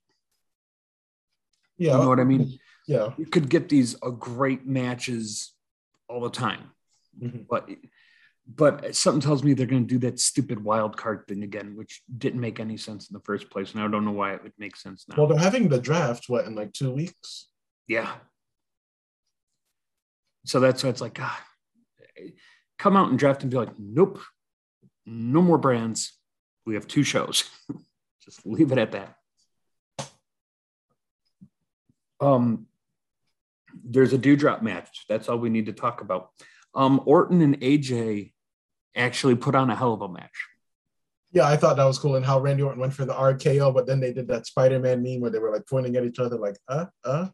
Yeah, 1.78 1.92
You 1.92 1.98
know 2.02 2.08
what 2.08 2.20
I 2.20 2.24
mean? 2.24 2.58
yeah. 2.86 3.12
You 3.16 3.24
could 3.26 3.48
get 3.48 3.68
these 3.70 3.96
uh, 4.02 4.10
great 4.10 4.66
matches 4.66 5.54
all 6.08 6.20
the 6.20 6.30
time, 6.30 6.70
Mhm. 7.20 7.46
but 7.48 7.68
but 8.48 8.94
something 8.94 9.20
tells 9.20 9.42
me 9.42 9.54
they're 9.54 9.66
going 9.66 9.86
to 9.86 9.94
do 9.94 9.98
that 9.98 10.20
stupid 10.20 10.62
wild 10.62 10.96
card 10.96 11.24
thing 11.26 11.42
again, 11.42 11.74
which 11.74 12.02
didn't 12.16 12.40
make 12.40 12.60
any 12.60 12.76
sense 12.76 13.10
in 13.10 13.14
the 13.14 13.20
first 13.24 13.50
place, 13.50 13.72
and 13.74 13.82
I 13.82 13.88
don't 13.88 14.04
know 14.04 14.12
why 14.12 14.34
it 14.34 14.42
would 14.42 14.52
make 14.56 14.76
sense 14.76 15.04
now. 15.08 15.16
Well, 15.16 15.26
they're 15.26 15.38
having 15.38 15.68
the 15.68 15.80
draft 15.80 16.28
what 16.28 16.44
in 16.44 16.54
like 16.54 16.72
two 16.72 16.92
weeks. 16.92 17.48
Yeah. 17.88 18.12
So 20.44 20.60
that's 20.60 20.84
why 20.84 20.90
it's 20.90 21.00
like, 21.00 21.14
God, 21.14 21.36
come 22.78 22.96
out 22.96 23.10
and 23.10 23.18
draft 23.18 23.42
and 23.42 23.50
be 23.50 23.56
like, 23.56 23.76
nope, 23.78 24.20
no 25.04 25.42
more 25.42 25.58
brands. 25.58 26.12
We 26.64 26.74
have 26.74 26.86
two 26.86 27.02
shows. 27.02 27.50
Just 28.24 28.46
leave 28.46 28.70
it 28.70 28.78
at 28.78 28.92
that. 28.92 29.16
Um, 32.20 32.66
there's 33.84 34.12
a 34.12 34.18
dewdrop 34.18 34.62
match. 34.62 35.04
That's 35.08 35.28
all 35.28 35.38
we 35.38 35.50
need 35.50 35.66
to 35.66 35.72
talk 35.72 36.00
about. 36.00 36.30
Um, 36.76 37.00
Orton 37.06 37.40
and 37.40 37.60
AJ 37.60 38.32
actually 38.94 39.34
put 39.34 39.54
on 39.54 39.70
a 39.70 39.74
hell 39.74 39.94
of 39.94 40.02
a 40.02 40.08
match. 40.08 40.46
Yeah, 41.32 41.48
I 41.48 41.56
thought 41.56 41.76
that 41.76 41.84
was 41.84 41.98
cool, 41.98 42.16
and 42.16 42.24
how 42.24 42.38
Randy 42.38 42.62
Orton 42.62 42.80
went 42.80 42.94
for 42.94 43.04
the 43.04 43.12
RKO, 43.12 43.74
but 43.74 43.86
then 43.86 43.98
they 43.98 44.12
did 44.12 44.28
that 44.28 44.46
Spider-Man 44.46 45.02
meme 45.02 45.20
where 45.20 45.30
they 45.30 45.38
were 45.38 45.52
like 45.52 45.66
pointing 45.66 45.96
at 45.96 46.04
each 46.04 46.18
other, 46.18 46.38
like, 46.38 46.56
uh, 46.68 46.86
uh. 47.04 47.28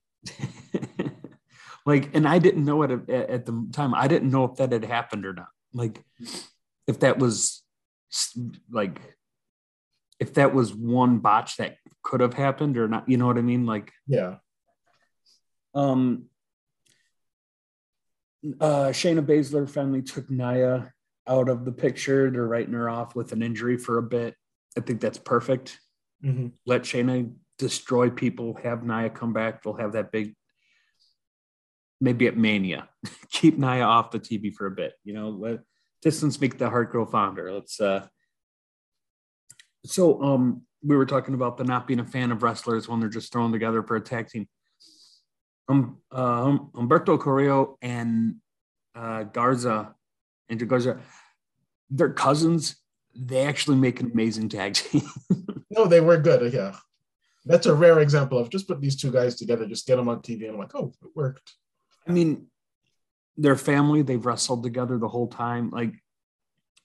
like, 1.86 2.14
and 2.14 2.26
I 2.26 2.38
didn't 2.38 2.64
know 2.64 2.82
it 2.84 2.90
at, 2.90 3.10
at 3.10 3.46
the 3.46 3.68
time. 3.72 3.94
I 3.94 4.08
didn't 4.08 4.30
know 4.30 4.44
if 4.44 4.56
that 4.56 4.72
had 4.72 4.84
happened 4.84 5.26
or 5.26 5.34
not. 5.34 5.48
Like, 5.74 6.02
if 6.86 7.00
that 7.00 7.18
was 7.18 7.62
like, 8.70 9.00
if 10.18 10.34
that 10.34 10.54
was 10.54 10.74
one 10.74 11.18
botch 11.18 11.56
that 11.56 11.76
could 12.02 12.20
have 12.20 12.34
happened 12.34 12.76
or 12.78 12.88
not. 12.88 13.08
You 13.08 13.16
know 13.16 13.26
what 13.26 13.38
I 13.38 13.42
mean? 13.42 13.66
Like, 13.66 13.92
yeah. 14.06 14.36
Um, 15.74 16.26
uh, 18.60 18.88
Shayna 18.88 19.24
Baszler 19.24 19.68
finally 19.68 20.02
took 20.02 20.30
Nia 20.30 20.92
out 21.28 21.48
of 21.48 21.64
the 21.64 21.72
picture. 21.72 22.30
They're 22.30 22.46
writing 22.46 22.74
her 22.74 22.90
off 22.90 23.14
with 23.14 23.32
an 23.32 23.42
injury 23.42 23.76
for 23.76 23.98
a 23.98 24.02
bit. 24.02 24.34
I 24.76 24.80
think 24.80 25.00
that's 25.00 25.18
perfect. 25.18 25.78
Mm-hmm. 26.24 26.48
Let 26.66 26.82
Shayna 26.82 27.32
destroy 27.58 28.10
people, 28.10 28.58
have 28.62 28.84
Nia 28.84 29.10
come 29.10 29.32
back. 29.32 29.62
They'll 29.62 29.74
have 29.74 29.92
that 29.92 30.10
big, 30.10 30.34
maybe 32.00 32.26
at 32.26 32.36
Mania. 32.36 32.88
Keep 33.30 33.58
Nia 33.58 33.84
off 33.84 34.10
the 34.10 34.20
TV 34.20 34.52
for 34.52 34.66
a 34.66 34.70
bit. 34.70 34.94
You 35.04 35.14
know, 35.14 35.28
let 35.30 35.60
distance 36.00 36.40
make 36.40 36.58
the 36.58 36.70
heart 36.70 36.90
grow 36.90 37.06
fonder. 37.06 37.52
Let's, 37.52 37.80
uh, 37.80 38.06
so 39.84 40.22
um, 40.22 40.62
we 40.82 40.96
were 40.96 41.06
talking 41.06 41.34
about 41.34 41.56
the 41.56 41.64
not 41.64 41.86
being 41.86 42.00
a 42.00 42.04
fan 42.04 42.32
of 42.32 42.42
wrestlers 42.42 42.88
when 42.88 43.00
they're 43.00 43.08
just 43.08 43.32
thrown 43.32 43.52
together 43.52 43.82
for 43.82 43.96
a 43.96 44.00
tag 44.00 44.28
team. 44.28 44.48
Um, 45.72 45.98
uh, 46.10 46.58
Humberto 46.74 47.18
Carrillo 47.18 47.78
and 47.80 48.36
uh, 48.94 49.24
Garza, 49.24 49.94
and 50.48 50.68
Garza, 50.68 51.00
they're 51.88 52.12
cousins. 52.12 52.76
They 53.14 53.46
actually 53.46 53.76
make 53.76 54.00
an 54.00 54.10
amazing 54.12 54.50
tag 54.50 54.74
team. 54.74 55.08
no, 55.70 55.86
they 55.86 56.00
were 56.00 56.18
good. 56.18 56.52
Yeah, 56.52 56.76
that's 57.46 57.66
a 57.66 57.74
rare 57.74 58.00
example 58.00 58.38
of 58.38 58.50
just 58.50 58.68
put 58.68 58.80
these 58.80 58.96
two 58.96 59.10
guys 59.10 59.36
together, 59.36 59.66
just 59.66 59.86
get 59.86 59.96
them 59.96 60.08
on 60.08 60.20
TV, 60.20 60.42
and 60.42 60.52
I'm 60.52 60.58
like, 60.58 60.74
oh, 60.74 60.92
it 61.02 61.08
worked. 61.14 61.54
I 62.06 62.12
mean, 62.12 62.48
their 63.36 63.56
family, 63.56 64.02
they've 64.02 64.24
wrestled 64.24 64.62
together 64.62 64.98
the 64.98 65.08
whole 65.08 65.28
time. 65.28 65.70
Like, 65.70 65.94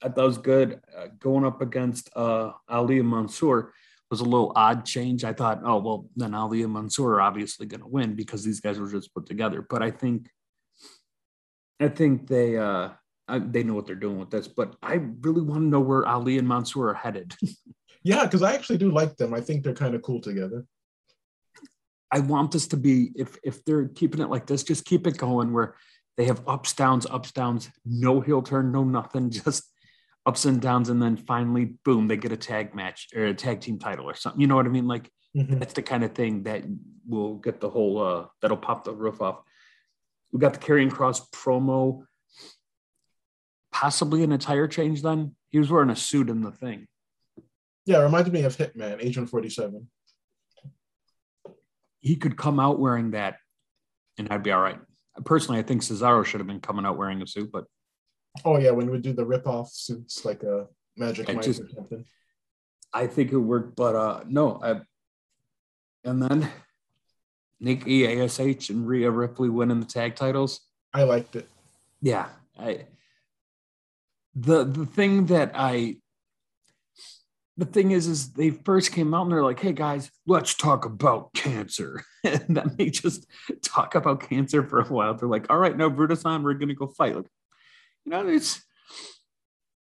I 0.02 0.08
thought 0.08 0.26
was 0.26 0.38
good. 0.38 0.80
Uh, 0.96 1.08
going 1.18 1.44
up 1.44 1.60
against 1.60 2.08
uh, 2.16 2.52
Ali 2.68 3.00
and 3.00 3.10
Mansoor 3.10 3.72
was 4.10 4.20
a 4.20 4.24
little 4.24 4.52
odd 4.56 4.84
change. 4.84 5.24
I 5.24 5.32
thought, 5.32 5.60
oh 5.64 5.78
well, 5.78 6.08
then 6.16 6.34
Ali 6.34 6.62
and 6.62 6.72
Mansoor 6.72 7.14
are 7.14 7.20
obviously 7.20 7.66
going 7.66 7.82
to 7.82 7.88
win 7.88 8.14
because 8.14 8.44
these 8.44 8.60
guys 8.60 8.78
were 8.78 8.90
just 8.90 9.12
put 9.14 9.26
together. 9.26 9.66
But 9.68 9.82
I 9.82 9.90
think, 9.90 10.28
I 11.80 11.88
think 11.88 12.26
they 12.26 12.56
uh, 12.56 12.90
I, 13.28 13.38
they 13.38 13.62
know 13.62 13.74
what 13.74 13.86
they're 13.86 13.94
doing 13.94 14.18
with 14.18 14.30
this. 14.30 14.48
But 14.48 14.76
I 14.82 14.94
really 15.20 15.42
want 15.42 15.62
to 15.62 15.68
know 15.68 15.80
where 15.80 16.06
Ali 16.06 16.38
and 16.38 16.48
Mansoor 16.48 16.88
are 16.88 16.94
headed. 16.94 17.34
yeah, 18.02 18.24
because 18.24 18.42
I 18.42 18.54
actually 18.54 18.78
do 18.78 18.90
like 18.90 19.16
them. 19.16 19.34
I 19.34 19.40
think 19.40 19.62
they're 19.62 19.74
kind 19.74 19.94
of 19.94 20.02
cool 20.02 20.20
together. 20.20 20.64
I 22.10 22.20
want 22.20 22.52
this 22.52 22.66
to 22.68 22.76
be 22.78 23.10
if 23.14 23.36
if 23.44 23.64
they're 23.64 23.88
keeping 23.88 24.20
it 24.20 24.30
like 24.30 24.46
this, 24.46 24.62
just 24.62 24.86
keep 24.86 25.06
it 25.06 25.18
going 25.18 25.52
where 25.52 25.74
they 26.16 26.24
have 26.24 26.42
ups 26.48 26.72
downs, 26.72 27.06
ups 27.06 27.32
downs, 27.32 27.70
no 27.84 28.20
heel 28.20 28.42
turn, 28.42 28.72
no 28.72 28.82
nothing, 28.82 29.30
just 29.44 29.64
ups 30.28 30.44
and 30.44 30.60
downs, 30.60 30.90
and 30.90 31.00
then 31.00 31.16
finally, 31.16 31.64
boom, 31.86 32.06
they 32.06 32.18
get 32.18 32.32
a 32.32 32.36
tag 32.36 32.74
match 32.74 33.08
or 33.16 33.24
a 33.24 33.34
tag 33.34 33.62
team 33.62 33.78
title 33.78 34.04
or 34.04 34.14
something. 34.14 34.38
You 34.38 34.46
know 34.46 34.56
what 34.56 34.66
I 34.66 34.68
mean? 34.68 34.86
Like 34.86 35.10
mm-hmm. 35.34 35.58
that's 35.58 35.72
the 35.72 35.82
kind 35.82 36.04
of 36.04 36.12
thing 36.14 36.42
that 36.42 36.64
will 37.08 37.36
get 37.36 37.60
the 37.60 37.70
whole 37.70 38.02
uh 38.02 38.26
that'll 38.42 38.58
pop 38.58 38.84
the 38.84 38.92
roof 38.92 39.22
off. 39.22 39.40
We 40.30 40.38
got 40.38 40.52
the 40.52 40.60
Karrion 40.60 40.90
Kross 40.90 41.22
promo, 41.30 42.04
possibly 43.72 44.22
an 44.22 44.32
attire 44.32 44.68
change. 44.68 45.00
Then 45.00 45.34
he 45.48 45.58
was 45.58 45.70
wearing 45.70 45.88
a 45.88 45.96
suit 45.96 46.28
in 46.28 46.42
the 46.42 46.52
thing. 46.52 46.86
Yeah, 47.86 48.00
it 48.00 48.04
reminded 48.04 48.34
me 48.34 48.42
of 48.42 48.54
Hitman, 48.54 49.02
Agent 49.02 49.30
Forty 49.30 49.48
Seven. 49.48 49.88
He 52.00 52.16
could 52.16 52.36
come 52.36 52.60
out 52.60 52.78
wearing 52.78 53.12
that, 53.12 53.38
and 54.18 54.28
I'd 54.30 54.42
be 54.42 54.52
all 54.52 54.60
right. 54.60 54.78
Personally, 55.24 55.58
I 55.58 55.62
think 55.62 55.80
Cesaro 55.80 56.22
should 56.22 56.40
have 56.40 56.46
been 56.46 56.60
coming 56.60 56.84
out 56.84 56.98
wearing 56.98 57.22
a 57.22 57.26
suit, 57.26 57.50
but 57.50 57.64
Oh 58.44 58.58
yeah, 58.58 58.70
when 58.70 58.90
we 58.90 58.98
do 58.98 59.12
the 59.12 59.24
rip 59.24 59.46
off 59.46 59.70
suits 59.72 60.24
like 60.24 60.42
a 60.42 60.66
Magic 60.96 61.28
Mike 61.28 61.42
just, 61.42 61.60
or 61.60 61.68
something. 61.68 62.04
I 62.92 63.06
think 63.06 63.32
it 63.32 63.38
worked, 63.38 63.76
but 63.76 63.94
uh 63.94 64.24
no, 64.26 64.60
I 64.62 64.80
and 66.04 66.22
then 66.22 66.50
Nikki 67.60 68.06
Ash 68.20 68.38
and 68.38 68.86
Rhea 68.86 69.10
Ripley 69.10 69.48
winning 69.48 69.80
the 69.80 69.86
tag 69.86 70.14
titles. 70.14 70.60
I 70.94 71.02
liked 71.04 71.36
it. 71.36 71.48
Yeah, 72.00 72.28
I 72.58 72.86
the 74.34 74.64
the 74.64 74.86
thing 74.86 75.26
that 75.26 75.52
I 75.54 75.96
the 77.56 77.64
thing 77.64 77.90
is 77.90 78.06
is 78.06 78.32
they 78.32 78.50
first 78.50 78.92
came 78.92 79.12
out 79.12 79.22
and 79.22 79.32
they're 79.32 79.42
like, 79.42 79.58
hey 79.58 79.72
guys, 79.72 80.10
let's 80.26 80.54
talk 80.54 80.84
about 80.84 81.34
cancer. 81.34 82.04
and 82.24 82.44
then 82.48 82.74
they 82.78 82.88
just 82.88 83.26
talk 83.62 83.96
about 83.96 84.28
cancer 84.28 84.62
for 84.62 84.80
a 84.80 84.84
while. 84.86 85.14
They're 85.14 85.28
like, 85.28 85.46
all 85.50 85.58
right, 85.58 85.76
no, 85.76 85.90
Brutus 85.90 86.24
on, 86.24 86.44
we're 86.44 86.54
gonna 86.54 86.74
go 86.74 86.86
fight. 86.86 87.16
Like, 87.16 87.26
you 88.08 88.14
know, 88.16 88.26
it's 88.26 88.62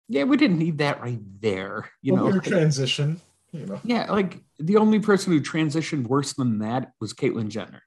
yeah, 0.10 0.24
we 0.24 0.38
didn't 0.38 0.58
need 0.58 0.80
that 0.80 1.02
right 1.02 1.20
there. 1.40 1.92
You 2.02 2.16
well, 2.16 2.32
know, 2.32 2.40
transition. 2.40 3.22
You 3.52 3.68
know, 3.68 3.80
yeah, 3.84 4.12
like 4.12 4.40
the 4.58 4.78
only 4.78 5.00
person 5.00 5.34
who 5.34 5.40
transitioned 5.40 6.08
worse 6.08 6.34
than 6.34 6.60
that 6.60 6.94
was 7.00 7.14
Caitlyn 7.14 7.50
Jenner. 7.50 7.84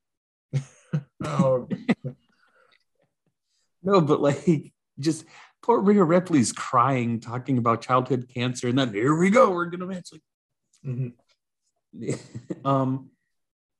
oh. 1.24 1.68
no, 3.82 4.00
but 4.00 4.20
like 4.20 4.72
just 5.00 5.24
poor 5.62 5.80
Rhea 5.80 6.04
Ripley's 6.04 6.52
crying, 6.52 7.18
talking 7.18 7.58
about 7.58 7.82
childhood 7.82 8.30
cancer, 8.32 8.68
and 8.68 8.78
then 8.78 8.94
here 8.94 9.16
we 9.16 9.30
go, 9.30 9.50
we're 9.50 9.66
gonna 9.66 9.86
match 9.86 10.10
like. 10.12 10.22
Mm-hmm. 10.86 12.14
um, 12.64 13.10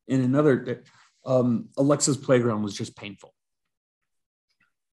in 0.08 0.20
another, 0.22 0.82
um, 1.24 1.68
Alexa's 1.78 2.16
playground 2.16 2.64
was 2.64 2.76
just 2.76 2.96
painful. 2.96 3.32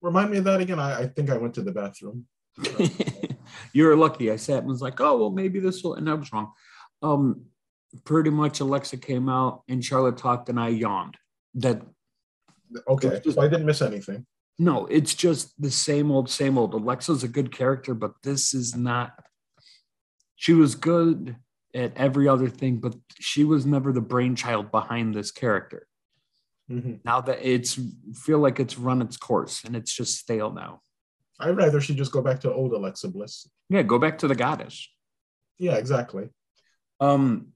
Remind 0.02 0.30
me 0.30 0.38
of 0.38 0.44
that 0.44 0.60
again. 0.60 0.78
I, 0.78 1.00
I 1.00 1.06
think 1.06 1.30
I 1.30 1.36
went 1.36 1.54
to 1.54 1.62
the 1.62 1.72
bathroom. 1.72 2.26
you 3.72 3.84
were 3.84 3.96
lucky. 3.96 4.30
I 4.30 4.36
sat 4.36 4.58
and 4.58 4.68
was 4.68 4.82
like, 4.82 5.00
oh, 5.00 5.16
well, 5.18 5.30
maybe 5.30 5.60
this 5.60 5.82
will, 5.82 5.94
and 5.94 6.08
I 6.08 6.14
was 6.14 6.32
wrong. 6.32 6.52
Um, 7.02 7.46
pretty 8.04 8.30
much 8.30 8.60
Alexa 8.60 8.98
came 8.98 9.28
out 9.28 9.62
and 9.68 9.84
Charlotte 9.84 10.18
talked 10.18 10.48
and 10.48 10.60
I 10.60 10.68
yawned. 10.68 11.16
That 11.54 11.82
okay. 12.88 13.20
Just, 13.22 13.38
I 13.38 13.48
didn't 13.48 13.66
miss 13.66 13.82
anything. 13.82 14.26
No, 14.58 14.86
it's 14.86 15.14
just 15.14 15.60
the 15.60 15.70
same 15.70 16.10
old, 16.10 16.30
same 16.30 16.56
old. 16.56 16.74
Alexa's 16.74 17.22
a 17.22 17.28
good 17.28 17.52
character, 17.52 17.94
but 17.94 18.12
this 18.22 18.54
is 18.54 18.74
not. 18.74 19.12
She 20.36 20.52
was 20.52 20.74
good 20.74 21.36
at 21.74 21.96
every 21.96 22.26
other 22.26 22.48
thing, 22.48 22.78
but 22.78 22.94
she 23.18 23.44
was 23.44 23.66
never 23.66 23.92
the 23.92 24.00
brainchild 24.00 24.70
behind 24.70 25.14
this 25.14 25.30
character. 25.30 25.86
Mm-hmm. 26.70 26.94
Now 27.04 27.20
that 27.20 27.38
it's 27.42 27.78
feel 28.14 28.38
like 28.38 28.58
it's 28.58 28.78
run 28.78 29.00
its 29.00 29.16
course 29.16 29.62
and 29.64 29.76
it's 29.76 29.94
just 29.94 30.18
stale 30.18 30.52
now. 30.52 30.80
I'd 31.38 31.56
rather 31.56 31.80
she 31.80 31.94
just 31.94 32.12
go 32.12 32.22
back 32.22 32.40
to 32.40 32.52
old 32.52 32.72
Alexa 32.72 33.08
Bliss. 33.08 33.48
Yeah, 33.68 33.82
go 33.82 33.98
back 33.98 34.18
to 34.18 34.28
the 34.28 34.34
goddess. 34.34 34.88
Yeah, 35.58 35.74
exactly. 35.74 36.28
Um, 37.00 37.48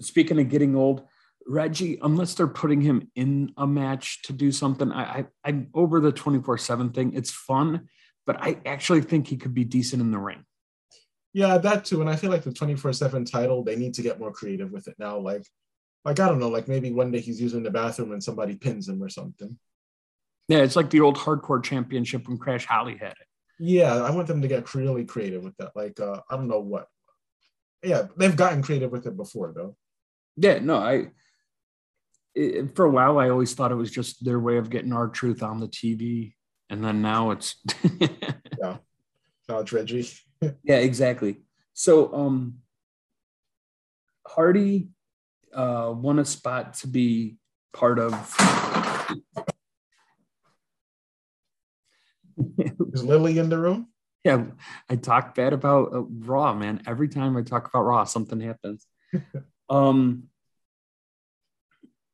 speaking 0.00 0.38
of 0.40 0.48
getting 0.48 0.76
old, 0.76 1.02
Reggie, 1.46 1.98
unless 2.00 2.34
they're 2.34 2.46
putting 2.46 2.80
him 2.80 3.10
in 3.16 3.52
a 3.56 3.66
match 3.66 4.22
to 4.22 4.32
do 4.32 4.52
something, 4.52 4.92
I, 4.92 5.02
I 5.02 5.26
I'm 5.44 5.68
over 5.74 6.00
the 6.00 6.12
24-7 6.12 6.94
thing. 6.94 7.14
It's 7.14 7.32
fun, 7.32 7.88
but 8.24 8.36
I 8.40 8.58
actually 8.64 9.02
think 9.02 9.26
he 9.26 9.36
could 9.36 9.54
be 9.54 9.64
decent 9.64 10.00
in 10.00 10.10
the 10.10 10.18
ring. 10.18 10.44
Yeah, 11.32 11.58
that 11.58 11.84
too. 11.84 12.00
And 12.00 12.10
I 12.10 12.16
feel 12.16 12.30
like 12.30 12.44
the 12.44 12.50
24-7 12.50 13.30
title, 13.30 13.64
they 13.64 13.76
need 13.76 13.94
to 13.94 14.02
get 14.02 14.20
more 14.20 14.32
creative 14.32 14.70
with 14.70 14.86
it 14.86 14.94
now. 14.98 15.18
Like 15.18 15.44
like 16.04 16.18
I 16.18 16.28
don't 16.28 16.38
know, 16.38 16.48
like 16.48 16.68
maybe 16.68 16.90
one 16.92 17.10
day 17.10 17.20
he's 17.20 17.40
using 17.40 17.62
the 17.62 17.70
bathroom 17.70 18.12
and 18.12 18.22
somebody 18.22 18.56
pins 18.56 18.88
him 18.88 19.02
or 19.02 19.08
something. 19.08 19.56
Yeah, 20.48 20.58
it's 20.58 20.76
like 20.76 20.90
the 20.90 21.00
old 21.00 21.16
hardcore 21.16 21.62
championship 21.62 22.28
when 22.28 22.38
Crash 22.38 22.66
Holly 22.66 22.96
had 22.98 23.12
it. 23.12 23.26
Yeah, 23.58 23.94
I 23.94 24.10
want 24.10 24.26
them 24.26 24.42
to 24.42 24.48
get 24.48 24.74
really 24.74 25.04
creative 25.04 25.44
with 25.44 25.56
that. 25.58 25.76
Like 25.76 26.00
uh, 26.00 26.20
I 26.28 26.36
don't 26.36 26.48
know 26.48 26.60
what. 26.60 26.88
Yeah, 27.82 28.06
they've 28.16 28.36
gotten 28.36 28.62
creative 28.62 28.90
with 28.90 29.06
it 29.06 29.16
before 29.16 29.52
though. 29.54 29.76
Yeah, 30.36 30.58
no, 30.58 30.78
I. 30.78 31.06
It, 32.34 32.74
for 32.74 32.86
a 32.86 32.90
while, 32.90 33.18
I 33.18 33.28
always 33.28 33.52
thought 33.52 33.72
it 33.72 33.76
was 33.76 33.90
just 33.90 34.24
their 34.24 34.40
way 34.40 34.56
of 34.56 34.70
getting 34.70 34.92
R-Truth 34.92 35.42
on 35.42 35.60
the 35.60 35.68
TV, 35.68 36.34
and 36.70 36.82
then 36.82 37.02
now 37.02 37.30
it's. 37.30 37.56
yeah, 38.00 38.78
now 39.48 39.58
it's 39.58 39.72
Reggie. 39.72 40.08
yeah, 40.64 40.78
exactly. 40.78 41.42
So, 41.74 42.12
um, 42.14 42.58
Hardy 44.26 44.88
uh, 45.54 45.92
won 45.94 46.18
a 46.18 46.24
spot 46.24 46.74
to 46.74 46.88
be 46.88 47.36
part 47.72 47.98
of. 47.98 48.14
Is 52.92 53.04
Lily 53.04 53.38
in 53.38 53.48
the 53.48 53.58
room? 53.58 53.88
Yeah, 54.24 54.44
I 54.88 54.96
talk 54.96 55.34
bad 55.34 55.52
about 55.52 55.92
uh, 55.92 56.02
Raw, 56.02 56.54
man. 56.54 56.82
Every 56.86 57.08
time 57.08 57.36
I 57.36 57.42
talk 57.42 57.68
about 57.68 57.82
Raw, 57.82 58.04
something 58.04 58.40
happens. 58.40 58.86
um, 59.68 60.24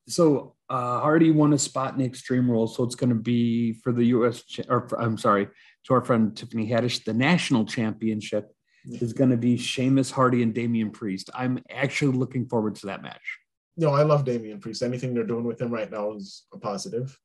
so 0.09 0.55
uh, 0.71 1.01
Hardy 1.01 1.31
won 1.31 1.53
a 1.53 1.59
spot 1.59 1.95
in 1.95 2.01
Extreme 2.01 2.51
Rules, 2.51 2.77
so 2.77 2.85
it's 2.85 2.95
going 2.95 3.11
to 3.11 3.17
be 3.17 3.75
for 3.75 3.93
the 3.93 4.05
U.S. 4.07 4.43
Cha- 4.43 4.65
or 4.69 4.89
for, 4.89 5.01
I'm 5.01 5.19
sorry, 5.19 5.49
to 5.85 5.95
our 5.95 6.05
friend 6.05 6.37
Tiffany 6.37 6.69
Haddish, 6.69 7.05
the 7.05 7.15
national 7.15 7.67
championship. 7.67 8.55
Is 8.89 9.13
going 9.13 9.31
to 9.31 9.37
be 9.37 9.57
Sheamus 9.57 10.11
Hardy 10.11 10.43
and 10.43 10.55
Damian 10.55 10.91
Priest. 10.91 11.31
I'm 11.35 11.63
actually 11.71 12.17
looking 12.17 12.47
forward 12.47 12.75
to 12.77 12.87
that 12.87 13.03
match. 13.03 13.39
No, 13.77 13.91
I 13.91 14.03
love 14.03 14.25
Damian 14.25 14.61
Priest. 14.61 14.83
Anything 14.83 15.15
they're 15.15 15.25
doing 15.25 15.45
with 15.45 15.61
him 15.61 15.71
right 15.71 15.91
now 15.91 16.13
is 16.13 16.45
a 16.53 16.59
positive. 16.59 17.17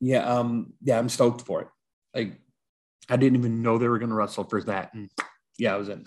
Yeah, 0.00 0.24
um, 0.24 0.72
yeah, 0.82 0.98
I'm 0.98 1.08
stoked 1.08 1.42
for 1.42 1.62
it. 1.62 1.68
Like, 2.14 2.40
I 3.08 3.16
didn't 3.16 3.38
even 3.38 3.62
know 3.62 3.76
they 3.76 3.88
were 3.88 3.98
going 3.98 4.10
to 4.10 4.14
wrestle 4.14 4.44
for 4.44 4.62
that, 4.62 4.94
and 4.94 5.10
yeah, 5.58 5.74
I 5.74 5.76
was 5.76 5.88
in. 5.88 6.06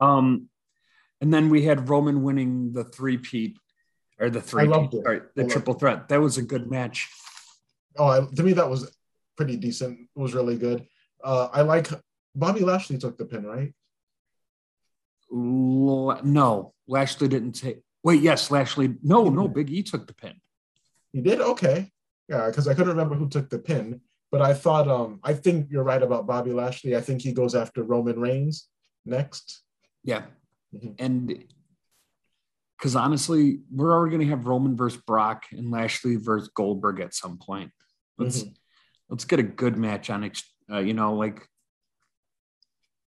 Um, 0.00 0.48
and 1.20 1.32
then 1.32 1.50
we 1.50 1.62
had 1.62 1.88
Roman 1.88 2.22
winning 2.22 2.72
the 2.72 2.84
three 2.84 3.18
peat 3.18 3.56
or 4.18 4.30
the 4.30 4.40
three, 4.40 4.66
loved 4.66 4.94
it. 4.94 5.04
sorry, 5.04 5.20
the 5.36 5.44
I 5.44 5.48
triple 5.48 5.74
threat. 5.74 6.08
That 6.08 6.20
was 6.20 6.38
a 6.38 6.42
good 6.42 6.70
match. 6.70 7.08
Oh, 7.96 8.06
I, 8.06 8.26
to 8.34 8.42
me 8.42 8.54
that 8.54 8.68
was 8.68 8.90
pretty 9.36 9.56
decent. 9.56 9.98
It 10.00 10.20
was 10.20 10.34
really 10.34 10.56
good. 10.56 10.86
Uh, 11.22 11.48
I 11.52 11.62
like 11.62 11.88
Bobby 12.34 12.60
Lashley 12.60 12.98
took 12.98 13.16
the 13.18 13.24
pin, 13.24 13.44
right? 13.46 13.72
No, 15.30 16.74
Lashley 16.86 17.28
didn't 17.28 17.52
take. 17.52 17.80
Wait, 18.02 18.20
yes, 18.20 18.50
Lashley. 18.50 18.96
No, 19.02 19.28
no, 19.28 19.48
Big 19.48 19.70
E 19.70 19.82
took 19.82 20.06
the 20.06 20.14
pin. 20.14 20.34
He 21.12 21.20
did 21.20 21.40
okay. 21.40 21.90
Yeah, 22.28 22.46
because 22.48 22.68
I 22.68 22.74
couldn't 22.74 22.90
remember 22.90 23.14
who 23.14 23.28
took 23.28 23.48
the 23.50 23.58
pin, 23.58 24.00
but 24.30 24.42
I 24.42 24.54
thought 24.54 24.88
um 24.88 25.20
I 25.22 25.34
think 25.34 25.68
you're 25.70 25.84
right 25.84 26.02
about 26.02 26.26
Bobby 26.26 26.52
Lashley. 26.52 26.96
I 26.96 27.00
think 27.00 27.22
he 27.22 27.32
goes 27.32 27.54
after 27.54 27.82
Roman 27.82 28.18
Reigns 28.20 28.68
next. 29.04 29.62
Yeah, 30.04 30.24
Mhm. 30.74 30.94
and 30.98 31.44
because 32.76 32.96
honestly, 32.96 33.60
we're 33.70 33.92
already 33.92 34.16
going 34.16 34.26
to 34.28 34.34
have 34.36 34.46
Roman 34.46 34.76
versus 34.76 35.00
Brock 35.06 35.44
and 35.52 35.70
Lashley 35.70 36.16
versus 36.16 36.48
Goldberg 36.54 37.00
at 37.00 37.14
some 37.14 37.38
point. 37.38 37.70
Let's 38.18 38.44
let's 39.08 39.24
get 39.24 39.38
a 39.38 39.44
good 39.44 39.76
match 39.76 40.10
on. 40.10 40.24
ex- 40.24 40.51
Uh, 40.72 40.78
you 40.78 40.94
know, 40.94 41.14
like 41.14 41.46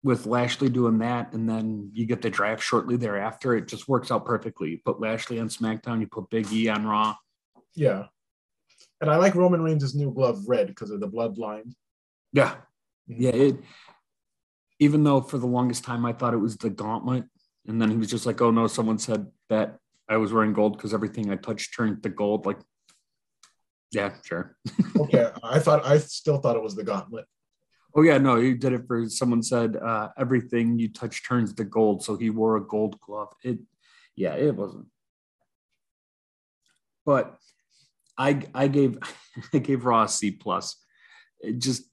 with 0.03 0.27
Lashley 0.27 0.71
doing 0.71 0.99
that, 0.99 1.33
and 1.35 1.49
then 1.49 1.91
you 1.93 2.07
get 2.07 2.23
the 2.23 2.31
draft 2.31 2.63
shortly 2.63 2.97
thereafter. 2.97 3.55
It 3.55 3.69
just 3.69 3.89
works 3.89 4.11
out 4.11 4.25
perfectly. 4.25 4.71
You 4.71 4.79
put 4.85 5.01
Lashley 5.01 5.39
on 5.41 5.49
SmackDown, 5.49 6.01
you 6.01 6.07
put 6.07 6.31
Big 6.31 6.51
E 6.53 6.69
on 6.69 6.87
Raw. 6.87 7.17
Yeah. 7.75 8.07
And 9.01 9.11
I 9.11 9.17
like 9.17 9.35
Roman 9.35 9.63
Reigns' 9.63 9.95
new 9.95 10.13
glove 10.13 10.45
red 10.47 10.69
because 10.69 10.91
of 10.91 11.01
the 11.01 11.09
bloodline. 11.09 11.75
Yeah. 12.33 12.57
Mhm. 13.11 13.17
Yeah. 13.19 13.31
It, 13.31 13.57
even 14.79 15.05
though 15.05 15.21
for 15.21 15.37
the 15.37 15.47
longest 15.47 15.85
time 15.85 16.07
I 16.07 16.13
thought 16.13 16.35
it 16.35 16.39
was 16.39 16.57
the 16.57 16.71
gauntlet. 16.71 17.25
And 17.67 17.81
then 17.81 17.91
he 17.91 17.97
was 17.97 18.09
just 18.09 18.25
like, 18.25 18.41
oh 18.41 18.51
no, 18.51 18.67
someone 18.67 18.99
said 18.99 19.27
that 19.51 19.79
I 20.09 20.17
was 20.17 20.33
wearing 20.33 20.55
gold 20.55 20.77
because 20.77 20.95
everything 20.95 21.31
I 21.31 21.37
touched 21.37 21.75
turned 21.77 22.03
to 22.03 22.09
gold. 22.09 22.47
Like, 22.47 22.59
yeah, 23.93 24.15
sure. 24.25 24.57
Okay, 24.99 25.31
I 25.43 25.59
thought 25.59 25.85
I 25.85 25.99
still 25.99 26.39
thought 26.39 26.57
it 26.57 26.63
was 26.63 26.77
the 26.77 26.85
gauntlet. 26.85 27.25
Oh 27.95 28.03
yeah, 28.03 28.19
no, 28.19 28.37
he 28.37 28.55
did 28.55 28.73
it 28.73 28.87
for 28.87 29.09
someone 29.09 29.43
said 29.43 29.77
uh, 29.77 30.09
everything 30.17 30.79
you 30.79 30.93
touch 30.93 31.27
turns 31.27 31.53
to 31.55 31.65
gold. 31.65 32.05
So 32.05 32.17
he 32.17 32.31
wore 32.31 32.57
a 32.57 32.65
gold 32.65 33.01
glove. 33.01 33.33
It, 33.43 33.59
yeah, 34.17 34.35
it 34.35 34.55
wasn't. 34.55 34.87
But 37.05 37.37
I 38.17 38.43
I 38.55 38.69
gave 38.69 38.99
I 39.55 39.59
gave 39.59 39.85
Raw 39.85 40.07
C 40.07 40.31
plus. 40.31 40.77
It 41.41 41.59
just 41.59 41.85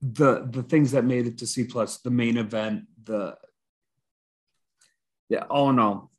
the 0.00 0.48
the 0.50 0.62
things 0.62 0.92
that 0.92 1.04
made 1.04 1.26
it 1.26 1.38
to 1.38 1.46
C 1.46 1.64
plus, 1.64 1.98
the 1.98 2.10
main 2.10 2.36
event, 2.36 2.84
the 3.04 3.36
yeah, 5.28 5.44
oh 5.50 5.70
no, 5.70 6.10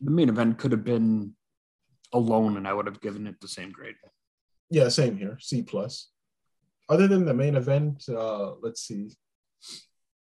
the 0.00 0.10
main 0.10 0.28
event 0.28 0.58
could 0.58 0.72
have 0.72 0.84
been 0.84 1.34
alone, 2.12 2.56
and 2.56 2.66
I 2.66 2.72
would 2.72 2.86
have 2.86 3.00
given 3.00 3.26
it 3.26 3.40
the 3.40 3.48
same 3.48 3.70
grade. 3.70 3.96
Yeah, 4.70 4.88
same 4.88 5.16
here. 5.16 5.38
C 5.40 5.62
plus. 5.62 6.08
Other 6.92 7.08
than 7.08 7.24
the 7.24 7.32
main 7.32 7.56
event, 7.56 8.04
uh, 8.06 8.52
let's 8.60 8.82
see. 8.82 9.08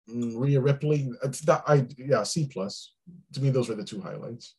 Mm, 0.08 0.34
Rhea 0.38 0.62
Ripley. 0.62 1.10
It's 1.24 1.39
that 1.41 1.64
I 1.66 1.88
yeah, 1.97 2.22
C 2.22 2.47
plus. 2.47 2.93
To 3.34 3.41
me, 3.41 3.49
those 3.49 3.70
were 3.70 3.76
the 3.76 3.84
two 3.84 3.99
highlights. 3.99 4.56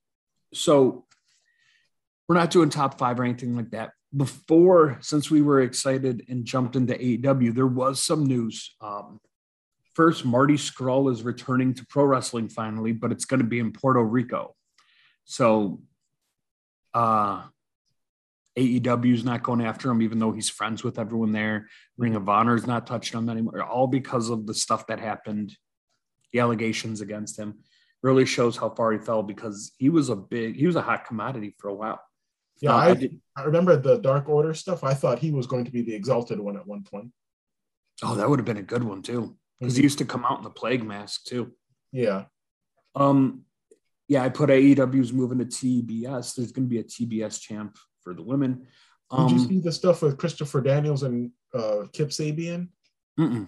so 0.53 1.07
we're 2.27 2.35
not 2.35 2.51
doing 2.51 2.69
top 2.69 2.99
five 2.99 3.21
or 3.21 3.25
anything 3.25 3.55
like 3.55 3.71
that. 3.71 3.93
Before, 4.17 4.99
since 5.03 5.31
we 5.31 5.41
were 5.41 5.61
excited 5.61 6.25
and 6.29 6.45
jumped 6.45 6.75
into 6.75 6.95
AEW, 6.95 7.55
there 7.55 7.67
was 7.67 8.03
some 8.03 8.27
news. 8.27 8.75
Um, 8.81 9.21
first, 9.95 10.25
Marty 10.25 10.55
Scurll 10.55 11.13
is 11.13 11.23
returning 11.23 11.75
to 11.75 11.87
pro 11.87 12.05
wrestling 12.07 12.49
finally, 12.49 12.93
but 12.93 13.13
it's 13.13 13.25
going 13.25 13.41
to 13.41 13.47
be 13.47 13.61
in 13.61 13.73
Puerto 13.73 14.03
Rico. 14.03 14.57
So, 15.27 15.81
uh, 16.93 17.43
AEW 18.59 19.13
is 19.15 19.25
not 19.25 19.43
going 19.43 19.61
after 19.63 19.91
him, 19.91 20.01
even 20.03 20.19
though 20.19 20.33
he's 20.33 20.49
friends 20.49 20.85
with 20.85 20.99
everyone 20.99 21.33
there. 21.33 21.69
Ring 21.97 22.15
of 22.15 22.29
Honor 22.29 22.55
is 22.55 22.67
not 22.67 22.87
touching 22.87 23.19
him 23.19 23.29
anymore, 23.29 23.63
all 23.63 23.87
because 23.87 24.29
of 24.31 24.47
the 24.47 24.55
stuff 24.55 24.87
that 24.87 25.01
happened, 25.01 25.57
the 26.33 26.39
allegations 26.41 27.01
against 27.01 27.39
him 27.39 27.59
really 28.03 28.27
shows 28.27 28.57
how 28.57 28.69
far 28.71 28.93
he 28.93 28.99
fell 28.99 29.23
because 29.23 29.73
he 29.79 29.89
was 29.89 30.09
a 30.11 30.17
big, 30.17 30.57
he 30.57 30.67
was 30.67 30.77
a 30.77 30.83
hot 30.83 31.05
commodity 31.07 31.55
for 31.59 31.69
a 31.69 31.75
while. 31.75 32.01
Yeah, 32.61 32.75
Uh, 32.75 32.79
I, 32.79 32.95
did- 32.95 33.21
I 33.37 33.43
remember 33.43 33.77
the 33.77 33.99
Dark 33.99 34.29
Order 34.29 34.55
stuff. 34.55 34.85
I 34.85 34.95
thought 34.95 35.19
he 35.19 35.33
was 35.33 35.47
going 35.47 35.65
to 35.65 35.71
be 35.73 35.83
the 35.83 35.95
exalted 35.95 36.39
one 36.39 36.57
at 36.57 36.67
one 36.67 36.85
point. 36.85 37.11
oh, 38.03 38.15
that 38.15 38.29
would 38.29 38.39
have 38.39 38.47
been 38.47 38.57
a 38.59 38.63
good 38.63 38.85
one 38.85 39.03
too, 39.03 39.37
because 39.59 39.75
he 39.77 39.83
used 39.83 39.99
to 39.99 40.05
come 40.05 40.25
out 40.25 40.39
in 40.39 40.45
the 40.45 40.51
plague 40.51 40.85
mask 40.85 41.25
too. 41.25 41.53
Yeah. 41.91 42.25
Um, 42.95 43.43
yeah, 44.07 44.23
I 44.23 44.29
put 44.29 44.51
AEW's 44.51 45.13
moving 45.13 45.39
to 45.39 45.45
TBS. 45.47 46.35
There's 46.37 46.53
going 46.53 46.69
to 46.69 46.71
be 46.71 46.79
a 46.79 46.85
TBS 46.85 47.41
champ 47.41 47.77
for 48.05 48.15
the 48.15 48.23
women. 48.23 48.67
Did 49.11 49.31
you 49.31 49.39
Um, 49.39 49.49
see 49.49 49.59
the 49.61 49.73
stuff 49.73 50.03
with 50.03 50.19
Christopher 50.19 50.61
Daniels 50.61 51.03
and 51.03 51.31
uh, 51.53 51.87
Kip 51.93 52.11
Sabian? 52.11 52.69
mm-mm. 53.19 53.47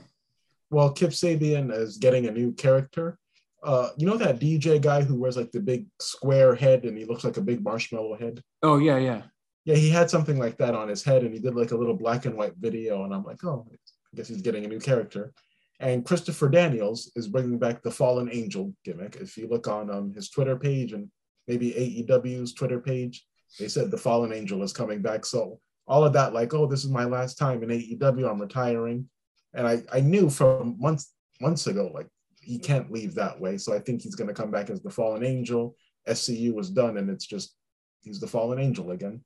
Well, 0.70 0.90
Kip 0.92 1.11
Sabian 1.11 1.72
is 1.72 1.98
getting 1.98 2.26
a 2.26 2.32
new 2.32 2.52
character. 2.52 3.18
Uh, 3.62 3.90
you 3.96 4.07
know 4.07 4.16
that 4.16 4.38
DJ 4.40 4.80
guy 4.80 5.02
who 5.02 5.14
wears 5.16 5.36
like 5.36 5.50
the 5.52 5.61
big 5.61 5.86
square 6.00 6.54
head 6.54 6.84
and 6.84 6.96
he 6.96 7.04
looks 7.04 7.24
like 7.24 7.36
a 7.36 7.40
big 7.42 7.62
marshmallow 7.62 8.16
head? 8.16 8.42
Oh 8.62 8.78
yeah, 8.78 8.98
yeah. 8.98 9.22
Yeah, 9.64 9.74
he 9.76 9.90
had 9.90 10.11
something 10.11 10.38
like 10.38 10.57
that 10.59 10.74
on 10.74 10.88
his 10.88 11.02
head 11.02 11.24
and 11.24 11.34
he 11.34 11.40
did 11.40 11.54
like 11.57 11.72
a 11.72 11.76
little 11.76 11.96
black 11.96 12.24
and 12.26 12.36
white 12.36 12.54
video. 12.59 13.04
And 13.04 13.12
I'm 13.12 13.24
like, 13.24 13.42
oh, 13.44 13.66
I 13.72 14.16
guess 14.16 14.28
he's 14.28 14.42
getting 14.42 14.64
a 14.64 14.68
new 14.68 14.78
character. 14.78 15.32
And 15.80 16.04
Christopher 16.07 16.48
Daniels 16.48 17.11
is 17.16 17.26
bringing 17.28 17.59
back 17.59 17.82
the 17.82 17.90
Fallen 17.90 18.28
Angel 18.32 18.72
gimmick. 18.84 19.16
If 19.16 19.36
you 19.36 19.48
look 19.48 19.66
on 19.66 19.90
um, 19.90 20.12
his 20.14 20.30
Twitter 20.30 20.57
page 20.57 20.92
and 20.92 21.11
maybe 21.48 21.72
AEW's 21.72 22.54
Twitter 22.54 22.80
page, 22.80 23.26
they 23.59 23.68
said 23.68 23.90
the 23.90 23.97
Fallen 23.97 24.32
Angel 24.32 24.62
is 24.62 24.72
coming 24.72 25.03
back. 25.03 25.24
So 25.24 25.61
all 25.86 26.05
of 26.05 26.12
that, 26.14 26.34
like, 26.34 26.53
oh, 26.55 26.66
this 26.66 26.84
is 26.84 26.90
my 26.90 27.05
last 27.05 27.38
time 27.38 27.62
in 27.62 27.68
AEW, 27.68 28.30
I'm 28.30 28.40
retiring. 28.40 29.09
And 29.55 29.66
I, 29.66 29.82
I 29.92 30.01
knew 30.01 30.28
from 30.28 30.76
months 30.78 31.12
months 31.40 31.66
ago, 31.66 31.90
like 31.94 32.09
he 32.42 32.59
can't 32.59 32.92
leave 32.92 33.14
that 33.14 33.40
way. 33.40 33.59
So 33.59 33.74
I 33.74 33.78
think 33.78 34.03
he's 34.03 34.14
going 34.14 34.28
to 34.28 34.34
come 34.34 34.51
back 34.51 34.70
as 34.70 34.82
the 34.82 34.90
Fallen 34.90 35.24
Angel. 35.24 35.76
SCU 36.09 36.55
was 36.55 36.70
done, 36.70 36.99
and 36.99 37.11
it's 37.11 37.26
just 37.26 37.57
he's 38.03 38.20
the 38.20 38.26
Fallen 38.26 38.59
Angel 38.59 38.90
again. 38.90 39.24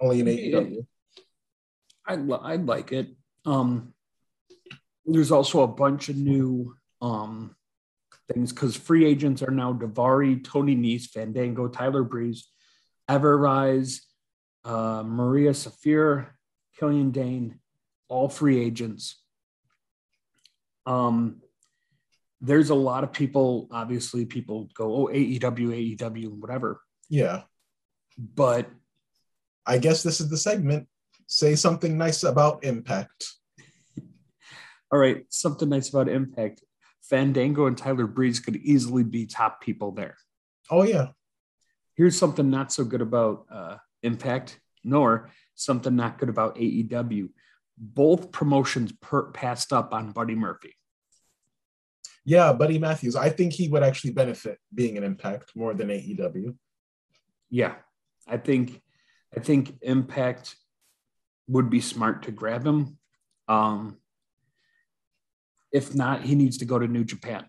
Only 0.00 0.20
in. 0.20 0.26
AEW. 0.26 0.86
I 2.06 2.52
I'd 2.52 2.66
like 2.66 2.92
it. 2.92 3.08
Um, 3.44 3.94
there's 5.06 5.32
also 5.32 5.62
a 5.62 5.68
bunch 5.68 6.08
of 6.08 6.16
new 6.16 6.76
um 7.00 7.56
things 8.32 8.52
because 8.52 8.76
free 8.76 9.04
agents 9.04 9.42
are 9.42 9.50
now 9.50 9.72
Davari, 9.72 10.42
Tony 10.44 10.76
Nese, 10.76 11.08
Fandango, 11.10 11.68
Tyler 11.68 12.04
Breeze, 12.04 12.48
Ever-Rise, 13.08 14.02
uh, 14.64 15.02
Maria 15.04 15.50
Safir, 15.50 16.28
Killian 16.78 17.10
Dain, 17.10 17.58
all 18.08 18.28
free 18.28 18.62
agents. 18.62 19.20
Um, 20.86 21.40
there's 22.40 22.70
a 22.70 22.74
lot 22.74 23.04
of 23.04 23.12
people. 23.12 23.68
Obviously, 23.70 24.26
people 24.26 24.68
go, 24.74 24.94
"Oh, 24.94 25.06
AEW, 25.08 25.96
AEW, 25.96 26.28
whatever." 26.40 26.80
Yeah. 27.08 27.42
But 28.18 28.68
I 29.64 29.78
guess 29.78 30.02
this 30.02 30.20
is 30.20 30.28
the 30.28 30.36
segment. 30.36 30.88
Say 31.26 31.54
something 31.54 31.96
nice 31.96 32.24
about 32.24 32.64
Impact. 32.64 33.26
All 34.92 34.98
right, 34.98 35.24
something 35.28 35.68
nice 35.68 35.88
about 35.88 36.08
Impact. 36.08 36.62
Fandango 37.02 37.66
and 37.66 37.78
Tyler 37.78 38.06
Breeze 38.06 38.40
could 38.40 38.56
easily 38.56 39.04
be 39.04 39.26
top 39.26 39.60
people 39.60 39.92
there. 39.92 40.16
Oh 40.70 40.82
yeah. 40.82 41.08
Here's 41.96 42.18
something 42.18 42.50
not 42.50 42.72
so 42.72 42.84
good 42.84 43.02
about 43.02 43.46
uh, 43.50 43.76
Impact, 44.02 44.58
nor 44.82 45.30
something 45.54 45.94
not 45.94 46.18
good 46.18 46.28
about 46.28 46.56
AEW. 46.56 47.28
Both 47.78 48.32
promotions 48.32 48.92
per- 49.00 49.30
passed 49.30 49.72
up 49.72 49.92
on 49.92 50.12
Buddy 50.12 50.34
Murphy. 50.34 50.74
Yeah, 52.24 52.52
Buddy 52.52 52.78
Matthews. 52.78 53.16
I 53.16 53.30
think 53.30 53.52
he 53.52 53.68
would 53.68 53.82
actually 53.82 54.12
benefit 54.12 54.58
being 54.72 54.96
an 54.96 55.04
Impact 55.04 55.52
more 55.54 55.74
than 55.74 55.88
AEW. 55.88 56.54
Yeah, 57.50 57.74
I 58.26 58.36
think 58.36 58.80
I 59.36 59.40
think 59.40 59.76
Impact 59.82 60.56
would 61.48 61.68
be 61.70 61.80
smart 61.80 62.22
to 62.24 62.30
grab 62.30 62.66
him. 62.66 62.98
Um, 63.48 63.98
if 65.72 65.94
not, 65.94 66.22
he 66.22 66.34
needs 66.34 66.58
to 66.58 66.64
go 66.64 66.78
to 66.78 66.86
New 66.86 67.04
Japan. 67.04 67.46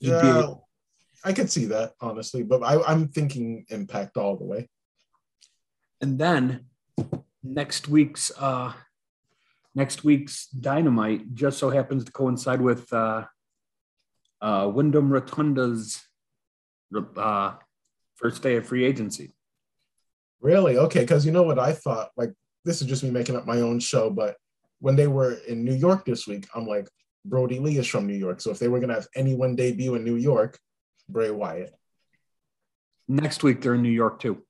He'd 0.00 0.10
Yeah, 0.10 0.54
I 1.28 1.32
could 1.34 1.50
see 1.50 1.66
that 1.66 1.92
honestly, 2.00 2.42
but 2.42 2.62
I, 2.62 2.80
I'm 2.90 3.08
thinking 3.08 3.66
Impact 3.68 4.16
all 4.16 4.36
the 4.36 4.44
way. 4.52 4.68
and 6.00 6.18
then 6.18 6.66
next 7.42 7.88
week's 7.88 8.26
uh 8.38 8.72
next 9.74 10.04
week's 10.04 10.36
Dynamite 10.48 11.34
just 11.34 11.58
so 11.58 11.70
happens 11.70 12.04
to 12.04 12.12
coincide 12.12 12.60
with 12.60 12.92
uh, 12.92 13.24
uh, 14.40 14.70
Wyndham 14.74 15.10
Rotunda's 15.10 16.02
uh, 17.16 17.52
first 18.16 18.42
day 18.42 18.56
of 18.56 18.66
free 18.66 18.84
agency. 18.84 19.34
Really? 20.40 20.78
Okay. 20.78 21.00
Because 21.00 21.24
you 21.26 21.32
know 21.32 21.44
what 21.44 21.58
I 21.58 21.72
thought? 21.74 22.08
Like, 22.16 22.32
this 22.64 22.80
is 22.80 22.88
just 22.88 23.04
me 23.04 23.10
making 23.10 23.36
up 23.36 23.46
my 23.46 23.60
own 23.60 23.78
show, 23.78 24.10
but 24.10 24.36
when 24.80 24.96
they 24.96 25.06
were 25.06 25.34
in 25.46 25.64
New 25.64 25.74
York 25.74 26.04
this 26.04 26.26
week, 26.26 26.48
I'm 26.54 26.66
like, 26.66 26.88
Brodie 27.24 27.60
Lee 27.60 27.78
is 27.78 27.86
from 27.86 28.06
New 28.06 28.16
York. 28.16 28.40
So 28.40 28.50
if 28.50 28.58
they 28.58 28.68
were 28.68 28.80
going 28.80 28.88
to 28.88 28.94
have 29.00 29.08
anyone 29.14 29.54
debut 29.54 29.94
in 29.94 30.04
New 30.04 30.16
York, 30.16 30.58
Bray 31.08 31.30
Wyatt. 31.30 31.74
Next 33.06 33.42
week, 33.42 33.60
they're 33.60 33.74
in 33.74 33.82
New 33.82 33.90
York 33.90 34.20
too. 34.20 34.42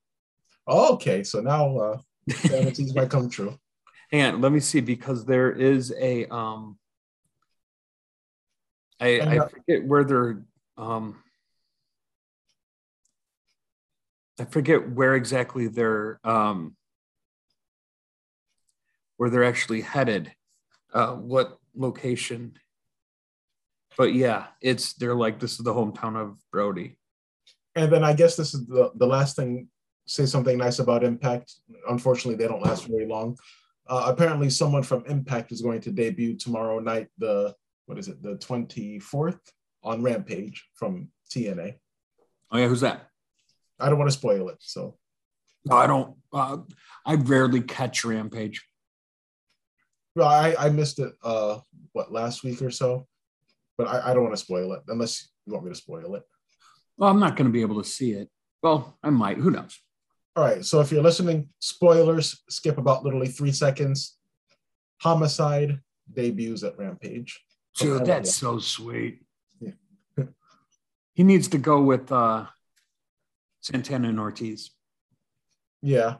okay. 0.66 1.22
So 1.22 1.40
now 1.40 1.76
uh, 1.78 1.98
fantasies 2.30 2.94
might 2.94 3.10
come 3.10 3.30
true. 3.30 3.56
And 4.10 4.40
let 4.40 4.52
me 4.52 4.60
see, 4.60 4.80
because 4.80 5.26
there 5.26 5.52
is 5.52 5.92
a, 5.92 6.24
um, 6.34 6.78
I, 8.98 9.20
I 9.20 9.48
forget 9.48 9.84
where 9.84 10.02
they're, 10.02 10.42
um, 10.78 11.22
I 14.40 14.44
forget 14.46 14.90
where 14.90 15.14
exactly 15.14 15.68
they're 15.68 16.20
um, 16.24 16.74
where 19.16 19.30
they're 19.30 19.44
actually 19.44 19.82
headed, 19.82 20.32
uh, 20.94 21.14
what 21.14 21.58
location. 21.76 22.54
But 23.98 24.14
yeah, 24.14 24.46
it's 24.62 24.94
they're 24.94 25.16
like 25.16 25.40
this 25.40 25.58
is 25.58 25.64
the 25.64 25.74
hometown 25.74 26.16
of 26.16 26.38
Brody. 26.52 26.96
And 27.74 27.92
then 27.92 28.04
I 28.04 28.14
guess 28.14 28.36
this 28.36 28.54
is 28.54 28.64
the, 28.66 28.92
the 28.94 29.06
last 29.06 29.34
thing. 29.36 29.68
Say 30.06 30.24
something 30.24 30.56
nice 30.56 30.78
about 30.78 31.04
Impact. 31.04 31.52
Unfortunately, 31.90 32.36
they 32.36 32.48
don't 32.48 32.62
last 32.62 32.86
very 32.86 33.06
long. 33.06 33.36
Uh, 33.88 34.04
apparently, 34.06 34.50
someone 34.50 34.84
from 34.84 35.04
Impact 35.06 35.50
is 35.50 35.60
going 35.60 35.80
to 35.82 35.90
debut 35.90 36.36
tomorrow 36.36 36.78
night. 36.78 37.08
The 37.18 37.54
what 37.86 37.98
is 37.98 38.06
it? 38.06 38.22
The 38.22 38.36
twenty 38.36 39.00
fourth 39.00 39.40
on 39.82 40.00
Rampage 40.00 40.64
from 40.74 41.08
TNA. 41.30 41.74
Oh 42.52 42.58
yeah, 42.58 42.68
who's 42.68 42.80
that? 42.82 43.08
I 43.80 43.88
don't 43.88 43.98
want 43.98 44.10
to 44.10 44.16
spoil 44.16 44.48
it. 44.48 44.58
So 44.60 44.96
no, 45.64 45.76
I 45.76 45.88
don't. 45.88 46.14
Uh, 46.32 46.58
I 47.04 47.14
rarely 47.16 47.62
catch 47.62 48.04
Rampage. 48.04 48.64
Well, 50.14 50.28
I, 50.28 50.54
I 50.56 50.70
missed 50.70 51.00
it. 51.00 51.12
Uh, 51.22 51.58
what 51.92 52.12
last 52.12 52.44
week 52.44 52.62
or 52.62 52.70
so, 52.70 53.07
but 53.78 53.86
I, 53.86 54.10
I 54.10 54.14
don't 54.14 54.24
want 54.24 54.36
to 54.36 54.42
spoil 54.42 54.72
it 54.74 54.82
unless 54.88 55.28
you 55.46 55.52
want 55.54 55.64
me 55.64 55.70
to 55.70 55.76
spoil 55.76 56.16
it. 56.16 56.24
Well, 56.98 57.08
I'm 57.08 57.20
not 57.20 57.36
going 57.36 57.46
to 57.46 57.52
be 57.52 57.62
able 57.62 57.80
to 57.80 57.88
see 57.88 58.12
it. 58.12 58.28
Well, 58.62 58.98
I 59.02 59.10
might. 59.10 59.38
Who 59.38 59.52
knows? 59.52 59.80
All 60.34 60.44
right. 60.44 60.64
So 60.64 60.80
if 60.80 60.90
you're 60.90 61.02
listening, 61.02 61.48
spoilers. 61.60 62.42
Skip 62.50 62.76
about 62.76 63.04
literally 63.04 63.28
three 63.28 63.52
seconds. 63.52 64.18
Homicide 65.00 65.78
debuts 66.12 66.64
at 66.64 66.76
Rampage. 66.76 67.40
Dude, 67.78 68.04
that's 68.04 68.34
so 68.34 68.58
sweet. 68.58 69.22
Yeah. 69.60 69.72
he 71.14 71.22
needs 71.22 71.46
to 71.48 71.58
go 71.58 71.80
with 71.80 72.10
uh, 72.10 72.46
Santana 73.60 74.08
and 74.08 74.18
Ortiz. 74.18 74.72
Yeah, 75.80 76.16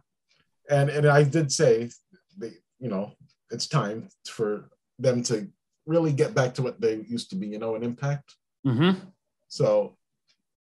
and 0.70 0.88
and 0.88 1.09
I 1.09 1.24
did 1.24 1.50
say, 1.50 1.90
they, 2.36 2.52
you 2.78 2.88
know, 2.88 3.14
it's 3.50 3.66
time 3.66 4.09
for 4.28 4.70
them 5.00 5.24
to 5.24 5.48
really 5.89 6.12
get 6.12 6.34
back 6.34 6.55
to 6.55 6.62
what 6.62 6.80
they 6.80 6.97
used 7.09 7.30
to 7.30 7.36
be, 7.36 7.49
you 7.49 7.59
know, 7.59 7.74
an 7.74 7.82
impact. 7.82 8.36
Mm-hmm. 8.66 9.01
So, 9.49 9.97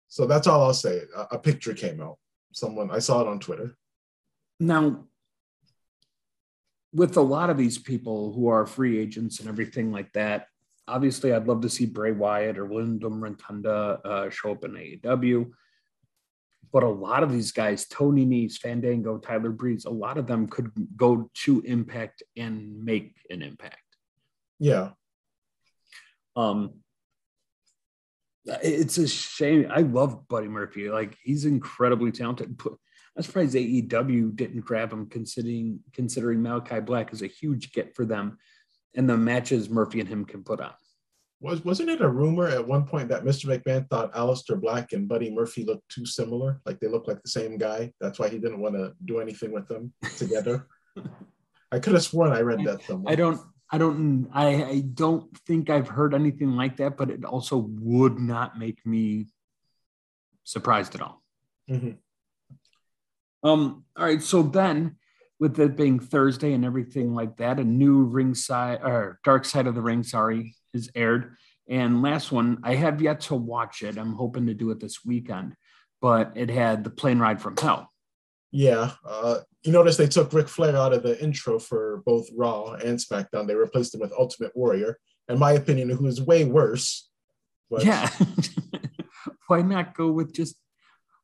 so 0.07 0.27
that's 0.27 0.45
all 0.45 0.63
I'll 0.63 0.73
say. 0.73 1.01
A, 1.15 1.35
a 1.35 1.39
picture 1.39 1.73
came 1.73 1.99
out. 1.99 2.17
Someone 2.53 2.91
I 2.91 2.99
saw 2.99 3.21
it 3.21 3.27
on 3.27 3.39
Twitter. 3.39 3.75
Now, 4.59 5.03
with 6.93 7.17
a 7.17 7.21
lot 7.21 7.49
of 7.49 7.57
these 7.57 7.79
people 7.79 8.31
who 8.33 8.47
are 8.47 8.65
free 8.67 8.99
agents 8.99 9.39
and 9.39 9.49
everything 9.49 9.91
like 9.91 10.13
that, 10.13 10.47
obviously 10.87 11.33
I'd 11.33 11.47
love 11.47 11.61
to 11.61 11.69
see 11.69 11.87
Bray 11.87 12.11
Wyatt 12.11 12.59
or 12.59 12.65
Wyndham 12.65 13.21
Rotunda 13.21 13.99
uh, 14.05 14.29
show 14.29 14.51
up 14.51 14.63
in 14.63 14.73
AEW. 14.73 15.51
But 16.71 16.83
a 16.83 16.89
lot 16.89 17.23
of 17.23 17.31
these 17.31 17.51
guys, 17.51 17.87
Tony 17.87 18.25
Nese, 18.25 18.57
Fandango, 18.57 19.17
Tyler 19.17 19.49
Breeze, 19.49 19.85
a 19.85 19.89
lot 19.89 20.17
of 20.17 20.27
them 20.27 20.47
could 20.47 20.71
go 20.95 21.31
to 21.43 21.61
Impact 21.61 22.21
and 22.37 22.83
make 22.83 23.15
an 23.29 23.41
impact. 23.41 23.81
Yeah. 24.59 24.91
Um, 26.35 26.75
it's 28.45 28.97
a 28.97 29.07
shame. 29.07 29.67
I 29.71 29.81
love 29.81 30.27
Buddy 30.27 30.47
Murphy. 30.47 30.89
Like 30.89 31.17
he's 31.23 31.45
incredibly 31.45 32.11
talented. 32.11 32.59
I'm 33.17 33.23
surprised 33.23 33.55
AEW 33.55 34.35
didn't 34.35 34.65
grab 34.65 34.91
him, 34.91 35.07
considering 35.07 35.79
considering 35.93 36.41
Malachi 36.41 36.79
Black 36.79 37.13
is 37.13 37.21
a 37.21 37.27
huge 37.27 37.71
get 37.71 37.95
for 37.95 38.05
them, 38.05 38.37
and 38.95 39.09
the 39.09 39.17
matches 39.17 39.69
Murphy 39.69 39.99
and 39.99 40.09
him 40.09 40.25
can 40.25 40.43
put 40.43 40.59
on. 40.59 40.73
Was 41.41 41.63
wasn't 41.63 41.89
it 41.89 42.01
a 42.01 42.09
rumor 42.09 42.47
at 42.47 42.67
one 42.67 42.85
point 42.85 43.09
that 43.09 43.23
Mr. 43.23 43.45
McMahon 43.45 43.89
thought 43.89 44.13
Aleister 44.13 44.59
Black 44.59 44.93
and 44.93 45.07
Buddy 45.07 45.29
Murphy 45.29 45.63
looked 45.63 45.89
too 45.89 46.05
similar, 46.05 46.61
like 46.65 46.79
they 46.79 46.87
look 46.87 47.07
like 47.07 47.21
the 47.21 47.29
same 47.29 47.57
guy? 47.57 47.91
That's 47.99 48.19
why 48.19 48.29
he 48.29 48.37
didn't 48.37 48.61
want 48.61 48.75
to 48.75 48.93
do 49.05 49.19
anything 49.19 49.51
with 49.51 49.67
them 49.67 49.93
together. 50.17 50.67
I 51.71 51.79
could 51.79 51.93
have 51.93 52.03
sworn 52.03 52.31
I 52.31 52.41
read 52.41 52.63
that 52.65 52.83
somewhere. 52.83 53.11
I 53.11 53.15
don't. 53.15 53.39
I 53.71 53.77
don't. 53.77 54.29
I, 54.33 54.63
I 54.63 54.79
don't 54.81 55.35
think 55.39 55.69
I've 55.69 55.87
heard 55.87 56.13
anything 56.13 56.55
like 56.55 56.77
that, 56.77 56.97
but 56.97 57.09
it 57.09 57.25
also 57.25 57.57
would 57.57 58.19
not 58.19 58.59
make 58.59 58.85
me 58.85 59.27
surprised 60.43 60.95
at 60.95 61.01
all. 61.01 61.21
Mm-hmm. 61.69 61.91
Um. 63.47 63.83
All 63.97 64.05
right. 64.05 64.21
So 64.21 64.43
then, 64.43 64.97
with 65.39 65.59
it 65.59 65.75
being 65.75 65.99
Thursday 65.99 66.53
and 66.53 66.63
everything 66.63 67.13
like 67.13 67.37
that, 67.37 67.59
a 67.59 67.63
new 67.63 68.03
ringside 68.03 68.81
or 68.83 69.19
dark 69.23 69.45
side 69.45 69.67
of 69.67 69.75
the 69.75 69.81
ring, 69.81 70.03
sorry, 70.03 70.55
is 70.73 70.91
aired. 70.95 71.35
And 71.67 72.03
last 72.03 72.31
one, 72.31 72.59
I 72.63 72.75
have 72.75 73.01
yet 73.01 73.21
to 73.21 73.35
watch 73.35 73.81
it. 73.81 73.97
I'm 73.97 74.13
hoping 74.13 74.45
to 74.47 74.53
do 74.53 74.69
it 74.69 74.79
this 74.79 75.03
weekend, 75.03 75.55
but 76.01 76.33
it 76.35 76.49
had 76.49 76.83
the 76.83 76.91
plane 76.91 77.17
ride 77.17 77.41
from 77.41 77.57
hell. 77.57 77.91
Yeah. 78.55 78.91
Uh, 79.05 79.39
you 79.63 79.73
notice 79.73 79.97
they 79.97 80.07
took 80.07 80.31
Ric 80.31 80.47
Flair 80.47 80.77
out 80.77 80.93
of 80.93 81.03
the 81.03 81.21
intro 81.21 81.59
for 81.59 82.01
both 82.05 82.29
Raw 82.33 82.71
and 82.71 82.97
SmackDown. 82.97 83.47
They 83.47 83.55
replaced 83.55 83.93
him 83.93 83.99
with 83.99 84.13
Ultimate 84.17 84.55
Warrior, 84.55 84.97
in 85.27 85.37
my 85.37 85.51
opinion, 85.51 85.89
who 85.89 86.05
is 86.05 86.21
way 86.21 86.45
worse. 86.45 87.09
But... 87.69 87.83
Yeah. 87.83 88.09
why 89.47 89.61
not 89.61 89.93
go 89.93 90.09
with 90.09 90.33
just, 90.33 90.55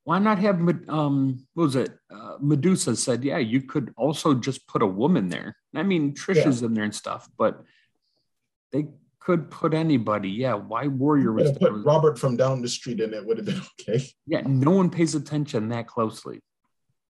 why 0.03 0.19
not 0.19 0.39
have, 0.39 0.59
um, 0.89 1.47
what 1.53 1.63
was 1.63 1.75
it? 1.77 1.97
Uh, 2.13 2.35
Medusa 2.41 2.97
said, 2.97 3.23
yeah, 3.23 3.37
you 3.37 3.61
could 3.61 3.93
also 3.95 4.33
just 4.33 4.67
put 4.67 4.81
a 4.81 4.87
woman 4.87 5.29
there. 5.29 5.55
I 5.73 5.83
mean, 5.83 6.13
Trisha's 6.13 6.61
yeah. 6.61 6.67
in 6.67 6.73
there 6.73 6.83
and 6.83 6.93
stuff, 6.93 7.29
but 7.37 7.63
they 8.73 8.87
could 9.21 9.49
put 9.49 9.73
anybody. 9.73 10.29
Yeah, 10.29 10.55
why 10.55 10.87
Warrior 10.87 11.31
was 11.31 11.51
put 11.53 11.71
Robert 11.85 12.19
from 12.19 12.35
down 12.35 12.61
the 12.61 12.67
street 12.67 12.99
in 12.99 13.13
it 13.13 13.25
would 13.25 13.37
have 13.37 13.45
been 13.45 13.61
okay. 13.89 14.03
Yeah, 14.27 14.41
no 14.45 14.71
one 14.71 14.89
pays 14.89 15.15
attention 15.15 15.69
that 15.69 15.87
closely, 15.87 16.41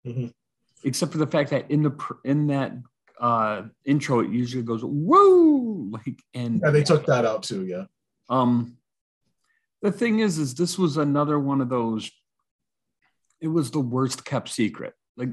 mm-hmm. 0.07 0.27
except 0.85 1.13
for 1.13 1.19
the 1.19 1.27
fact 1.27 1.51
that 1.51 1.71
in 1.71 1.83
the 1.83 1.93
in 2.25 2.49
that 2.49 2.73
uh 3.21 3.63
intro 3.85 4.21
it 4.21 4.31
usually 4.31 4.63
goes 4.63 4.83
woo 4.83 5.89
like 5.91 6.21
and 6.35 6.61
yeah, 6.63 6.71
they 6.71 6.83
took 6.83 7.07
that 7.07 7.25
out 7.25 7.43
too. 7.43 7.65
Yeah. 7.67 7.85
Um, 8.29 8.77
the 9.83 9.93
thing 9.93 10.21
is, 10.21 10.39
is 10.39 10.55
this 10.55 10.79
was 10.79 10.97
another 10.97 11.39
one 11.39 11.61
of 11.61 11.69
those. 11.69 12.11
It 13.41 13.49
was 13.49 13.71
the 13.71 13.81
worst 13.81 14.25
kept 14.25 14.49
secret. 14.49 14.95
Like, 15.17 15.31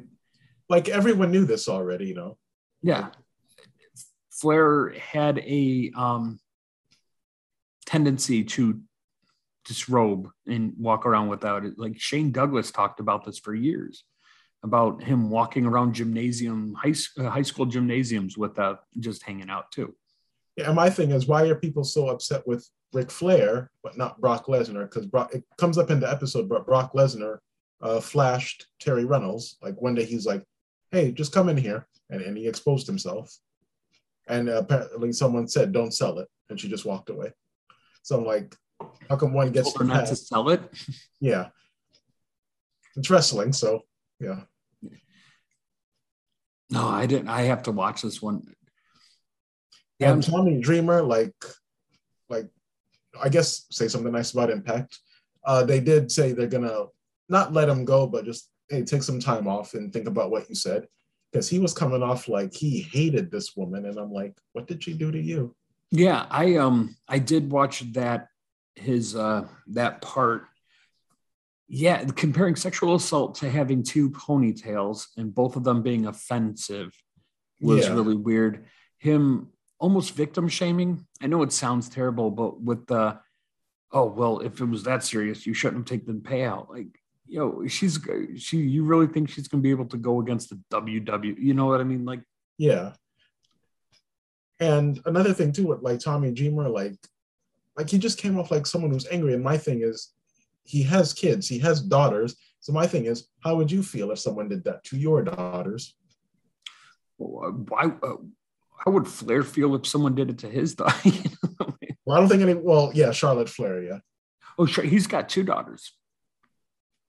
like 0.68 0.90
everyone 0.90 1.32
knew 1.32 1.46
this 1.46 1.70
already, 1.70 2.08
you 2.08 2.16
know. 2.16 2.38
Yeah. 2.82 3.10
Flair 4.32 4.94
had 5.00 5.40
a 5.40 5.92
um 5.96 6.40
tendency 7.86 8.44
to 8.44 8.82
disrobe 9.66 10.30
and 10.48 10.74
walk 10.78 11.06
around 11.06 11.30
without 11.30 11.66
it. 11.66 11.78
Like 11.78 12.00
Shane 12.00 12.32
Douglas 12.32 12.72
talked 12.72 13.00
about 13.00 13.26
this 13.26 13.40
for 13.40 13.54
years 13.54 14.04
about 14.64 15.02
him 15.02 15.30
walking 15.30 15.66
around 15.66 15.94
gymnasium, 15.94 16.76
high, 16.76 16.94
uh, 17.18 17.30
high 17.30 17.42
school 17.42 17.66
gymnasiums 17.66 18.38
without 18.38 18.84
just 19.00 19.24
hanging 19.24 19.50
out 19.50 19.72
too. 19.72 19.96
Yeah, 20.56 20.68
and 20.68 20.76
my 20.76 20.90
thing 20.90 21.12
is, 21.12 21.28
why 21.28 21.44
are 21.48 21.56
people 21.56 21.84
so 21.84 22.10
upset 22.10 22.46
with 22.46 22.70
Ric 22.94 23.10
Flair, 23.10 23.72
but 23.84 23.98
not 23.98 24.20
Brock 24.20 24.48
Lesnar? 24.48 24.84
Because 24.84 25.06
Brock, 25.06 25.34
it 25.34 25.44
comes 25.58 25.78
up 25.78 25.90
in 25.90 26.00
the 26.00 26.12
episode, 26.12 26.48
but 26.48 26.66
Brock 26.66 26.94
Lesnar 26.94 27.40
uh, 27.82 28.00
flashed 28.00 28.68
Terri 28.80 29.08
Runnels 29.08 29.58
Like 29.62 29.82
one 29.82 29.96
day 29.96 30.06
he's 30.06 30.26
like, 30.26 30.44
hey, 30.92 31.12
just 31.12 31.34
come 31.34 31.50
in 31.50 31.58
here. 31.58 31.88
And, 32.10 32.22
and 32.22 32.38
he 32.38 32.48
exposed 32.48 32.86
himself. 32.86 33.36
And 34.28 34.50
apparently 34.50 35.14
someone 35.14 35.48
said, 35.48 35.72
don't 35.72 35.94
sell 35.94 36.20
it. 36.20 36.28
And 36.50 36.60
she 36.60 36.70
just 36.70 36.86
walked 36.86 37.10
away. 37.10 37.32
So 38.04 38.18
I'm 38.18 38.26
like, 38.26 38.56
how 39.10 39.16
come 39.16 39.34
one 39.34 39.52
gets 39.52 39.74
to 39.74 39.84
not 39.84 40.08
to 40.08 40.16
sell 40.16 40.50
it? 40.50 40.62
Yeah. 41.20 41.50
It's 42.98 43.10
wrestling, 43.10 43.54
so 43.54 43.84
yeah. 44.20 44.42
No, 46.72 46.88
I 46.88 47.06
didn't. 47.06 47.28
I 47.28 47.42
have 47.44 47.64
to 47.64 47.72
watch 47.72 48.02
this 48.02 48.22
one. 48.22 48.44
Yeah, 50.00 50.14
and 50.14 50.24
Tommy 50.24 50.60
Dreamer, 50.60 51.02
like, 51.04 51.36
like, 52.30 52.48
I 53.22 53.30
guess 53.30 53.66
say 53.70 53.88
something 53.88 54.12
nice 54.12 54.32
about 54.32 54.50
Impact. 54.50 54.98
Uh, 55.46 55.64
they 55.64 55.80
did 55.80 56.12
say 56.12 56.32
they're 56.32 56.48
gonna 56.48 56.86
not 57.30 57.54
let 57.54 57.70
him 57.70 57.86
go, 57.86 58.08
but 58.08 58.26
just 58.26 58.50
hey, 58.70 58.84
take 58.84 59.04
some 59.04 59.20
time 59.20 59.48
off 59.48 59.74
and 59.74 59.92
think 59.92 60.08
about 60.08 60.32
what 60.32 60.48
you 60.50 60.56
said. 60.56 60.88
because 61.32 61.50
he 61.50 61.60
was 61.60 61.74
coming 61.74 62.04
off 62.04 62.28
like 62.28 62.54
he 62.54 62.82
hated 62.82 63.32
this 63.32 63.56
woman, 63.56 63.86
and 63.86 63.98
I'm 63.98 64.12
like, 64.12 64.34
what 64.54 64.68
did 64.68 64.84
she 64.84 64.94
do 64.94 65.12
to 65.12 65.22
you? 65.22 65.56
Yeah, 65.92 66.26
I 66.30 66.56
um 66.56 66.96
I 67.08 67.20
did 67.20 67.52
watch 67.52 67.82
that 67.94 68.28
his 68.76 69.16
uh 69.16 69.48
that 69.68 70.02
part. 70.02 70.44
Yeah, 71.74 72.04
comparing 72.04 72.58
sexual 72.58 72.96
assault 72.96 73.36
to 73.36 73.50
having 73.50 73.82
two 73.82 74.10
ponytails 74.10 75.08
and 75.16 75.34
both 75.34 75.56
of 75.56 75.64
them 75.64 75.82
being 75.82 76.06
offensive 76.06 76.94
was 77.62 77.86
Yeah. 77.88 77.94
really 77.94 78.18
weird. 78.18 78.66
Him 78.98 79.48
almost 79.80 80.14
victim 80.14 80.50
shaming. 80.50 81.08
I 81.22 81.28
know 81.28 81.44
it 81.44 81.54
sounds 81.54 81.88
terrible, 81.88 82.30
but 82.30 82.60
with 82.62 82.88
the 82.88 83.20
oh 83.94 84.06
well, 84.06 84.40
if 84.42 84.60
it 84.60 84.66
was 84.66 84.84
that 84.84 85.02
serious, 85.06 85.48
you 85.48 85.54
shouldn't 85.54 85.90
have 85.90 86.00
taken 86.00 86.22
the 86.22 86.30
payout. 86.30 86.70
Like, 86.70 87.00
yo, 87.26 87.66
she's 87.68 87.98
she. 88.36 88.58
You 88.58 88.84
really 88.84 89.08
think 89.08 89.30
she's 89.30 89.48
gonna 89.48 89.64
be 89.64 89.72
able 89.72 89.86
to 89.88 89.98
go 89.98 90.20
against 90.20 90.50
the 90.50 90.60
WW? 90.72 91.38
You 91.40 91.54
know 91.54 91.68
what 91.68 91.80
I 91.80 91.86
mean? 91.86 92.04
Like, 92.04 92.22
Yeah. 92.58 92.96
And 94.60 95.02
another 95.06 95.34
thing 95.34 95.54
too, 95.54 95.68
with 95.68 95.82
like 95.82 96.00
Tommy 96.02 96.32
Dreamer, 96.34 96.68
like, 96.68 96.98
like 97.78 97.90
he 97.90 97.98
just 97.98 98.18
came 98.18 98.38
off 98.38 98.52
like 98.52 98.68
someone 98.68 98.92
who's 98.92 99.08
angry. 99.08 99.34
And 99.34 99.44
my 99.44 99.58
thing 99.58 99.82
is, 99.82 100.10
he 100.64 100.84
has 100.84 101.14
kids, 101.14 101.48
he 101.48 101.60
has 101.60 101.82
daughters. 101.82 102.36
So 102.60 102.74
my 102.74 102.86
thing 102.88 103.06
is, 103.06 103.28
how 103.44 103.56
would 103.56 103.72
you 103.72 103.82
feel 103.84 104.12
if 104.12 104.20
someone 104.20 104.48
did 104.50 104.64
that 104.66 104.84
to 104.86 104.98
your 104.98 105.24
daughters? 105.24 105.96
why? 107.18 107.86
Uh, 108.02 108.16
how 108.84 108.92
would 108.92 109.08
Flair 109.08 109.44
feel 109.44 109.76
if 109.76 109.86
someone 109.86 110.16
did 110.16 110.30
it 110.30 110.40
to 110.40 110.50
his 110.50 110.74
daughter? 110.76 111.12
Well, 112.06 112.18
I 112.18 112.20
don't 112.20 112.30
think 112.30 112.42
any. 112.42 112.56
Well, 112.56 112.92
yeah, 112.96 113.12
Charlotte 113.12 113.50
Flair, 113.50 113.84
yeah. 113.84 114.00
oh, 114.58 114.66
sure, 114.66 114.84
he's 114.84 115.08
got 115.08 115.30
two 115.30 115.44
daughters. 115.44 115.94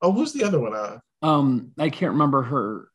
Oh, 0.03 0.13
who's 0.13 0.33
the 0.33 0.45
other 0.45 0.61
one? 0.61 0.75
Uh, 0.75 0.99
Um, 1.23 1.73
I 1.79 1.89
can't 1.89 2.13
remember 2.13 2.43
her. 2.43 2.89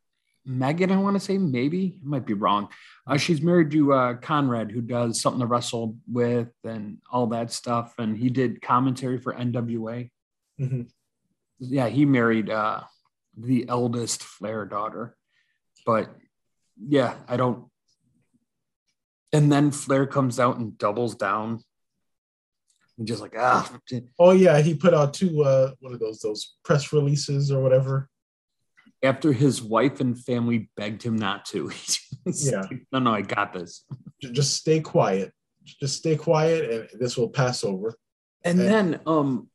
Megan, 0.45 0.91
I 0.91 0.97
want 0.97 1.15
to 1.15 1.19
say 1.19 1.37
maybe 1.37 1.99
I 2.01 2.07
might 2.07 2.25
be 2.25 2.33
wrong. 2.33 2.69
Uh, 3.05 3.17
she's 3.17 3.41
married 3.41 3.71
to 3.71 3.93
uh, 3.93 4.13
Conrad, 4.15 4.71
who 4.71 4.81
does 4.81 5.19
something 5.19 5.41
to 5.41 5.45
wrestle 5.45 5.97
with 6.09 6.49
and 6.63 6.99
all 7.11 7.27
that 7.27 7.51
stuff, 7.51 7.95
and 7.97 8.15
he 8.17 8.29
did 8.29 8.61
commentary 8.61 9.17
for 9.17 9.33
NWA. 9.33 10.09
Mhm. 10.59 10.89
Yeah, 11.59 11.87
he 11.89 12.05
married 12.05 12.49
uh, 12.49 12.81
the 13.35 13.65
eldest 13.67 14.23
Flair 14.23 14.65
daughter, 14.65 15.15
but 15.85 16.09
yeah, 16.79 17.15
I 17.27 17.37
don't. 17.37 17.65
And 19.33 19.51
then 19.51 19.71
Flair 19.71 20.05
comes 20.07 20.39
out 20.39 20.57
and 20.57 20.77
doubles 20.77 21.15
down, 21.15 21.63
and 22.97 23.07
just 23.07 23.21
like 23.21 23.33
ah, 23.37 23.69
Oh 24.19 24.31
yeah, 24.31 24.61
he 24.61 24.75
put 24.75 24.93
out 24.93 25.13
two. 25.13 25.43
Uh, 25.43 25.71
what 25.79 25.93
are 25.93 25.97
those? 25.97 26.19
Those 26.19 26.55
press 26.63 26.93
releases 26.93 27.51
or 27.51 27.61
whatever. 27.61 28.09
after 29.03 29.31
his 29.33 29.61
wife 29.61 29.99
and 29.99 30.17
family 30.19 30.69
begged 30.77 31.03
him 31.03 31.15
not 31.15 31.45
to. 31.45 31.71
Yeah. 32.25 32.63
like, 32.69 32.85
no, 32.91 32.99
no, 32.99 33.13
I 33.13 33.21
got 33.21 33.53
this. 33.53 33.85
Just 34.21 34.55
stay 34.57 34.81
quiet. 34.81 35.31
Just 35.63 35.95
stay 35.97 36.17
quiet, 36.17 36.89
and 36.91 36.99
this 36.99 37.15
will 37.17 37.29
pass 37.29 37.63
over. 37.63 37.95
And 38.43 38.59
Okay. 38.59 38.67
then 38.67 38.99
um 39.05 39.49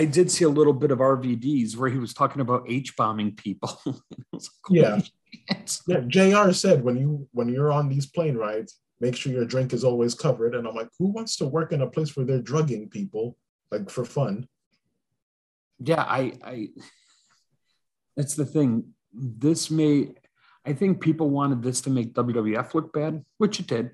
I 0.00 0.06
did 0.06 0.30
see 0.30 0.44
a 0.44 0.48
little 0.48 0.72
bit 0.72 0.90
of 0.90 0.98
RVDs 0.98 1.76
where 1.76 1.90
he 1.90 1.98
was 1.98 2.14
talking 2.14 2.40
about 2.40 2.64
H 2.68 2.96
bombing 2.96 3.36
people. 3.36 3.72
Like, 4.32 4.42
Yeah. 4.70 4.98
Shit." 4.98 5.80
Yeah, 5.86 6.00
Jr. 6.14 6.52
said 6.52 6.82
when 6.86 6.96
you 6.96 7.28
when 7.32 7.48
you're 7.48 7.70
on 7.78 7.88
these 7.88 8.06
plane 8.06 8.36
rides, 8.46 8.80
make 9.04 9.14
sure 9.16 9.32
your 9.32 9.44
drink 9.44 9.72
is 9.72 9.84
always 9.84 10.14
covered. 10.14 10.54
And 10.54 10.66
I'm 10.66 10.74
like, 10.74 10.88
who 10.98 11.06
wants 11.16 11.36
to 11.36 11.46
work 11.46 11.72
in 11.72 11.82
a 11.82 11.90
place 11.94 12.16
where 12.16 12.26
they're 12.26 12.48
drugging 12.52 12.88
people 12.88 13.36
like 13.72 13.90
for 13.90 14.04
fun? 14.18 14.34
Yeah, 15.90 16.02
I 16.20 16.22
I 16.52 16.68
that's 18.16 18.34
the 18.40 18.46
thing. 18.54 18.70
This 19.12 19.70
may 19.70 19.94
I 20.64 20.72
think 20.72 21.00
people 21.00 21.28
wanted 21.30 21.62
this 21.62 21.80
to 21.82 21.90
make 21.90 22.14
WWF 22.14 22.74
look 22.74 22.92
bad, 22.92 23.24
which 23.38 23.60
it 23.60 23.66
did, 23.66 23.86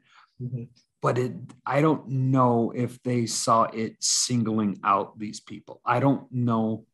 Mhm. 0.42 0.68
But 1.02 1.18
it 1.18 1.32
I 1.64 1.80
don't 1.80 2.08
know 2.08 2.72
if 2.74 3.02
they 3.02 3.26
saw 3.26 3.64
it 3.64 3.96
singling 4.00 4.80
out 4.84 5.18
these 5.18 5.40
people. 5.40 5.80
I 5.84 6.00
don't 6.00 6.30
know 6.32 6.86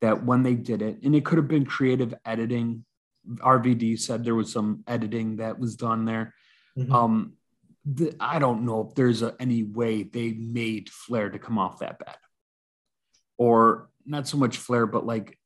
that 0.00 0.24
when 0.24 0.42
they 0.42 0.54
did 0.54 0.82
it, 0.82 1.02
and 1.02 1.14
it 1.14 1.24
could 1.24 1.38
have 1.38 1.48
been 1.48 1.64
creative 1.64 2.14
editing. 2.24 2.84
RVD 3.26 3.98
said 4.00 4.24
there 4.24 4.34
was 4.34 4.52
some 4.52 4.82
editing 4.86 5.36
that 5.36 5.58
was 5.58 5.76
done 5.76 6.04
there. 6.04 6.34
Mhm. 6.76 6.92
Um, 6.92 7.32
the, 7.84 8.14
I 8.20 8.38
don't 8.38 8.64
know 8.64 8.86
if 8.88 8.94
there's 8.94 9.22
a, 9.22 9.34
any 9.40 9.62
way 9.62 10.02
they 10.02 10.32
made 10.32 10.90
Flair 10.90 11.30
to 11.30 11.38
come 11.38 11.58
off 11.58 11.80
that 11.80 11.98
bad, 11.98 12.16
or 13.38 13.90
not 14.06 14.28
so 14.28 14.36
much 14.36 14.56
Flair, 14.56 14.86
but 14.86 15.06
like, 15.06 15.38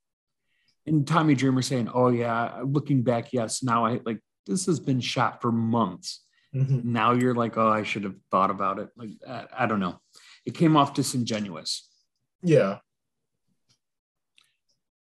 and 0.87 1.07
Tommy 1.07 1.35
Dreamer 1.35 1.63
saying, 1.63 1.89
"Oh 1.93 2.09
yeah, 2.09 2.63
looking 2.65 3.03
back, 3.03 3.33
yes, 3.33 3.63
now 3.63 3.85
I 3.87 4.01
like 4.05 4.21
this 4.47 4.67
has 4.67 4.81
been 4.81 5.01
shot 5.01 5.43
for 5.43 5.51
months. 5.51 6.26
Mhm. 6.57 6.85
Now 6.85 7.13
you're 7.13 7.35
like, 7.35 7.59
oh, 7.59 7.69
I 7.69 7.83
should 7.83 8.05
have 8.05 8.17
thought 8.31 8.51
about 8.51 8.79
it. 8.79 8.89
Like, 8.97 9.11
I, 9.29 9.47
I 9.59 9.67
don't 9.67 9.81
know. 9.81 10.01
It 10.47 10.55
came 10.55 10.77
off 10.77 10.95
disingenuous. 10.95 11.89
Yeah. 12.43 12.79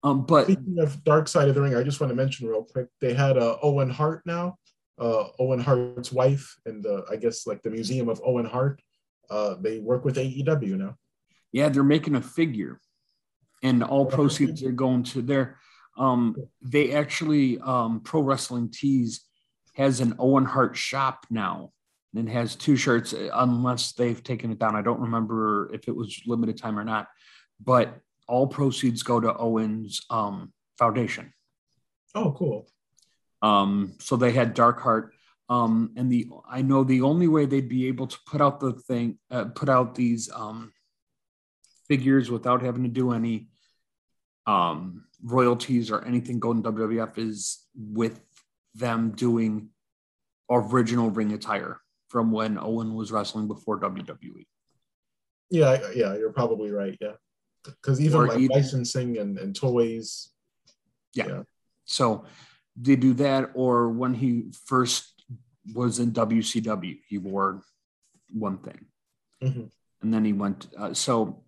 Um, 0.03 0.25
but 0.25 0.45
Speaking 0.45 0.79
of 0.79 1.03
Dark 1.03 1.27
Side 1.27 1.47
of 1.47 1.55
the 1.55 1.61
Ring, 1.61 1.75
I 1.75 1.83
just 1.83 1.99
want 1.99 2.11
to 2.11 2.15
mention 2.15 2.47
real 2.47 2.63
quick, 2.63 2.87
they 3.01 3.13
had 3.13 3.37
uh, 3.37 3.57
Owen 3.63 3.89
Hart 3.89 4.21
now, 4.25 4.57
uh, 4.99 5.25
Owen 5.39 5.59
Hart's 5.59 6.11
wife, 6.11 6.55
and 6.65 6.83
the 6.83 7.05
I 7.09 7.15
guess 7.15 7.47
like 7.47 7.63
the 7.63 7.71
Museum 7.71 8.09
of 8.09 8.21
Owen 8.23 8.45
Hart. 8.45 8.81
Uh, 9.29 9.55
they 9.59 9.79
work 9.79 10.05
with 10.05 10.17
AEW 10.17 10.77
now. 10.77 10.95
yeah, 11.51 11.69
they're 11.69 11.83
making 11.83 12.15
a 12.15 12.21
figure, 12.21 12.79
and 13.63 13.83
all 13.83 14.05
proceeds 14.05 14.61
are 14.63 14.71
going 14.71 15.03
to 15.03 15.21
their. 15.23 15.57
Um, 15.97 16.35
they 16.61 16.91
actually 16.91 17.57
um, 17.59 18.01
Pro 18.01 18.21
Wrestling 18.21 18.69
Tees 18.69 19.21
has 19.75 19.99
an 19.99 20.15
Owen 20.19 20.45
Hart 20.45 20.75
shop 20.75 21.25
now, 21.29 21.71
and 22.15 22.29
has 22.29 22.55
two 22.55 22.75
shirts. 22.75 23.13
Unless 23.33 23.93
they've 23.93 24.21
taken 24.23 24.51
it 24.51 24.59
down, 24.59 24.75
I 24.75 24.81
don't 24.81 25.01
remember 25.01 25.69
if 25.73 25.87
it 25.87 25.95
was 25.95 26.21
limited 26.25 26.57
time 26.57 26.79
or 26.79 26.83
not. 26.83 27.07
But 27.63 27.97
all 28.27 28.47
proceeds 28.47 29.03
go 29.03 29.19
to 29.19 29.35
Owen's 29.37 30.01
um, 30.09 30.51
foundation. 30.77 31.33
Oh, 32.13 32.33
cool. 32.37 32.67
Um, 33.41 33.93
so 33.99 34.15
they 34.15 34.31
had 34.31 34.53
Dark 34.53 34.81
Heart. 34.81 35.13
Um, 35.47 35.91
and 35.95 36.11
the 36.11 36.27
I 36.49 36.63
know 36.63 36.83
the 36.83 37.03
only 37.03 37.27
way 37.27 37.45
they'd 37.45 37.69
be 37.69 37.87
able 37.87 38.07
to 38.07 38.17
put 38.25 38.41
out 38.41 38.59
the 38.59 38.73
thing, 38.73 39.19
uh, 39.29 39.45
put 39.45 39.69
out 39.69 39.93
these 39.93 40.29
um, 40.33 40.71
figures 41.87 42.31
without 42.31 42.63
having 42.63 42.83
to 42.83 42.89
do 42.89 43.11
any 43.11 43.49
um, 44.47 45.05
royalties 45.23 45.91
or 45.91 46.03
anything 46.03 46.39
going 46.39 46.63
to 46.63 46.71
WWF 46.71 47.17
is 47.19 47.63
with 47.75 48.19
them 48.75 49.11
doing 49.11 49.69
original 50.51 51.09
ring 51.09 51.33
attire 51.33 51.79
from 52.09 52.31
when 52.31 52.57
Owen 52.59 52.93
was 52.93 53.11
wrestling 53.11 53.47
before. 53.47 53.79
WWE. 53.79 54.45
Yeah, 55.49 55.79
yeah, 55.95 56.15
you're 56.15 56.31
probably 56.33 56.71
right. 56.71 56.97
Yeah, 57.01 57.13
because 57.63 57.99
even 58.01 58.19
Or 58.19 58.27
like 58.27 58.39
even- 58.39 58.55
licensing 58.55 59.17
and, 59.17 59.37
and 59.39 59.55
toys. 59.55 60.31
So 61.87 62.25
they 62.75 62.95
do 62.95 63.13
that, 63.15 63.51
or 63.53 63.89
when 63.89 64.13
he 64.15 64.51
first 64.65 65.23
was 65.73 65.99
in 65.99 66.11
WCW, 66.11 66.99
he 67.07 67.17
wore 67.17 67.61
one 68.33 68.57
thing. 68.57 68.85
Mhm. 69.43 69.69
and 70.01 70.13
then 70.13 70.23
he 70.25 70.33
went. 70.33 70.67
Uh, 70.77 70.93
so 70.93 71.43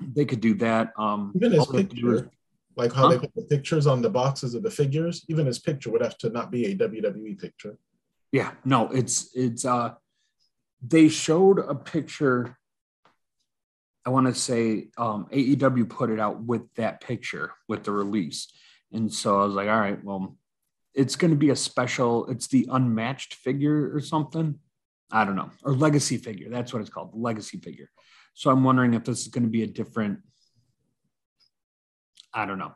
they 0.00 0.24
could 0.24 0.40
do 0.40 0.54
that. 0.54 0.92
Um, 0.98 1.32
Even 1.34 1.52
his 1.52 1.60
all 1.60 1.66
they 1.72 1.78
have 1.78 1.88
to 1.88 1.96
do 1.96 2.12
picture, 2.12 2.30
like 2.78 2.92
how 2.92 3.08
they 3.08 3.18
put 3.18 3.34
the 3.34 3.42
pictures 3.42 3.86
on 3.86 4.00
the 4.00 4.08
boxes 4.08 4.54
of 4.54 4.62
the 4.62 4.70
figures, 4.70 5.24
even 5.28 5.44
his 5.46 5.58
picture 5.58 5.90
would 5.90 6.00
have 6.00 6.16
to 6.18 6.30
not 6.30 6.50
be 6.50 6.66
a 6.66 6.76
WWE 6.76 7.38
picture. 7.38 7.76
yeah, 8.32 8.52
no, 8.64 8.88
it's 9.00 9.16
it's. 9.34 9.64
uh 9.64 9.94
They 10.80 11.08
showed 11.08 11.58
a 11.58 11.74
picture. 11.74 12.56
I 14.06 14.10
want 14.10 14.26
to 14.28 14.34
say 14.34 14.88
um, 14.96 15.26
AEW 15.32 15.88
put 15.90 16.08
it 16.08 16.20
out 16.20 16.40
with 16.42 16.62
that 16.76 17.00
picture 17.00 17.52
with 17.68 17.82
the 17.84 17.90
release, 17.92 18.46
and 18.92 19.12
so 19.12 19.40
I 19.40 19.44
was 19.44 19.54
like, 19.54 19.68
all 19.68 19.80
right, 19.80 20.02
well, 20.02 20.36
it's 20.94 21.16
going 21.16 21.32
to 21.32 21.36
be 21.36 21.50
a 21.50 21.56
special. 21.56 22.26
It's 22.30 22.46
the 22.46 22.68
unmatched 22.70 23.34
figure 23.34 23.94
or 23.94 24.00
something. 24.00 24.58
I 25.10 25.24
don't 25.24 25.36
know, 25.36 25.50
or 25.64 25.72
legacy 25.74 26.16
figure. 26.16 26.48
That's 26.48 26.72
what 26.72 26.80
it's 26.80 26.90
called, 26.90 27.12
the 27.12 27.18
legacy 27.18 27.58
figure. 27.58 27.90
So 28.34 28.50
I'm 28.50 28.62
wondering 28.62 28.94
if 28.94 29.04
this 29.04 29.22
is 29.22 29.28
going 29.28 29.44
to 29.44 29.50
be 29.50 29.64
a 29.64 29.66
different. 29.66 30.20
I 32.32 32.46
don't 32.46 32.58
know. 32.58 32.72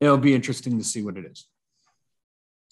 It'll 0.00 0.18
be 0.18 0.34
interesting 0.34 0.78
to 0.78 0.84
see 0.84 1.02
what 1.02 1.16
it 1.16 1.24
is. 1.26 1.46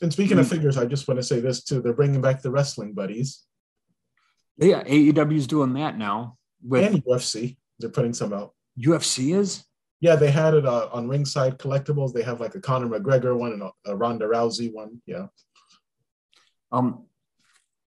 And 0.01 0.13
speaking 0.13 0.39
of 0.39 0.47
Mm. 0.47 0.51
figures, 0.51 0.77
I 0.77 0.87
just 0.87 1.09
want 1.09 1.19
to 1.19 1.23
say 1.27 1.41
this 1.41 1.65
too: 1.65 1.81
they're 1.81 1.93
bringing 1.95 2.21
back 2.21 2.43
the 2.43 2.51
wrestling 2.51 2.93
buddies 2.93 3.45
Yeah, 4.59 4.83
AEW's 4.85 5.47
doing 5.47 5.75
that 5.75 5.99
now 5.99 6.39
with 6.63 6.85
and 6.85 7.05
UFC. 7.05 7.59
They're 7.79 7.91
putting 7.91 8.15
some 8.15 8.33
out. 8.33 8.55
UFC 8.79 9.35
is. 9.35 9.65
Yeah, 10.01 10.17
they 10.17 10.31
had 10.31 10.55
it 10.55 10.67
uh, 10.67 10.89
on 10.93 11.09
Ringside 11.09 11.59
Collectibles. 11.59 12.13
They 12.13 12.23
have 12.23 12.41
like 12.41 12.55
a 12.55 12.61
Conor 12.61 12.89
McGregor 12.89 13.37
one 13.37 13.53
and 13.53 13.63
a, 13.63 13.73
a 13.87 13.97
Ronda 13.97 14.27
Rousey 14.27 14.73
one. 14.73 15.01
Yeah. 15.07 15.27
Um, 16.71 17.07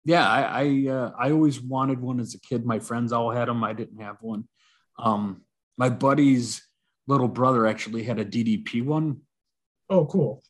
yeah, 0.04 0.26
I 0.28 0.62
I, 0.62 0.88
uh, 0.88 1.12
I 1.18 1.30
always 1.30 1.60
wanted 1.60 2.00
one 2.00 2.20
as 2.20 2.34
a 2.34 2.40
kid. 2.40 2.64
My 2.64 2.78
friends 2.78 3.12
all 3.12 3.30
had 3.30 3.48
them. 3.48 3.62
I 3.62 3.74
didn't 3.74 4.00
have 4.00 4.16
one. 4.20 4.48
Um, 4.98 5.42
my 5.76 5.90
buddy's 5.90 6.66
little 7.11 7.28
brother 7.28 7.66
actually 7.66 8.04
had 8.04 8.18
a 8.18 8.24
DDP 8.24 8.84
one, 8.84 9.20
Oh, 9.90 10.06
cool. 10.06 10.42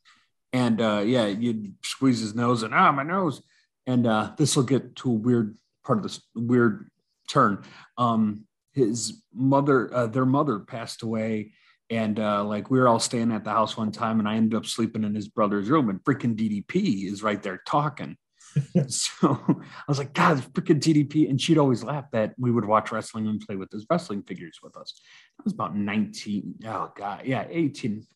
And 0.53 0.81
uh, 0.81 1.03
yeah, 1.05 1.27
you'd 1.27 1.75
squeeze 1.83 2.21
his 2.21 2.35
nose 2.35 2.63
and 2.63 2.75
ah, 2.75 2.93
my 2.93 3.03
nose. 3.03 3.43
And 3.87 4.07
uh, 4.07 4.33
this 4.37 4.55
will 4.55 4.65
get 4.65 4.95
to 4.97 5.11
a 5.11 5.15
weird 5.15 5.57
part 5.85 5.99
of 5.99 6.03
this 6.03 6.21
weird 6.35 6.91
turn. 7.29 7.65
Um, 7.97 8.45
his 8.73 9.23
mother, 9.35 9.93
uh, 9.93 10.07
their 10.07 10.27
mother 10.27 10.61
passed 10.61 11.03
away. 11.03 11.53
And 11.89 12.21
uh, 12.21 12.45
like 12.45 12.71
we 12.71 12.79
were 12.79 12.87
all 12.87 13.01
staying 13.01 13.33
at 13.33 13.43
the 13.43 13.51
house 13.51 13.77
one 13.77 13.91
time, 13.91 14.21
and 14.21 14.29
I 14.29 14.37
ended 14.37 14.57
up 14.57 14.67
sleeping 14.67 15.03
in 15.03 15.13
his 15.13 15.27
brother's 15.27 15.69
room, 15.69 15.89
and 15.89 15.99
freaking 16.05 16.37
DDP 16.37 17.11
is 17.11 17.21
right 17.21 17.43
there 17.43 17.61
talking. 17.67 18.17
so 18.89 19.39
I 19.49 19.85
was 19.89 19.99
like, 19.99 20.13
God, 20.13 20.39
freaking 20.53 20.81
TDP. 20.81 21.29
And 21.29 21.41
she'd 21.41 21.59
always 21.59 21.85
laugh 21.85 22.11
that 22.13 22.35
we 22.39 22.51
would 22.51 22.65
watch 22.65 22.93
wrestling 22.93 23.27
and 23.27 23.41
play 23.41 23.57
with 23.57 23.71
his 23.71 23.87
wrestling 23.91 24.23
figures 24.23 24.59
with 24.63 24.77
us. 24.77 25.01
I 25.39 25.43
was 25.45 25.53
about 25.53 25.77
19. 25.77 26.57
Oh, 26.67 26.93
God. 26.97 27.23
Yeah, 27.25 27.47
18. 27.49 28.07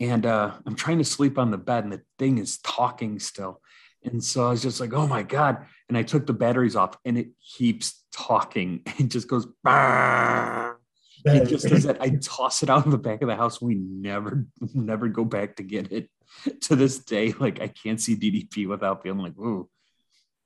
And 0.00 0.26
uh, 0.26 0.52
I'm 0.66 0.74
trying 0.74 0.98
to 0.98 1.04
sleep 1.04 1.38
on 1.38 1.50
the 1.50 1.58
bed, 1.58 1.84
and 1.84 1.92
the 1.92 2.02
thing 2.18 2.38
is 2.38 2.58
talking 2.58 3.18
still. 3.18 3.60
And 4.02 4.22
so 4.22 4.46
I 4.46 4.50
was 4.50 4.62
just 4.62 4.80
like, 4.80 4.92
oh 4.92 5.06
my 5.06 5.22
God. 5.22 5.64
And 5.88 5.96
I 5.96 6.02
took 6.02 6.26
the 6.26 6.32
batteries 6.32 6.76
off, 6.76 6.96
and 7.04 7.16
it 7.16 7.28
keeps 7.56 8.04
talking. 8.12 8.82
It 8.98 9.08
just 9.08 9.28
goes. 9.28 9.46
It 11.26 11.48
just 11.48 11.66
does 11.66 11.84
that. 11.84 12.02
I 12.02 12.10
toss 12.20 12.62
it 12.62 12.68
out 12.68 12.84
of 12.84 12.92
the 12.92 12.98
back 12.98 13.22
of 13.22 13.28
the 13.28 13.36
house. 13.36 13.60
We 13.60 13.76
never, 13.76 14.46
never 14.74 15.08
go 15.08 15.24
back 15.24 15.56
to 15.56 15.62
get 15.62 15.90
it. 15.90 16.10
to 16.62 16.76
this 16.76 16.98
day, 16.98 17.32
like 17.32 17.60
I 17.60 17.68
can't 17.68 18.00
see 18.00 18.16
DDP 18.16 18.68
without 18.68 19.02
feeling 19.02 19.20
like, 19.20 19.38
ooh, 19.38 19.68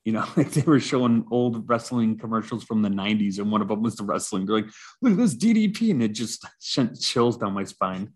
you 0.04 0.12
know, 0.12 0.26
like 0.36 0.50
they 0.52 0.62
were 0.62 0.80
showing 0.80 1.26
old 1.30 1.68
wrestling 1.68 2.16
commercials 2.18 2.64
from 2.64 2.82
the 2.82 2.88
90s, 2.88 3.38
and 3.38 3.50
one 3.52 3.62
of 3.62 3.68
them 3.68 3.82
was 3.82 3.96
the 3.96 4.04
wrestling. 4.04 4.46
They're 4.46 4.56
like, 4.56 4.70
look 5.02 5.12
at 5.12 5.18
this 5.18 5.36
DDP, 5.36 5.90
and 5.90 6.02
it 6.02 6.08
just 6.08 6.46
sent 6.58 7.00
chills 7.00 7.36
down 7.36 7.52
my 7.52 7.64
spine. 7.64 8.10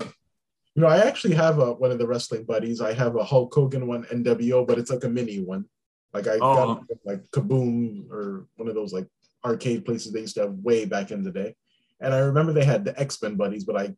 You 0.75 0.81
know, 0.81 0.89
I 0.89 0.99
actually 1.01 1.35
have 1.35 1.59
a, 1.59 1.75
one 1.75 1.91
of 1.91 1.99
the 1.99 2.07
wrestling 2.07 2.45
buddies. 2.45 2.81
I 2.81 2.95
have 2.95 3.17
a 3.17 3.25
Hulk 3.25 3.53
Hogan 3.55 3.87
one, 3.87 4.05
NWO, 4.05 4.67
but 4.67 4.79
it's 4.79 4.91
like 4.91 5.05
a 5.05 5.09
mini 5.09 5.41
one. 5.41 5.67
Like 6.15 6.27
I 6.27 6.37
oh. 6.41 6.75
got 6.75 6.85
like 7.05 7.31
Kaboom 7.31 8.11
or 8.11 8.47
one 8.57 8.69
of 8.69 8.75
those 8.75 8.93
like 8.93 9.07
arcade 9.45 9.85
places 9.85 10.13
they 10.13 10.21
used 10.21 10.35
to 10.37 10.43
have 10.43 10.55
way 10.55 10.85
back 10.85 11.11
in 11.11 11.23
the 11.23 11.31
day. 11.31 11.55
And 12.01 12.13
I 12.15 12.19
remember 12.19 12.53
they 12.53 12.65
had 12.65 12.85
the 12.85 12.99
X 12.99 13.21
Men 13.23 13.37
buddies, 13.37 13.65
but 13.65 13.77
I, 13.77 13.95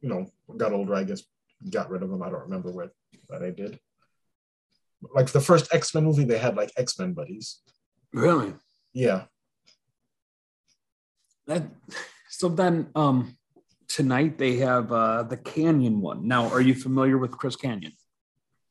you 0.00 0.08
know, 0.08 0.26
got 0.56 0.72
older. 0.72 0.94
I 0.94 1.04
guess 1.04 1.22
got 1.70 1.90
rid 1.90 2.02
of 2.02 2.10
them. 2.10 2.22
I 2.22 2.30
don't 2.30 2.42
remember 2.42 2.70
what 2.70 2.90
that 3.28 3.42
I 3.42 3.50
did. 3.50 3.78
Like 5.14 5.28
the 5.28 5.40
first 5.40 5.72
X 5.74 5.94
Men 5.94 6.04
movie, 6.04 6.24
they 6.24 6.38
had 6.38 6.56
like 6.56 6.72
X 6.76 6.98
Men 6.98 7.12
buddies. 7.12 7.60
Really? 8.12 8.54
Yeah. 8.92 9.24
That 11.46 11.64
so 12.30 12.48
then 12.48 12.88
um 12.94 13.36
tonight 13.88 14.38
they 14.38 14.56
have 14.56 14.90
uh 14.92 15.22
the 15.22 15.36
Kanyon 15.36 16.00
one. 16.00 16.26
Now, 16.26 16.48
are 16.48 16.60
you 16.60 16.74
familiar 16.74 17.18
with 17.18 17.32
Chris 17.32 17.56
Kanyon? 17.56 17.92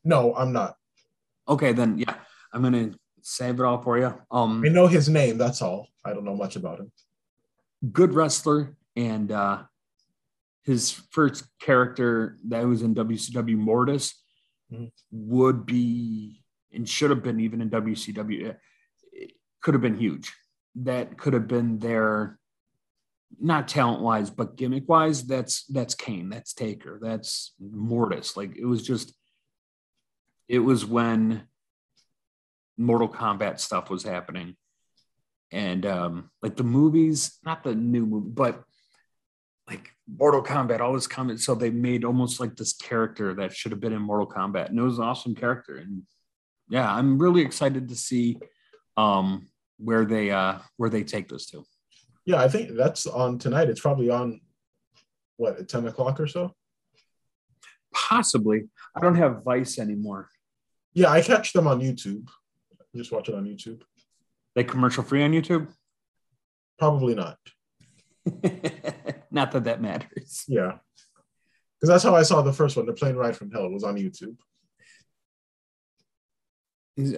No, 0.03 0.36
I'm 0.36 0.51
not. 0.51 0.75
Okay, 1.47 1.73
then 1.73 1.97
yeah, 1.97 2.15
I'm 2.51 2.63
gonna 2.63 2.91
save 3.21 3.59
it 3.59 3.65
all 3.65 3.81
for 3.81 3.97
you. 3.97 4.13
Um 4.31 4.63
I 4.65 4.69
know 4.69 4.88
his 4.88 5.07
name, 5.07 5.38
that's 5.38 5.61
all. 5.61 5.88
I 6.03 6.13
don't 6.13 6.25
know 6.25 6.36
much 6.36 6.55
about 6.55 6.79
him. 6.79 6.91
Good 7.91 8.13
wrestler 8.13 8.75
and 8.95 9.31
uh 9.31 9.63
his 10.66 10.91
first 11.11 11.45
character 11.59 12.38
that 12.47 12.66
was 12.66 12.82
in 12.82 12.95
WCW 12.95 13.55
Mortis 13.55 14.22
mm-hmm. 14.72 14.86
would 15.11 15.66
be 15.66 16.43
and 16.74 16.89
should 16.89 17.11
have 17.11 17.24
been 17.24 17.39
even 17.39 17.61
in 17.61 17.70
WCW. 17.70 18.55
It 19.13 19.32
could 19.61 19.76
have 19.76 19.82
been 19.82 19.97
huge. 19.97 20.34
That 20.76 21.18
could 21.18 21.34
have 21.34 21.47
been 21.47 21.80
their 21.80 22.38
not 23.39 23.68
talent 23.68 24.01
wise, 24.01 24.30
but 24.30 24.57
gimmick 24.57 24.89
wise. 24.89 25.24
That's 25.24 25.66
that's 25.66 25.95
Kane. 25.95 26.30
That's 26.30 26.53
Taker. 26.53 26.99
That's 27.01 27.53
Mortis. 27.59 28.36
Like 28.36 28.57
it 28.57 28.66
was 28.66 28.86
just. 28.86 29.13
It 30.47 30.59
was 30.59 30.86
when 30.86 31.47
Mortal 32.78 33.09
Kombat 33.09 33.59
stuff 33.59 33.89
was 33.89 34.03
happening, 34.03 34.55
and 35.51 35.84
um, 35.86 36.30
like 36.43 36.55
the 36.55 36.63
movies, 36.63 37.39
not 37.43 37.63
the 37.63 37.74
new 37.74 38.05
movie, 38.05 38.30
but 38.30 38.63
like 39.68 39.95
Mortal 40.08 40.43
Kombat, 40.43 40.82
all 40.82 40.93
this 40.93 41.08
comment. 41.08 41.39
So 41.39 41.56
they 41.56 41.70
made 41.70 42.06
almost 42.06 42.39
like 42.39 42.56
this 42.56 42.74
character 42.74 43.34
that 43.36 43.56
should 43.56 43.72
have 43.72 43.82
been 43.82 43.93
in 43.93 44.01
Mortal 44.01 44.28
Kombat. 44.28 44.70
And 44.70 44.78
it 44.78 44.84
was 44.84 44.99
an 44.99 45.06
awesome 45.06 45.36
character. 45.36 45.78
And 45.78 46.03
yeah, 46.70 46.91
I'm 46.91 47.18
really 47.18 47.41
excited 47.41 47.89
to 47.89 47.95
see 47.95 48.38
um 48.97 49.47
where 49.78 50.06
they 50.06 50.32
uh 50.32 50.60
where 50.78 50.89
they 50.89 51.03
take 51.03 51.28
this 51.28 51.47
to. 51.47 51.66
Yeah, 52.26 52.41
I 52.41 52.47
think 52.47 52.72
that's 52.76 53.06
on 53.06 53.38
tonight. 53.38 53.70
It's 53.70 53.82
probably 53.82 54.10
on 54.10 54.41
what 55.38 55.60
at 55.60 55.68
10 55.68 55.88
o'clock 55.88 56.20
or 56.20 56.28
so? 56.28 56.53
Possibly. 57.93 58.64
I 58.95 58.99
don't 58.99 59.16
have 59.16 59.43
Vice 59.43 59.80
anymore. 59.80 60.30
Yeah, 60.93 61.12
I 61.12 61.22
catch 61.22 61.53
them 61.53 61.68
on 61.68 61.82
YouTube. 61.82 62.28
I 62.80 62.97
just 62.97 63.12
watch 63.12 63.30
it 63.30 63.36
on 63.36 63.45
YouTube. 63.45 63.82
They 64.56 64.64
commercial 64.64 65.03
free 65.03 65.24
on 65.24 65.32
YouTube? 65.32 65.68
Probably 66.80 67.16
not. 67.16 67.38
Not 69.36 69.51
that 69.51 69.65
that 69.65 69.81
matters. 69.81 70.45
Yeah. 70.47 70.77
Because 71.75 71.89
that's 71.89 72.03
how 72.03 72.15
I 72.15 72.23
saw 72.23 72.41
the 72.41 72.53
first 72.53 72.77
one, 72.77 72.86
The 72.86 72.93
Plane 72.93 73.15
Ride 73.15 73.36
from 73.36 73.51
Hell, 73.51 73.69
was 73.69 73.83
on 73.83 73.97
YouTube. 73.97 74.38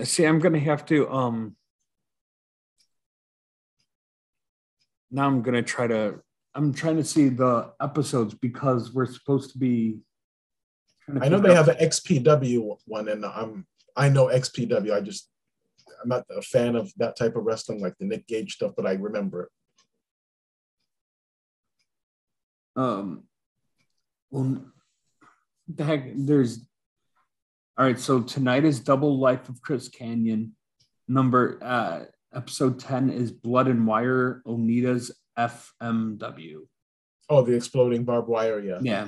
See, 0.03 0.26
I'm 0.26 0.39
gonna 0.39 0.59
have 0.59 0.84
to 0.88 1.07
um 1.11 1.55
now 5.11 5.28
I'm 5.28 5.43
gonna 5.43 5.61
try 5.61 5.86
to 5.86 6.20
I'm 6.55 6.74
trying 6.74 6.97
to 6.97 7.03
see 7.03 7.30
the 7.30 7.72
episodes 7.80 8.34
because 8.34 8.91
we're 8.91 9.05
supposed 9.05 9.51
to 9.51 9.59
be 9.59 9.99
to 11.05 11.24
I 11.24 11.30
know 11.30 11.39
they 11.39 11.53
have 11.53 11.68
an 11.68 11.78
XPW 11.78 12.78
one 12.88 13.09
and 13.09 13.24
I'm 13.24 13.68
I 13.95 14.09
know 14.09 14.26
XPW. 14.26 14.91
I 14.91 15.01
just 15.01 15.30
I'm 16.01 16.09
not 16.09 16.26
a 16.36 16.41
fan 16.41 16.76
of 16.76 16.91
that 16.97 17.15
type 17.15 17.36
of 17.36 17.43
wrestling 17.43 17.80
like 17.80 17.93
the 17.99 18.05
Nick 18.05 18.26
Gage 18.26 18.55
stuff, 18.55 18.74
but 18.76 18.88
I 18.88 18.93
remember 18.93 19.43
it. 19.43 19.49
Um, 22.78 23.24
well, 24.32 24.64
the 25.68 25.84
heck, 25.84 26.04
there's 26.16 26.66
all 27.78 27.86
right. 27.86 28.00
So 28.00 28.22
tonight 28.22 28.64
is 28.64 28.80
Double 28.80 29.20
Life 29.20 29.50
of 29.50 29.62
Chris 29.62 29.90
Kanyon. 29.90 30.52
Number 31.08 31.60
uh, 31.62 32.06
episode 32.34 32.80
ten 32.80 33.10
is 33.10 33.32
Blood 33.32 33.68
and 33.68 33.86
Wire. 33.86 34.42
Onita's 34.46 35.12
FMW. 35.38 36.60
Oh, 37.30 37.42
the 37.42 37.56
exploding 37.56 38.04
barbed 38.04 38.30
wire. 38.30 38.60
Yeah. 38.60 38.80
Yeah. 38.82 39.08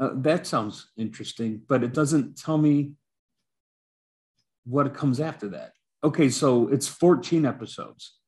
Uh, 0.00 0.10
that 0.16 0.46
sounds 0.46 0.90
interesting, 0.96 1.62
but 1.68 1.84
it 1.84 1.92
doesn't 1.92 2.36
tell 2.36 2.58
me 2.58 2.92
what 4.64 4.94
comes 4.94 5.20
after 5.20 5.48
that. 5.50 5.72
Okay, 6.02 6.28
so 6.28 6.68
it's 6.68 6.88
14 6.88 7.46
episodes. 7.46 8.18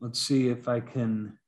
Let's 0.00 0.20
see 0.20 0.48
if 0.48 0.68
I 0.68 0.80
can 0.80 1.38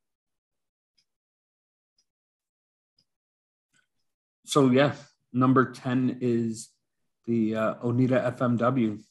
so 4.45 4.71
yeah, 4.71 4.93
number 5.33 5.73
10 5.73 6.19
is 6.21 6.71
the 7.27 7.57
uh, 7.57 7.75
Onita 7.77 8.37
FMW. 8.37 9.03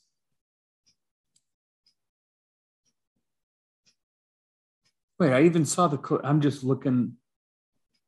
Wait, 5.20 5.34
I 5.34 5.44
even 5.44 5.66
saw 5.66 5.88
the. 5.88 6.20
I'm 6.24 6.42
just 6.42 6.64
looking. 6.64 7.14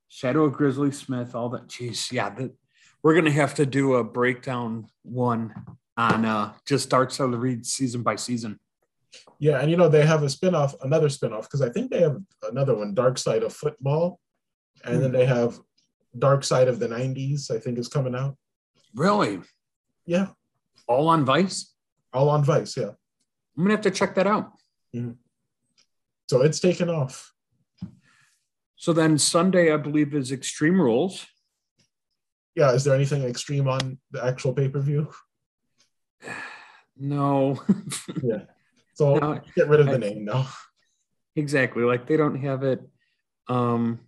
Shadow 0.07 0.45
of 0.45 0.53
Grizzly 0.53 0.91
Smith, 0.91 1.35
all 1.35 1.49
that. 1.49 1.67
Jeez, 1.67 2.11
yeah, 2.11 2.29
that 2.29 2.51
we're 3.03 3.15
gonna 3.15 3.31
have 3.31 3.55
to 3.55 3.65
do 3.65 3.95
a 3.95 4.03
breakdown 4.03 4.87
one 5.03 5.53
on 5.97 6.25
uh 6.25 6.53
just 6.65 6.93
of 6.93 7.09
the 7.31 7.37
read 7.37 7.65
season 7.65 8.01
by 8.03 8.15
season. 8.15 8.59
Yeah, 9.39 9.59
and 9.59 9.69
you 9.69 9.77
know 9.77 9.89
they 9.89 10.05
have 10.05 10.23
a 10.23 10.27
spinoff, 10.27 10.73
another 10.81 11.07
spinoff, 11.07 11.43
because 11.43 11.61
I 11.61 11.69
think 11.69 11.91
they 11.91 12.01
have 12.01 12.17
another 12.49 12.75
one, 12.75 12.93
Dark 12.93 13.17
Side 13.17 13.43
of 13.43 13.53
Football, 13.53 14.19
and 14.83 14.95
mm-hmm. 14.95 15.01
then 15.03 15.11
they 15.11 15.25
have 15.25 15.59
Dark 16.17 16.43
Side 16.43 16.67
of 16.67 16.79
the 16.79 16.87
90s, 16.87 17.51
I 17.51 17.59
think, 17.59 17.77
is 17.77 17.87
coming 17.87 18.15
out. 18.15 18.37
Really? 18.93 19.41
Yeah. 20.05 20.27
All 20.87 21.07
on 21.07 21.25
Vice? 21.25 21.73
All 22.13 22.29
on 22.29 22.43
Vice, 22.43 22.77
yeah. 22.77 22.91
I'm 23.57 23.63
going 23.63 23.69
to 23.69 23.75
have 23.75 23.81
to 23.81 23.91
check 23.91 24.15
that 24.15 24.27
out. 24.27 24.51
Mm-hmm. 24.95 25.11
So 26.29 26.41
it's 26.41 26.59
taken 26.59 26.89
off. 26.89 27.31
So 28.75 28.93
then 28.93 29.17
Sunday, 29.17 29.73
I 29.73 29.77
believe, 29.77 30.13
is 30.13 30.31
Extreme 30.31 30.81
Rules. 30.81 31.25
Yeah. 32.55 32.71
Is 32.71 32.83
there 32.83 32.95
anything 32.95 33.23
extreme 33.23 33.67
on 33.67 33.97
the 34.11 34.23
actual 34.23 34.53
pay 34.53 34.69
per 34.69 34.79
view? 34.79 35.11
No. 36.97 37.61
yeah. 38.23 38.43
So 38.93 39.17
no, 39.17 39.41
get 39.53 39.67
rid 39.67 39.81
of 39.81 39.87
the 39.87 39.95
I, 39.95 39.97
name 39.97 40.23
now. 40.23 40.47
Exactly. 41.35 41.83
Like 41.83 42.07
they 42.07 42.15
don't 42.15 42.39
have 42.41 42.63
it. 42.63 42.81
Um, 43.49 43.99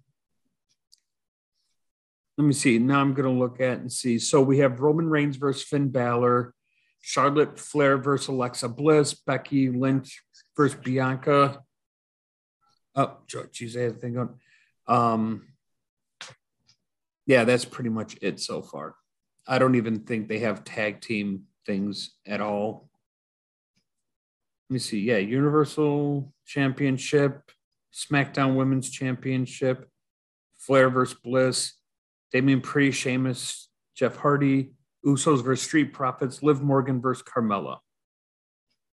let 2.38 2.46
me 2.46 2.54
see. 2.54 2.78
Now 2.78 3.02
I'm 3.02 3.14
going 3.14 3.28
to 3.28 3.40
look 3.40 3.60
at 3.60 3.80
and 3.80 3.92
see. 3.92 4.20
So 4.20 4.42
we 4.42 4.60
have 4.60 4.80
Roman 4.80 5.10
Reigns 5.10 5.38
versus 5.38 5.64
Finn 5.64 5.90
Balor, 5.90 6.54
Charlotte 7.02 7.60
Flair 7.60 7.98
versus 7.98 8.28
Alexa 8.28 8.70
Bliss, 8.70 9.16
Becky 9.16 9.70
Lynch 9.70 10.22
versus 10.56 10.80
Bianca. 10.84 11.60
Oh, 12.96 13.18
geez, 13.52 13.76
I 13.76 13.82
had 13.82 13.92
a 13.92 13.96
thing 13.96 14.18
on. 14.18 14.40
Um, 14.88 15.48
yeah, 17.26 17.44
that's 17.44 17.66
pretty 17.66 17.90
much 17.90 18.18
it 18.22 18.40
so 18.40 18.62
far. 18.62 18.96
I 19.48 19.60
don't 19.60 19.76
even 19.76 20.02
think 20.02 20.28
they 20.28 20.40
have 20.40 20.64
tag 20.64 21.02
team 21.02 21.44
things 21.66 22.12
at 22.26 22.42
all. 22.42 22.90
Let 24.70 24.74
me 24.74 24.80
see. 24.80 25.00
Yeah, 25.00 25.18
Universal 25.18 26.34
Championship, 26.46 27.52
SmackDown 27.94 28.56
Women's 28.56 28.90
Championship, 28.90 29.90
Flair 30.58 30.90
versus 30.90 31.18
Bliss, 31.24 31.74
Damian 32.32 32.62
Priest, 32.62 33.00
Sheamus, 33.00 33.70
Jeff 33.96 34.18
Hardy, 34.18 34.72
Usos 35.06 35.44
versus 35.44 35.66
Street 35.66 35.94
Profits, 35.94 36.44
Liv 36.44 36.62
Morgan 36.62 37.02
versus 37.02 37.24
Carmella. 37.24 37.78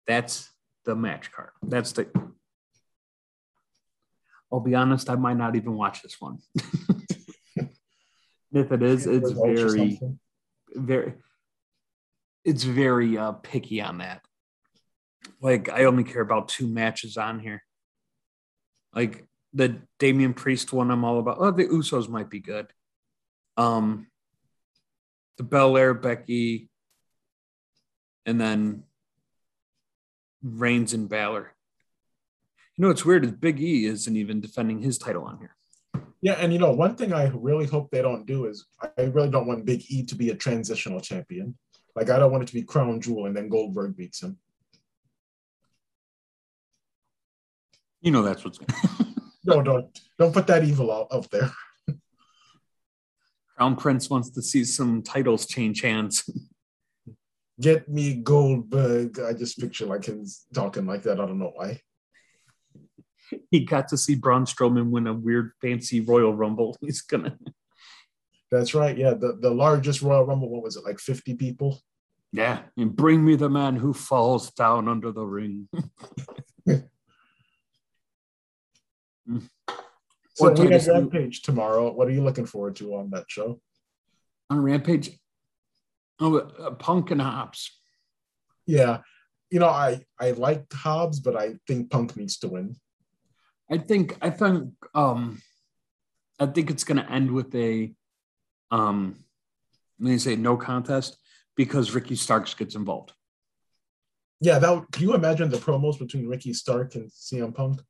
That's 0.07 0.51
the 0.85 0.95
match 0.95 1.31
card. 1.31 1.51
That's 1.63 1.93
the. 1.93 2.07
I'll 4.51 4.59
be 4.59 4.75
honest, 4.75 5.09
I 5.09 5.15
might 5.15 5.37
not 5.37 5.55
even 5.55 5.75
watch 5.75 6.01
this 6.01 6.19
one. 6.19 6.39
if 8.51 8.71
it 8.71 8.83
is, 8.83 9.07
it's 9.07 9.31
very, 9.31 10.01
very, 10.75 11.13
it's 12.43 12.63
very 12.63 13.17
uh, 13.17 13.31
picky 13.31 13.79
on 13.79 13.99
that. 13.99 14.21
Like, 15.39 15.69
I 15.69 15.85
only 15.85 16.03
care 16.03 16.21
about 16.21 16.49
two 16.49 16.67
matches 16.67 17.15
on 17.15 17.39
here. 17.39 17.63
Like 18.93 19.25
the 19.53 19.77
Damian 19.99 20.33
Priest 20.33 20.73
one, 20.73 20.91
I'm 20.91 21.05
all 21.05 21.19
about. 21.19 21.37
Oh, 21.39 21.51
the 21.51 21.65
Usos 21.65 22.09
might 22.09 22.29
be 22.29 22.39
good. 22.39 22.67
Um, 23.57 24.07
the 25.37 25.43
Belair, 25.43 25.93
Becky, 25.93 26.69
and 28.25 28.39
then 28.39 28.83
Reigns 30.43 30.93
and 30.93 31.09
Balor. 31.09 31.51
You 32.75 32.81
know 32.81 32.87
what's 32.87 33.05
weird 33.05 33.25
is 33.25 33.31
Big 33.31 33.59
E 33.59 33.85
isn't 33.85 34.15
even 34.15 34.41
defending 34.41 34.79
his 34.81 34.97
title 34.97 35.23
on 35.23 35.39
here. 35.39 35.55
Yeah, 36.21 36.33
and 36.33 36.53
you 36.53 36.59
know, 36.59 36.71
one 36.71 36.95
thing 36.95 37.13
I 37.13 37.27
really 37.33 37.65
hope 37.65 37.89
they 37.89 38.01
don't 38.01 38.25
do 38.25 38.45
is 38.45 38.65
I 38.97 39.03
really 39.03 39.29
don't 39.29 39.47
want 39.47 39.65
Big 39.65 39.83
E 39.89 40.03
to 40.05 40.15
be 40.15 40.29
a 40.29 40.35
transitional 40.35 41.01
champion. 41.01 41.57
Like 41.95 42.09
I 42.09 42.19
don't 42.19 42.31
want 42.31 42.43
it 42.43 42.47
to 42.47 42.53
be 42.53 42.63
Crown 42.63 43.01
Jewel 43.01 43.25
and 43.25 43.35
then 43.35 43.49
Goldberg 43.49 43.97
beats 43.97 44.21
him. 44.21 44.37
You 48.01 48.11
know 48.11 48.23
that's 48.23 48.43
what's 48.43 48.59
no, 49.45 49.61
don't 49.61 49.99
don't 50.17 50.33
put 50.33 50.47
that 50.47 50.63
evil 50.63 50.91
out, 50.91 51.07
out 51.11 51.29
there. 51.29 51.51
Crown 53.61 53.75
Prince 53.75 54.09
wants 54.09 54.31
to 54.31 54.41
see 54.41 54.63
some 54.63 55.03
titles 55.03 55.45
change 55.45 55.81
hands. 55.81 56.27
Get 57.59 57.87
me 57.87 58.15
Goldberg. 58.15 59.19
I 59.19 59.33
just 59.33 59.59
picture 59.59 59.85
like 59.85 60.05
him 60.05 60.25
talking 60.51 60.87
like 60.87 61.03
that. 61.03 61.19
I 61.19 61.27
don't 61.27 61.37
know 61.37 61.51
why. 61.53 61.79
He 63.51 63.59
got 63.59 63.87
to 63.89 63.99
see 63.99 64.15
Braun 64.15 64.45
Strowman 64.45 64.89
win 64.89 65.05
a 65.05 65.13
weird 65.13 65.51
fancy 65.61 66.01
Royal 66.01 66.33
Rumble. 66.33 66.75
He's 66.81 67.01
gonna. 67.01 67.37
That's 68.49 68.73
right. 68.73 68.97
Yeah, 68.97 69.13
the, 69.13 69.37
the 69.39 69.51
largest 69.51 70.01
Royal 70.01 70.25
Rumble. 70.25 70.49
What 70.49 70.63
was 70.63 70.75
it? 70.75 70.83
Like 70.83 70.97
fifty 70.97 71.35
people. 71.35 71.83
Yeah, 72.31 72.63
and 72.77 72.95
bring 72.95 73.23
me 73.23 73.35
the 73.35 73.49
man 73.51 73.75
who 73.75 73.93
falls 73.93 74.49
down 74.49 74.87
under 74.87 75.11
the 75.11 75.23
ring. 75.23 75.69
Mm. 79.29 79.47
So 80.41 80.49
what 80.49 80.59
we 80.59 80.71
have 80.71 80.87
Rampage 80.87 81.41
tomorrow. 81.43 81.91
What 81.91 82.07
are 82.07 82.11
you 82.11 82.23
looking 82.23 82.45
forward 82.45 82.75
to 82.77 82.95
on 82.95 83.11
that 83.11 83.25
show? 83.27 83.61
On 84.49 84.59
Rampage, 84.59 85.11
oh, 86.19 86.37
uh, 86.37 86.71
Punk 86.71 87.11
and 87.11 87.21
Hobbs. 87.21 87.79
Yeah, 88.65 88.99
you 89.49 89.59
know, 89.59 89.69
I 89.69 90.01
I 90.19 90.31
liked 90.31 90.73
Hobbs, 90.73 91.19
but 91.19 91.35
I 91.35 91.55
think 91.67 91.91
Punk 91.91 92.17
needs 92.17 92.37
to 92.39 92.47
win. 92.47 92.75
I 93.69 93.77
think 93.77 94.17
I 94.21 94.29
think 94.29 94.73
um, 94.95 95.41
I 96.39 96.47
think 96.47 96.71
it's 96.71 96.83
going 96.83 96.97
to 96.97 97.11
end 97.11 97.31
with 97.31 97.53
a 97.55 97.93
um, 98.71 99.23
let 99.99 100.11
me 100.11 100.17
say 100.17 100.35
no 100.35 100.57
contest 100.57 101.17
because 101.55 101.93
Ricky 101.93 102.15
Starks 102.15 102.53
gets 102.53 102.75
involved. 102.75 103.13
Yeah, 104.39 104.57
that 104.57 104.85
can 104.91 105.03
you 105.03 105.13
imagine 105.13 105.49
the 105.49 105.57
promos 105.57 105.99
between 105.99 106.27
Ricky 106.27 106.53
Stark 106.53 106.95
and 106.95 107.11
CM 107.11 107.53
Punk? 107.53 107.81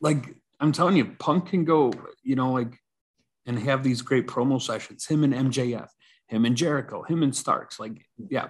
Like 0.00 0.34
I'm 0.60 0.72
telling 0.72 0.96
you, 0.96 1.04
Punk 1.18 1.48
can 1.48 1.64
go, 1.64 1.92
you 2.22 2.36
know, 2.36 2.52
like 2.52 2.78
and 3.46 3.58
have 3.58 3.82
these 3.82 4.02
great 4.02 4.26
promo 4.26 4.60
sessions. 4.60 5.06
Him 5.06 5.24
and 5.24 5.32
MJF, 5.32 5.88
him 6.28 6.44
and 6.44 6.56
Jericho, 6.56 7.02
him 7.02 7.22
and 7.22 7.34
Starks. 7.34 7.78
Like, 7.78 8.04
yeah, 8.28 8.48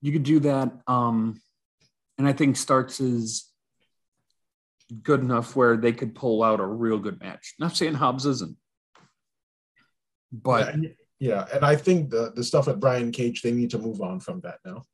you 0.00 0.12
could 0.12 0.24
do 0.24 0.40
that. 0.40 0.72
Um, 0.86 1.40
and 2.18 2.26
I 2.26 2.32
think 2.32 2.56
Starks 2.56 3.00
is 3.00 3.48
good 5.02 5.20
enough 5.20 5.54
where 5.54 5.76
they 5.76 5.92
could 5.92 6.14
pull 6.14 6.42
out 6.42 6.60
a 6.60 6.66
real 6.66 6.98
good 6.98 7.20
match. 7.20 7.54
Not 7.58 7.76
saying 7.76 7.94
Hobbs 7.94 8.26
isn't, 8.26 8.56
but 10.32 10.76
yeah, 10.80 10.88
yeah. 11.18 11.46
and 11.52 11.64
I 11.64 11.76
think 11.76 12.10
the 12.10 12.32
the 12.34 12.44
stuff 12.44 12.68
at 12.68 12.80
Brian 12.80 13.12
Cage, 13.12 13.42
they 13.42 13.52
need 13.52 13.70
to 13.70 13.78
move 13.78 14.00
on 14.02 14.20
from 14.20 14.40
that 14.40 14.58
now. 14.64 14.84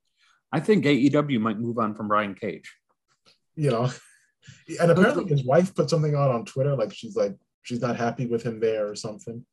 I 0.53 0.61
think 0.61 0.85
AEW 0.85 1.41
might 1.41 1.59
move 1.59 1.79
on 1.79 1.95
from 1.95 2.09
Brian 2.09 2.35
Cage. 2.35 2.73
You 3.57 3.71
know, 3.71 3.91
and 4.81 4.91
apparently 4.91 5.25
his 5.27 5.45
wife 5.45 5.75
put 5.75 5.91
something 5.91 6.15
out 6.15 6.31
on 6.31 6.45
Twitter, 6.45 6.75
like 6.75 6.93
she's 6.93 7.17
like 7.17 7.35
she's 7.63 7.81
not 7.81 7.97
happy 7.97 8.27
with 8.27 8.43
him 8.43 8.61
there 8.61 8.89
or 8.89 8.95
something. 8.95 9.45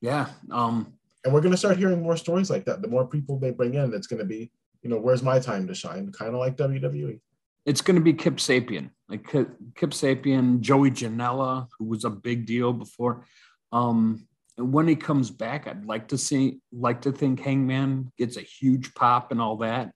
Yeah. 0.00 0.28
Um, 0.50 0.94
and 1.24 1.32
we're 1.32 1.40
gonna 1.40 1.56
start 1.56 1.78
hearing 1.78 2.02
more 2.02 2.16
stories 2.16 2.50
like 2.50 2.64
that. 2.64 2.82
The 2.82 2.88
more 2.88 3.06
people 3.06 3.38
they 3.38 3.50
bring 3.50 3.74
in, 3.74 3.94
it's 3.94 4.06
gonna 4.06 4.24
be, 4.24 4.50
you 4.82 4.90
know, 4.90 4.98
where's 4.98 5.22
my 5.22 5.38
time 5.38 5.66
to 5.66 5.74
shine? 5.74 6.12
Kind 6.12 6.34
of 6.34 6.40
like 6.40 6.56
WWE. 6.56 7.20
It's 7.66 7.80
gonna 7.80 8.00
be 8.00 8.14
Kip 8.14 8.36
Sabian, 8.36 8.90
like 9.08 9.26
Kip, 9.26 9.50
Kip 9.74 9.90
Sabian, 9.90 10.60
Joey 10.60 10.90
Janela, 10.90 11.68
who 11.78 11.86
was 11.86 12.04
a 12.04 12.10
big 12.10 12.46
deal 12.46 12.72
before. 12.72 13.24
Um, 13.72 14.26
and 14.56 14.72
when 14.72 14.88
he 14.88 14.96
comes 14.96 15.30
back, 15.30 15.66
I'd 15.66 15.84
like 15.84 16.08
to 16.08 16.18
see, 16.18 16.60
like 16.72 17.02
to 17.02 17.12
think 17.12 17.40
Hangman 17.40 18.10
gets 18.18 18.36
a 18.36 18.42
huge 18.42 18.92
pop 18.94 19.30
and 19.30 19.40
all 19.40 19.58
that. 19.58 19.92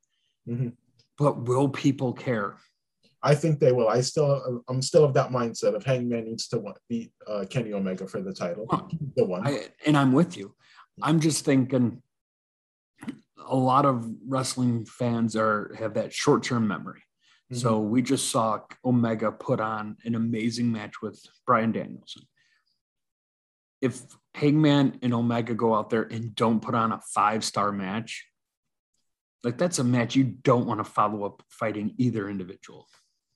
Mm-hmm. 0.48 0.68
But 1.18 1.42
will 1.42 1.68
people 1.68 2.12
care? 2.12 2.56
I 3.22 3.34
think 3.34 3.60
they 3.60 3.72
will. 3.72 3.88
I 3.88 4.00
still, 4.00 4.62
I'm 4.68 4.82
still 4.82 5.04
of 5.04 5.14
that 5.14 5.30
mindset 5.30 5.74
of 5.74 5.84
Hangman 5.84 6.24
needs 6.24 6.48
to 6.48 6.74
beat 6.88 7.12
uh, 7.26 7.44
Kenny 7.48 7.72
Omega 7.72 8.06
for 8.06 8.20
the 8.20 8.32
title, 8.32 8.66
the 9.16 9.24
one. 9.24 9.46
I, 9.46 9.68
and 9.86 9.96
I'm 9.96 10.12
with 10.12 10.36
you. 10.36 10.54
I'm 11.00 11.20
just 11.20 11.44
thinking 11.44 12.02
a 13.46 13.56
lot 13.56 13.84
of 13.84 14.08
wrestling 14.26 14.84
fans 14.84 15.36
are 15.36 15.74
have 15.78 15.94
that 15.94 16.12
short 16.12 16.42
term 16.42 16.66
memory. 16.66 17.02
Mm-hmm. 17.52 17.60
So 17.60 17.78
we 17.80 18.02
just 18.02 18.30
saw 18.30 18.60
Omega 18.84 19.30
put 19.30 19.60
on 19.60 19.96
an 20.04 20.14
amazing 20.14 20.72
match 20.72 21.00
with 21.00 21.20
Bryan 21.46 21.72
Danielson. 21.72 22.22
If 23.80 24.00
Hangman 24.34 24.98
and 25.02 25.12
Omega 25.12 25.54
go 25.54 25.74
out 25.74 25.90
there 25.90 26.04
and 26.04 26.34
don't 26.34 26.60
put 26.60 26.74
on 26.74 26.92
a 26.92 27.00
five 27.14 27.44
star 27.44 27.72
match, 27.72 28.26
like 29.44 29.58
that's 29.58 29.78
a 29.78 29.84
match 29.84 30.14
you 30.14 30.24
don't 30.24 30.66
want 30.66 30.80
to 30.80 30.84
follow 30.84 31.24
up 31.24 31.42
fighting 31.48 31.94
either 31.98 32.28
individual. 32.28 32.86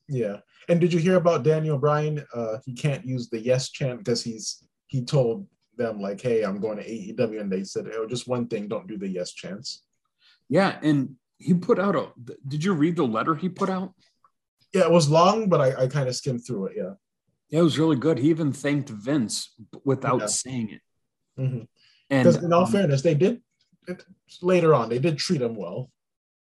Yeah. 0.07 0.37
And 0.69 0.79
did 0.79 0.91
you 0.91 0.99
hear 0.99 1.15
about 1.15 1.43
Daniel 1.43 1.77
Bryan? 1.77 2.25
Uh, 2.33 2.57
he 2.65 2.73
can't 2.73 3.05
use 3.05 3.29
the 3.29 3.39
yes 3.39 3.69
chant 3.69 3.99
because 3.99 4.23
he's 4.23 4.63
he 4.87 5.03
told 5.03 5.47
them 5.77 6.01
like, 6.01 6.19
"Hey, 6.21 6.43
I'm 6.43 6.59
going 6.59 6.77
to 6.77 6.83
AEW," 6.83 7.39
and 7.39 7.51
they 7.51 7.63
said, 7.63 7.89
"Oh, 7.93 8.07
just 8.07 8.27
one 8.27 8.47
thing: 8.47 8.67
don't 8.67 8.87
do 8.87 8.97
the 8.97 9.07
yes 9.07 9.33
chants." 9.33 9.83
Yeah, 10.49 10.77
and 10.81 11.15
he 11.37 11.53
put 11.53 11.79
out 11.79 11.95
a. 11.95 12.09
Did 12.47 12.63
you 12.63 12.73
read 12.73 12.95
the 12.95 13.05
letter 13.05 13.35
he 13.35 13.49
put 13.49 13.69
out? 13.69 13.93
Yeah, 14.73 14.83
it 14.83 14.91
was 14.91 15.09
long, 15.09 15.47
but 15.47 15.61
I, 15.61 15.83
I 15.83 15.87
kind 15.87 16.09
of 16.09 16.15
skimmed 16.15 16.45
through 16.45 16.67
it. 16.67 16.73
Yeah. 16.77 16.93
Yeah, 17.49 17.59
it 17.59 17.63
was 17.63 17.79
really 17.79 17.95
good. 17.95 18.17
He 18.17 18.29
even 18.29 18.51
thanked 18.51 18.89
Vince 18.89 19.53
without 19.85 20.19
yeah. 20.19 20.25
saying 20.25 20.69
it. 20.71 20.81
Mm-hmm. 21.41 21.61
And 22.09 22.35
in 22.43 22.51
all 22.51 22.65
um, 22.65 22.71
fairness, 22.71 23.01
they 23.01 23.15
did 23.15 23.41
it, 23.87 24.03
later 24.41 24.73
on. 24.73 24.89
They 24.89 24.99
did 24.99 25.17
treat 25.17 25.41
him 25.41 25.55
well. 25.55 25.89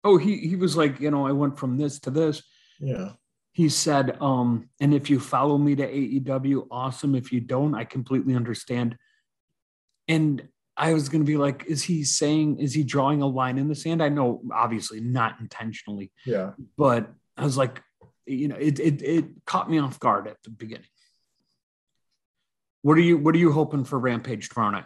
Oh, 0.04 0.18
he 0.18 0.40
he 0.40 0.58
was 0.58 0.76
like, 0.76 1.00
you 1.00 1.10
know, 1.10 1.26
I 1.26 1.32
went 1.32 1.58
from 1.58 1.78
this 1.78 2.00
to 2.02 2.12
this. 2.12 2.44
Yeah 2.82 3.12
he 3.52 3.70
said, 3.70 4.18
um, 4.22 4.70
and 4.80 4.94
if 4.94 5.10
you 5.10 5.20
follow 5.20 5.58
me 5.58 5.76
to 5.76 5.88
AEW, 5.88 6.68
awesome. 6.72 7.16
If 7.16 7.32
you 7.32 7.42
don't, 7.42 7.76
I 7.76 7.84
completely 7.84 8.36
understand. 8.36 8.98
And 10.08 10.48
I 10.78 10.94
was 10.94 11.10
going 11.10 11.22
to 11.22 11.28
be 11.28 11.38
like, 11.38 11.66
is 11.68 11.84
he 11.84 12.04
saying, 12.04 12.60
is 12.60 12.74
he 12.74 12.84
drawing 12.84 13.22
a 13.22 13.28
line 13.28 13.58
in 13.58 13.68
the 13.68 13.76
sand? 13.76 14.02
I 14.02 14.10
know, 14.10 14.42
obviously, 14.54 15.02
not 15.02 15.40
intentionally. 15.40 16.12
Yeah. 16.26 16.52
But 16.78 17.12
I 17.36 17.44
was 17.44 17.58
like, 17.58 17.82
you 18.26 18.48
know, 18.48 18.56
it, 18.56 18.80
it, 18.80 19.02
it 19.02 19.26
caught 19.46 19.70
me 19.70 19.80
off 19.80 20.00
guard 20.00 20.28
at 20.28 20.38
the 20.44 20.52
beginning. 20.52 20.86
What 22.82 22.98
are 22.98 23.02
you, 23.02 23.18
what 23.18 23.36
are 23.36 23.40
you 23.40 23.52
hoping 23.52 23.84
for 23.84 24.00
Rampage 24.00 24.48
tomorrow 24.50 24.72
night? 24.72 24.86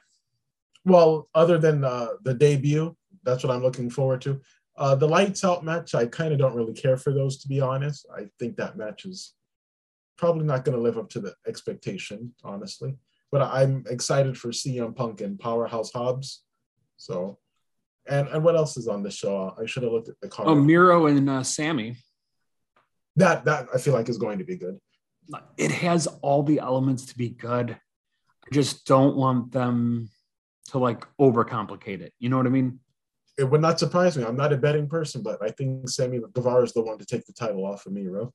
Well, 0.83 1.29
other 1.35 1.57
than 1.57 1.83
uh, 1.83 2.07
the 2.23 2.33
debut, 2.33 2.95
that's 3.23 3.43
what 3.43 3.53
I'm 3.53 3.61
looking 3.61 3.89
forward 3.89 4.21
to. 4.21 4.41
Uh, 4.75 4.95
the 4.95 5.07
lights 5.07 5.43
out 5.43 5.63
match, 5.63 5.93
I 5.93 6.05
kind 6.07 6.33
of 6.33 6.39
don't 6.39 6.55
really 6.55 6.73
care 6.73 6.97
for 6.97 7.13
those, 7.13 7.37
to 7.39 7.47
be 7.47 7.61
honest. 7.61 8.07
I 8.15 8.27
think 8.39 8.57
that 8.57 8.77
match 8.77 9.05
is 9.05 9.33
probably 10.17 10.45
not 10.45 10.65
going 10.65 10.75
to 10.75 10.81
live 10.81 10.97
up 10.97 11.09
to 11.09 11.19
the 11.19 11.33
expectation, 11.47 12.33
honestly. 12.43 12.95
But 13.31 13.41
I'm 13.41 13.83
excited 13.89 14.37
for 14.37 14.49
CM 14.49 14.95
Punk 14.95 15.21
and 15.21 15.39
Powerhouse 15.39 15.91
Hobbs. 15.91 16.43
So, 16.97 17.39
and 18.07 18.27
and 18.27 18.43
what 18.43 18.55
else 18.55 18.77
is 18.77 18.87
on 18.87 19.03
the 19.03 19.11
show? 19.11 19.55
I 19.59 19.65
should 19.65 19.83
have 19.83 19.91
looked 19.91 20.09
at 20.09 20.19
the 20.21 20.27
card. 20.27 20.47
Oh, 20.47 20.55
Miro 20.55 21.07
and 21.07 21.29
uh, 21.29 21.43
Sammy. 21.43 21.97
That 23.15 23.45
that 23.45 23.67
I 23.73 23.77
feel 23.77 23.93
like 23.93 24.09
is 24.09 24.17
going 24.17 24.39
to 24.39 24.43
be 24.43 24.55
good. 24.55 24.79
It 25.57 25.71
has 25.71 26.07
all 26.21 26.43
the 26.43 26.59
elements 26.59 27.05
to 27.07 27.17
be 27.17 27.29
good. 27.29 27.71
I 27.71 28.53
just 28.53 28.85
don't 28.85 29.15
want 29.15 29.51
them 29.51 30.09
to 30.69 30.79
like 30.79 31.05
overcomplicate 31.19 32.01
it. 32.01 32.13
You 32.19 32.29
know 32.29 32.37
what 32.37 32.45
I 32.45 32.49
mean? 32.49 32.79
It 33.37 33.45
would 33.45 33.61
not 33.61 33.79
surprise 33.79 34.17
me. 34.17 34.23
I'm 34.23 34.35
not 34.35 34.53
a 34.53 34.57
betting 34.57 34.87
person, 34.87 35.23
but 35.23 35.41
I 35.41 35.49
think 35.49 35.89
Sammy 35.89 36.19
Guevara 36.33 36.63
is 36.63 36.73
the 36.73 36.83
one 36.83 36.99
to 36.99 37.05
take 37.05 37.25
the 37.25 37.33
title 37.33 37.65
off 37.65 37.85
of 37.85 37.93
Miro. 37.93 38.31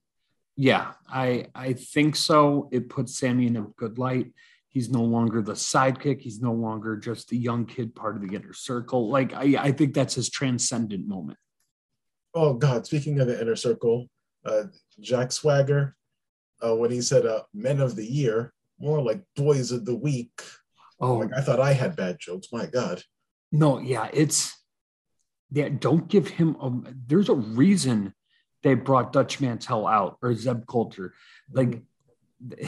Yeah, 0.57 0.93
I 1.09 1.47
I 1.55 1.75
think 1.75 2.17
so. 2.17 2.69
It 2.73 2.89
puts 2.89 3.17
Sammy 3.17 3.47
in 3.47 3.57
a 3.57 3.63
good 3.77 3.99
light. 3.99 4.33
He's 4.69 4.91
no 4.91 5.03
longer 5.03 5.41
the 5.41 5.53
sidekick. 5.53 6.21
He's 6.21 6.41
no 6.41 6.53
longer 6.53 6.97
just 6.97 7.29
the 7.29 7.39
young 7.39 7.65
kid 7.65 7.95
part 7.95 8.17
of 8.17 8.29
the 8.29 8.35
inner 8.35 8.53
circle. 8.53 9.09
Like 9.09 9.33
I, 9.33 9.57
I 9.59 9.73
think 9.73 9.95
that's 9.95 10.15
his 10.15 10.29
transcendent 10.29 11.07
moment. 11.07 11.39
Oh 12.35 12.55
God! 12.55 12.87
Speaking 12.87 13.21
of 13.21 13.29
the 13.29 13.41
inner 13.41 13.57
circle, 13.57 14.09
uh, 14.45 14.65
Jack 15.01 15.31
Swagger, 15.31 15.97
uh, 16.61 16.75
when 16.75 16.91
he 16.91 17.01
said 17.01 17.25
uh, 17.25 17.43
"Men 17.55 17.81
of 17.81 17.95
the 17.95 18.05
Year," 18.05 18.53
more 18.81 19.01
like 19.01 19.23
"Boys 19.37 19.71
of 19.71 19.85
the 19.85 19.97
Week." 19.97 20.43
Oh, 21.01 21.19
Like 21.19 21.33
I 21.37 21.41
thought 21.41 21.61
I 21.61 21.73
had 21.73 21.95
bad 21.95 22.19
jokes. 22.19 22.49
My 22.53 22.67
God. 22.67 23.03
No, 23.53 23.79
yeah, 23.79 24.11
it's 24.13 24.58
yeah. 25.51 25.69
Don't 25.69 26.09
give 26.09 26.29
him 26.29 26.57
a. 26.61 26.73
There's 27.07 27.29
a 27.29 27.35
reason 27.35 28.15
they 28.63 28.75
brought 28.75 29.13
Dutch 29.13 29.41
Mantell 29.41 29.87
out 29.87 30.19
or 30.23 30.35
Zeb 30.35 30.67
Colter. 30.67 31.15
Like 31.53 31.83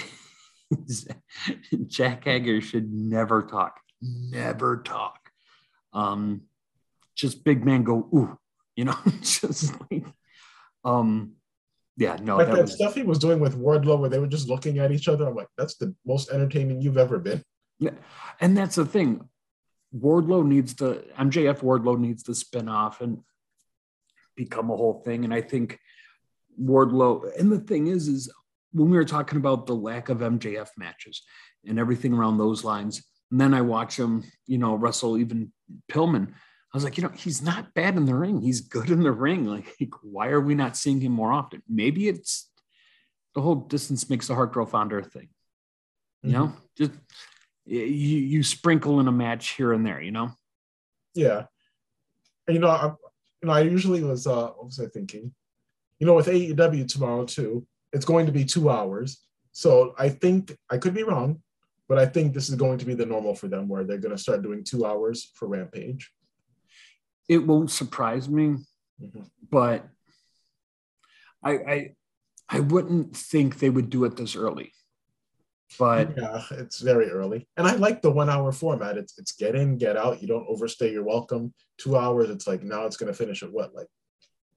Jack 1.87 2.25
Hager 2.25 2.61
should 2.61 2.93
never 2.93 3.43
talk, 3.43 3.81
never 4.01 4.83
talk. 4.83 5.19
Um, 5.93 6.43
just 7.17 7.45
big 7.45 7.65
man 7.65 7.83
go 7.83 8.09
ooh, 8.15 8.39
you 8.77 8.85
know, 8.85 8.97
just 9.21 9.75
like, 9.91 10.05
um, 10.85 11.33
yeah, 11.97 12.17
no, 12.23 12.37
Like 12.37 12.47
that 12.47 12.57
that 12.57 12.63
was 12.63 12.75
stuff 12.75 12.95
he 12.95 13.03
was 13.03 13.19
doing 13.19 13.41
with 13.41 13.59
Wardlow, 13.59 13.99
where 13.99 14.09
they 14.09 14.19
were 14.19 14.27
just 14.27 14.49
looking 14.49 14.79
at 14.79 14.93
each 14.93 15.09
other. 15.09 15.29
I'm 15.29 15.35
like, 15.35 15.49
that's 15.59 15.75
the 15.75 15.95
most 16.07 16.31
entertaining 16.31 16.81
you've 16.81 16.97
ever 16.97 17.19
been. 17.19 17.43
Yeah, 17.79 17.91
and 18.41 18.57
that's 18.57 18.77
the 18.77 18.87
thing. 18.87 19.29
Wardlow 19.97 20.47
needs 20.47 20.75
to 20.75 21.05
MJF 21.19 21.61
Wardlow 21.61 21.99
needs 21.99 22.23
to 22.25 22.35
spin 22.35 22.69
off 22.69 23.01
and 23.01 23.19
become 24.37 24.71
a 24.71 24.77
whole 24.77 25.03
thing. 25.05 25.25
And 25.25 25.35
I 25.35 25.41
think 25.41 25.79
Wardlow, 26.61 27.39
and 27.39 27.51
the 27.51 27.59
thing 27.59 27.89
is, 27.89 28.09
is 28.09 28.33
when 28.73 28.91
we 28.91 28.97
were 28.97 29.05
talking 29.05 29.39
about 29.39 29.67
the 29.67 29.75
lack 29.75 30.09
of 30.09 30.19
MJF 30.19 30.69
matches 30.77 31.23
and 31.67 31.79
everything 31.79 32.15
around 32.15 32.39
those 32.39 32.65
lines, 32.65 33.03
and 33.31 33.41
then 33.41 33.55
I 33.55 33.61
watch 33.61 33.99
him, 33.99 34.25
you 34.47 34.59
know, 34.59 34.75
wrestle 34.75 35.19
even 35.19 35.53
Pillman. 35.91 36.29
I 36.31 36.77
was 36.77 36.85
like, 36.85 36.97
you 36.97 37.03
know, 37.03 37.11
he's 37.11 37.43
not 37.43 37.75
bad 37.75 37.97
in 37.97 38.07
the 38.07 38.15
ring. 38.15 38.41
He's 38.41 38.61
good 38.61 38.91
in 38.91 39.03
the 39.03 39.13
ring. 39.13 39.45
Like, 39.45 39.67
why 40.03 40.29
are 40.29 40.41
we 40.41 40.55
not 40.55 40.77
seeing 40.77 41.01
him 41.01 41.13
more 41.13 41.33
often? 41.33 41.63
Maybe 41.69 42.09
it's 42.09 42.49
the 43.35 43.41
whole 43.41 43.57
distance 43.57 44.09
makes 44.09 44.29
the 44.29 44.35
heart 44.35 44.53
grow 44.53 44.67
fonder 44.67 45.03
thing. 45.03 45.29
You 46.23 46.31
mm-hmm. 46.31 46.39
know, 46.39 46.53
just 46.77 46.93
you 47.67 47.81
you 47.83 48.43
sprinkle 48.43 49.01
in 49.01 49.09
a 49.09 49.13
match 49.13 49.51
here 49.51 49.73
and 49.73 49.85
there. 49.87 50.01
You 50.01 50.13
know, 50.13 50.31
Yeah. 51.15 51.47
And 52.47 52.55
you 52.57 52.61
know, 52.61 52.69
I, 52.69 52.87
you 53.43 53.47
know, 53.47 53.53
I 53.53 53.61
usually 53.61 54.03
was 54.03 54.27
uh 54.27 54.49
what 54.49 54.67
was 54.67 54.81
I 54.81 54.87
thinking? 54.87 55.33
You 55.99 56.07
know, 56.07 56.15
with 56.15 56.27
AEW 56.27 56.89
tomorrow 56.89 57.25
too, 57.27 57.67
it's 57.93 58.05
going 58.07 58.27
to 58.27 58.33
be 58.33 58.45
two 58.45 58.71
hours. 58.71 59.23
So 59.53 59.95
I 59.99 60.09
think 60.09 60.57
I 60.71 60.79
could 60.79 60.95
be 60.95 61.03
wrong, 61.03 61.43
but 61.89 61.99
I 61.99 62.07
think 62.07 62.33
this 62.33 62.49
is 62.49 62.55
going 62.55 62.79
to 62.79 62.87
be 62.87 62.95
the 62.95 63.05
normal 63.07 63.35
for 63.35 63.49
them 63.49 63.69
where 63.69 63.85
they're 63.85 63.99
gonna 63.99 64.17
start 64.19 64.43
doing 64.43 64.65
two 64.65 64.85
hours 64.87 65.31
for 65.35 65.47
Rampage. 65.49 66.11
it 67.29 67.47
won't 67.47 67.71
surprise 67.71 68.29
me, 68.29 68.57
Mhm. 69.01 69.31
but 69.51 69.89
I 71.45 71.53
I 71.75 71.97
I 72.49 72.61
wouldn't 72.61 73.17
think 73.17 73.59
they 73.59 73.71
would 73.71 73.89
do 73.91 74.05
it 74.05 74.17
this 74.17 74.35
early. 74.35 74.73
But 75.79 76.17
Yeah, 76.17 76.43
it's 76.53 76.81
very 76.81 77.11
early. 77.11 77.47
And 77.57 77.67
I 77.67 77.75
like 77.77 78.03
the 78.03 78.11
one 78.11 78.29
hour 78.29 78.51
format. 78.53 78.97
It's 78.99 79.17
it's 79.19 79.33
get 79.33 79.55
in, 79.55 79.79
get 79.79 79.97
out. 79.97 80.21
You 80.21 80.29
don't 80.29 80.47
overstay 80.49 80.93
your 80.93 81.05
welcome. 81.05 81.55
Two 81.79 81.97
hours, 81.97 82.29
it's 82.31 82.47
like 82.47 82.63
now 82.63 82.85
it's 82.87 82.97
gonna 82.97 83.15
finish 83.15 83.43
at 83.43 83.53
what, 83.53 83.75
like 83.75 83.87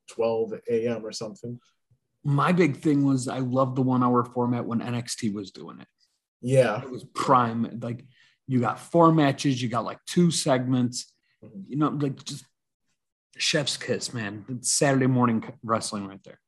12 0.09 0.53
a.m. 0.70 1.05
or 1.05 1.11
something. 1.11 1.59
my 2.26 2.51
big 2.53 2.78
thing 2.78 3.05
was 3.05 3.28
I 3.28 3.39
loved 3.39 3.76
the 3.76 3.82
one 3.82 4.01
hour 4.03 4.24
format 4.24 4.66
when 4.66 4.80
NXT 4.80 5.34
was 5.34 5.51
doing 5.51 5.80
it. 5.82 5.88
Yeah. 6.41 6.82
It 6.82 6.89
was 6.89 7.03
prime. 7.03 7.80
Like 7.82 8.05
you 8.47 8.59
got 8.61 8.80
four 8.80 9.11
matches, 9.11 9.61
you 9.61 9.70
got 9.70 9.84
like 9.86 9.99
two 10.05 10.32
segments, 10.32 11.14
Mhm. 11.43 11.64
you 11.68 11.76
know, 11.78 11.89
like 11.89 12.24
just 12.24 12.45
chef's 13.38 13.76
kiss, 13.78 14.14
man. 14.14 14.45
It's 14.49 14.72
Saturday 14.72 15.07
morning 15.07 15.43
wrestling 15.64 16.07
right 16.07 16.24
there. 16.24 16.39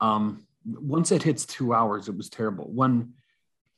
Um, 0.00 0.46
once 0.64 1.10
it 1.12 1.22
hits 1.22 1.44
two 1.46 1.72
hours, 1.74 2.08
it 2.08 2.16
was 2.16 2.28
terrible. 2.28 2.70
When 2.72 3.14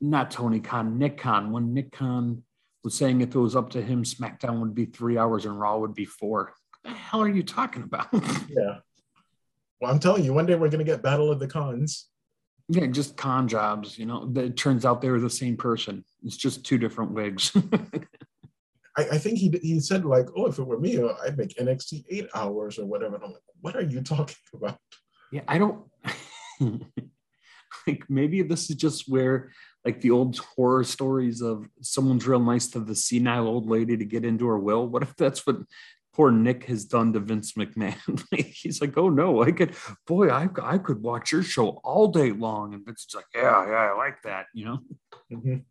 not 0.03 0.31
Tony 0.31 0.61
Khan, 0.61 0.99
Nick 0.99 1.17
Khan, 1.17 1.53
when 1.53 1.73
Nick 1.73 1.93
Khan 1.93 2.43
was 2.85 2.95
saying 2.95 3.21
if 3.21 3.35
it 3.35 3.39
was 3.39 3.55
up 3.57 3.71
to 3.71 3.81
him, 3.81 4.03
SmackDown 4.03 4.61
would 4.61 4.75
be 4.75 4.87
three 4.87 5.17
hours 5.17 5.45
and 5.47 5.59
Raw 5.59 5.79
would 5.79 5.95
be 5.95 6.05
four. 6.05 6.53
What 6.83 6.93
the 6.93 6.99
hell 6.99 7.23
are 7.23 7.29
you 7.29 7.43
talking 7.43 7.85
about? 7.85 8.09
Yeah. 8.49 8.79
Well, 9.81 9.91
I'm 9.91 9.99
telling 9.99 10.25
you, 10.25 10.33
one 10.33 10.47
day 10.47 10.55
we're 10.55 10.69
gonna 10.69 10.85
get 10.85 11.03
Battle 11.03 11.31
of 11.33 11.41
the 11.41 11.49
Cons. 11.49 12.09
yeah, 12.69 12.87
just 12.87 13.17
con 13.17 13.49
jobs, 13.49 13.99
you 13.99 14.07
know. 14.07 14.31
It 14.37 14.57
turns 14.57 14.85
out 14.85 15.01
they 15.01 15.11
were 15.11 15.19
the 15.19 15.29
same 15.29 15.57
person. 15.57 16.05
It's 16.23 16.37
just 16.37 16.65
two 16.65 16.79
different 16.79 17.11
wigs. 17.11 17.51
I, 18.97 19.03
I 19.13 19.19
think 19.19 19.39
he 19.39 19.49
he 19.61 19.81
said 19.81 20.05
like, 20.05 20.27
oh, 20.37 20.47
if 20.47 20.59
it 20.59 20.67
were 20.67 20.79
me, 20.79 21.03
I'd 21.25 21.37
make 21.37 21.57
NXT 21.57 22.05
eight 22.11 22.29
hours 22.35 22.79
or 22.79 22.87
whatever. 22.87 23.17
And 23.17 23.25
I'm 23.25 23.33
like, 23.33 23.43
what 23.61 23.75
are 23.75 23.83
you 23.83 24.03
talking 24.03 24.37
about? 24.55 24.79
Yeah, 25.33 25.43
I 25.49 25.59
don't 25.59 25.85
like 26.61 28.05
maybe 28.09 28.43
this 28.43 28.71
is 28.71 28.77
just 28.77 29.09
where 29.09 29.51
like 29.85 30.01
the 30.01 30.11
old 30.11 30.39
horror 30.39 30.85
stories 30.85 31.41
of 31.41 31.69
someone's 31.81 32.27
real 32.27 32.41
nice 32.41 32.69
to 32.69 32.81
the 32.81 32.95
senile 32.95 33.49
old 33.49 33.69
lady 33.69 33.97
to 33.97 34.05
get 34.05 34.25
into 34.25 34.47
her 34.47 34.59
will. 34.59 34.87
What 34.87 35.03
if 35.03 35.17
that's 35.17 35.47
what 35.47 35.57
poor 36.13 36.31
Nick 36.31 36.65
has 36.65 36.85
done 36.85 37.13
to 37.15 37.21
Vince 37.21 37.55
McMahon? 37.55 38.23
he's 38.47 38.81
like, 38.81 38.97
oh 38.97 39.09
no, 39.09 39.43
I 39.43 39.51
could, 39.51 39.75
boy, 40.07 40.29
I, 40.29 40.49
I 40.63 40.79
could 40.79 41.03
watch 41.03 41.33
your 41.33 41.43
show 41.43 41.81
all 41.85 42.09
day 42.09 42.31
long. 42.31 42.75
And 42.75 42.85
Vince 42.85 43.07
is 43.09 43.15
like, 43.15 43.27
yeah, 43.35 43.67
yeah, 43.67 43.93
I 43.93 43.97
like 43.97 44.23
that, 44.23 44.47
you 44.55 44.67
know? 44.67 44.79
Mhm. 45.33 45.65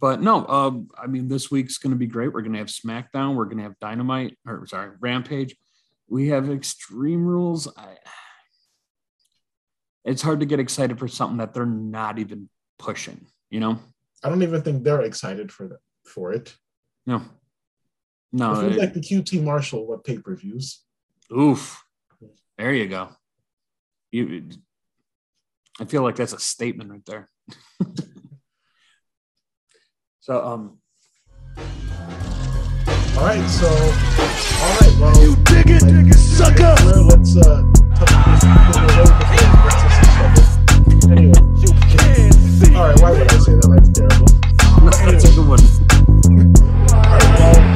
But 0.00 0.20
no, 0.20 0.44
um, 0.48 0.88
I 0.98 1.06
mean, 1.06 1.28
this 1.28 1.50
week's 1.50 1.78
going 1.78 1.92
to 1.92 1.98
be 1.98 2.08
great. 2.08 2.32
We're 2.32 2.40
going 2.42 2.54
to 2.54 2.58
have 2.58 2.66
SmackDown. 2.68 3.36
We're 3.36 3.44
going 3.44 3.58
to 3.58 3.62
have 3.64 3.78
Dynamite, 3.78 4.36
or 4.44 4.66
sorry, 4.66 4.90
Rampage. 4.98 5.54
We 6.08 6.28
have 6.28 6.50
Extreme 6.50 7.24
Rules. 7.24 7.68
I, 7.76 7.98
it's 10.04 10.22
hard 10.22 10.40
to 10.40 10.46
get 10.46 10.58
excited 10.60 10.98
for 10.98 11.08
something 11.08 11.38
that 11.38 11.52
they're 11.54 11.66
not 11.66 12.18
even 12.18 12.48
pushing. 12.78 13.26
You 13.50 13.60
know? 13.60 13.78
I 14.24 14.28
don't 14.28 14.42
even 14.42 14.62
think 14.62 14.82
they're 14.84 15.02
excited 15.02 15.50
for 15.52 15.68
that 15.68 15.78
for 16.04 16.32
it. 16.32 16.54
No, 17.06 17.22
no. 18.32 18.52
it 18.52 18.60
feels 18.60 18.76
it- 18.76 18.78
like 18.78 18.94
the 18.94 19.00
QT 19.00 19.42
Marshall 19.42 19.86
what 19.86 20.04
pay 20.04 20.18
per 20.18 20.34
views. 20.36 20.80
oof. 21.36 21.82
There 22.58 22.72
you 22.72 22.86
go. 22.86 23.08
You. 24.10 24.48
I 25.80 25.84
feel 25.86 26.02
like 26.02 26.16
that's 26.16 26.32
a 26.34 26.38
statement 26.38 26.90
right 26.90 27.04
there. 27.06 27.28
so, 30.20 30.44
um, 30.44 30.78
All 33.16 33.24
right, 33.26 33.46
so 33.48 33.66
all 33.68 34.76
right, 34.80 34.96
well, 35.00 35.22
You 35.22 35.36
dig 35.44 35.64
it, 35.68 36.14
sucker! 36.14 36.74
let's 37.02 37.36
uh, 37.36 37.62
all 42.74 42.88
right, 42.88 43.00
why 43.00 43.10
would 43.10 43.30
I 43.30 43.38
say 43.38 43.52
that? 43.52 43.68
That's 43.68 43.90
terrible. 43.90 44.26
that's 45.04 45.24
a 45.24 45.28
good 45.34 45.46
one. 45.46 45.60
All 46.94 47.02
right, 47.12 47.28
well, 47.38 47.72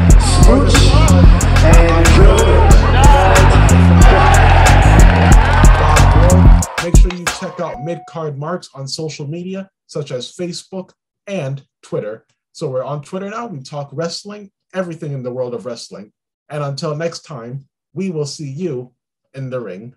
Bob 5.79 6.09
Rowe. 6.33 6.61
Make 6.83 6.97
sure 6.97 7.13
you 7.15 7.25
check 7.39 7.61
out 7.61 7.85
Mid 7.85 8.01
Card 8.09 8.39
Marks 8.39 8.71
on 8.75 8.89
social 8.89 9.27
media, 9.27 9.69
such 9.87 10.13
as 10.13 10.35
Facebook 10.35 10.93
and 11.27 11.65
Twitter. 11.83 12.25
So 12.53 12.71
we're 12.71 12.85
on 12.85 13.03
Twitter 13.03 13.29
now. 13.29 13.47
We 13.47 13.61
talk 13.61 13.91
wrestling, 13.93 14.51
everything 14.73 15.13
in 15.13 15.23
the 15.23 15.33
world 15.33 15.53
of 15.53 15.67
wrestling. 15.67 16.13
And 16.49 16.63
until 16.63 16.97
next 16.97 17.23
time, 17.23 17.67
we 17.93 18.11
will 18.11 18.27
see 18.27 18.49
you 18.49 18.93
in 19.35 19.51
the 19.51 19.61
ring. 19.61 19.95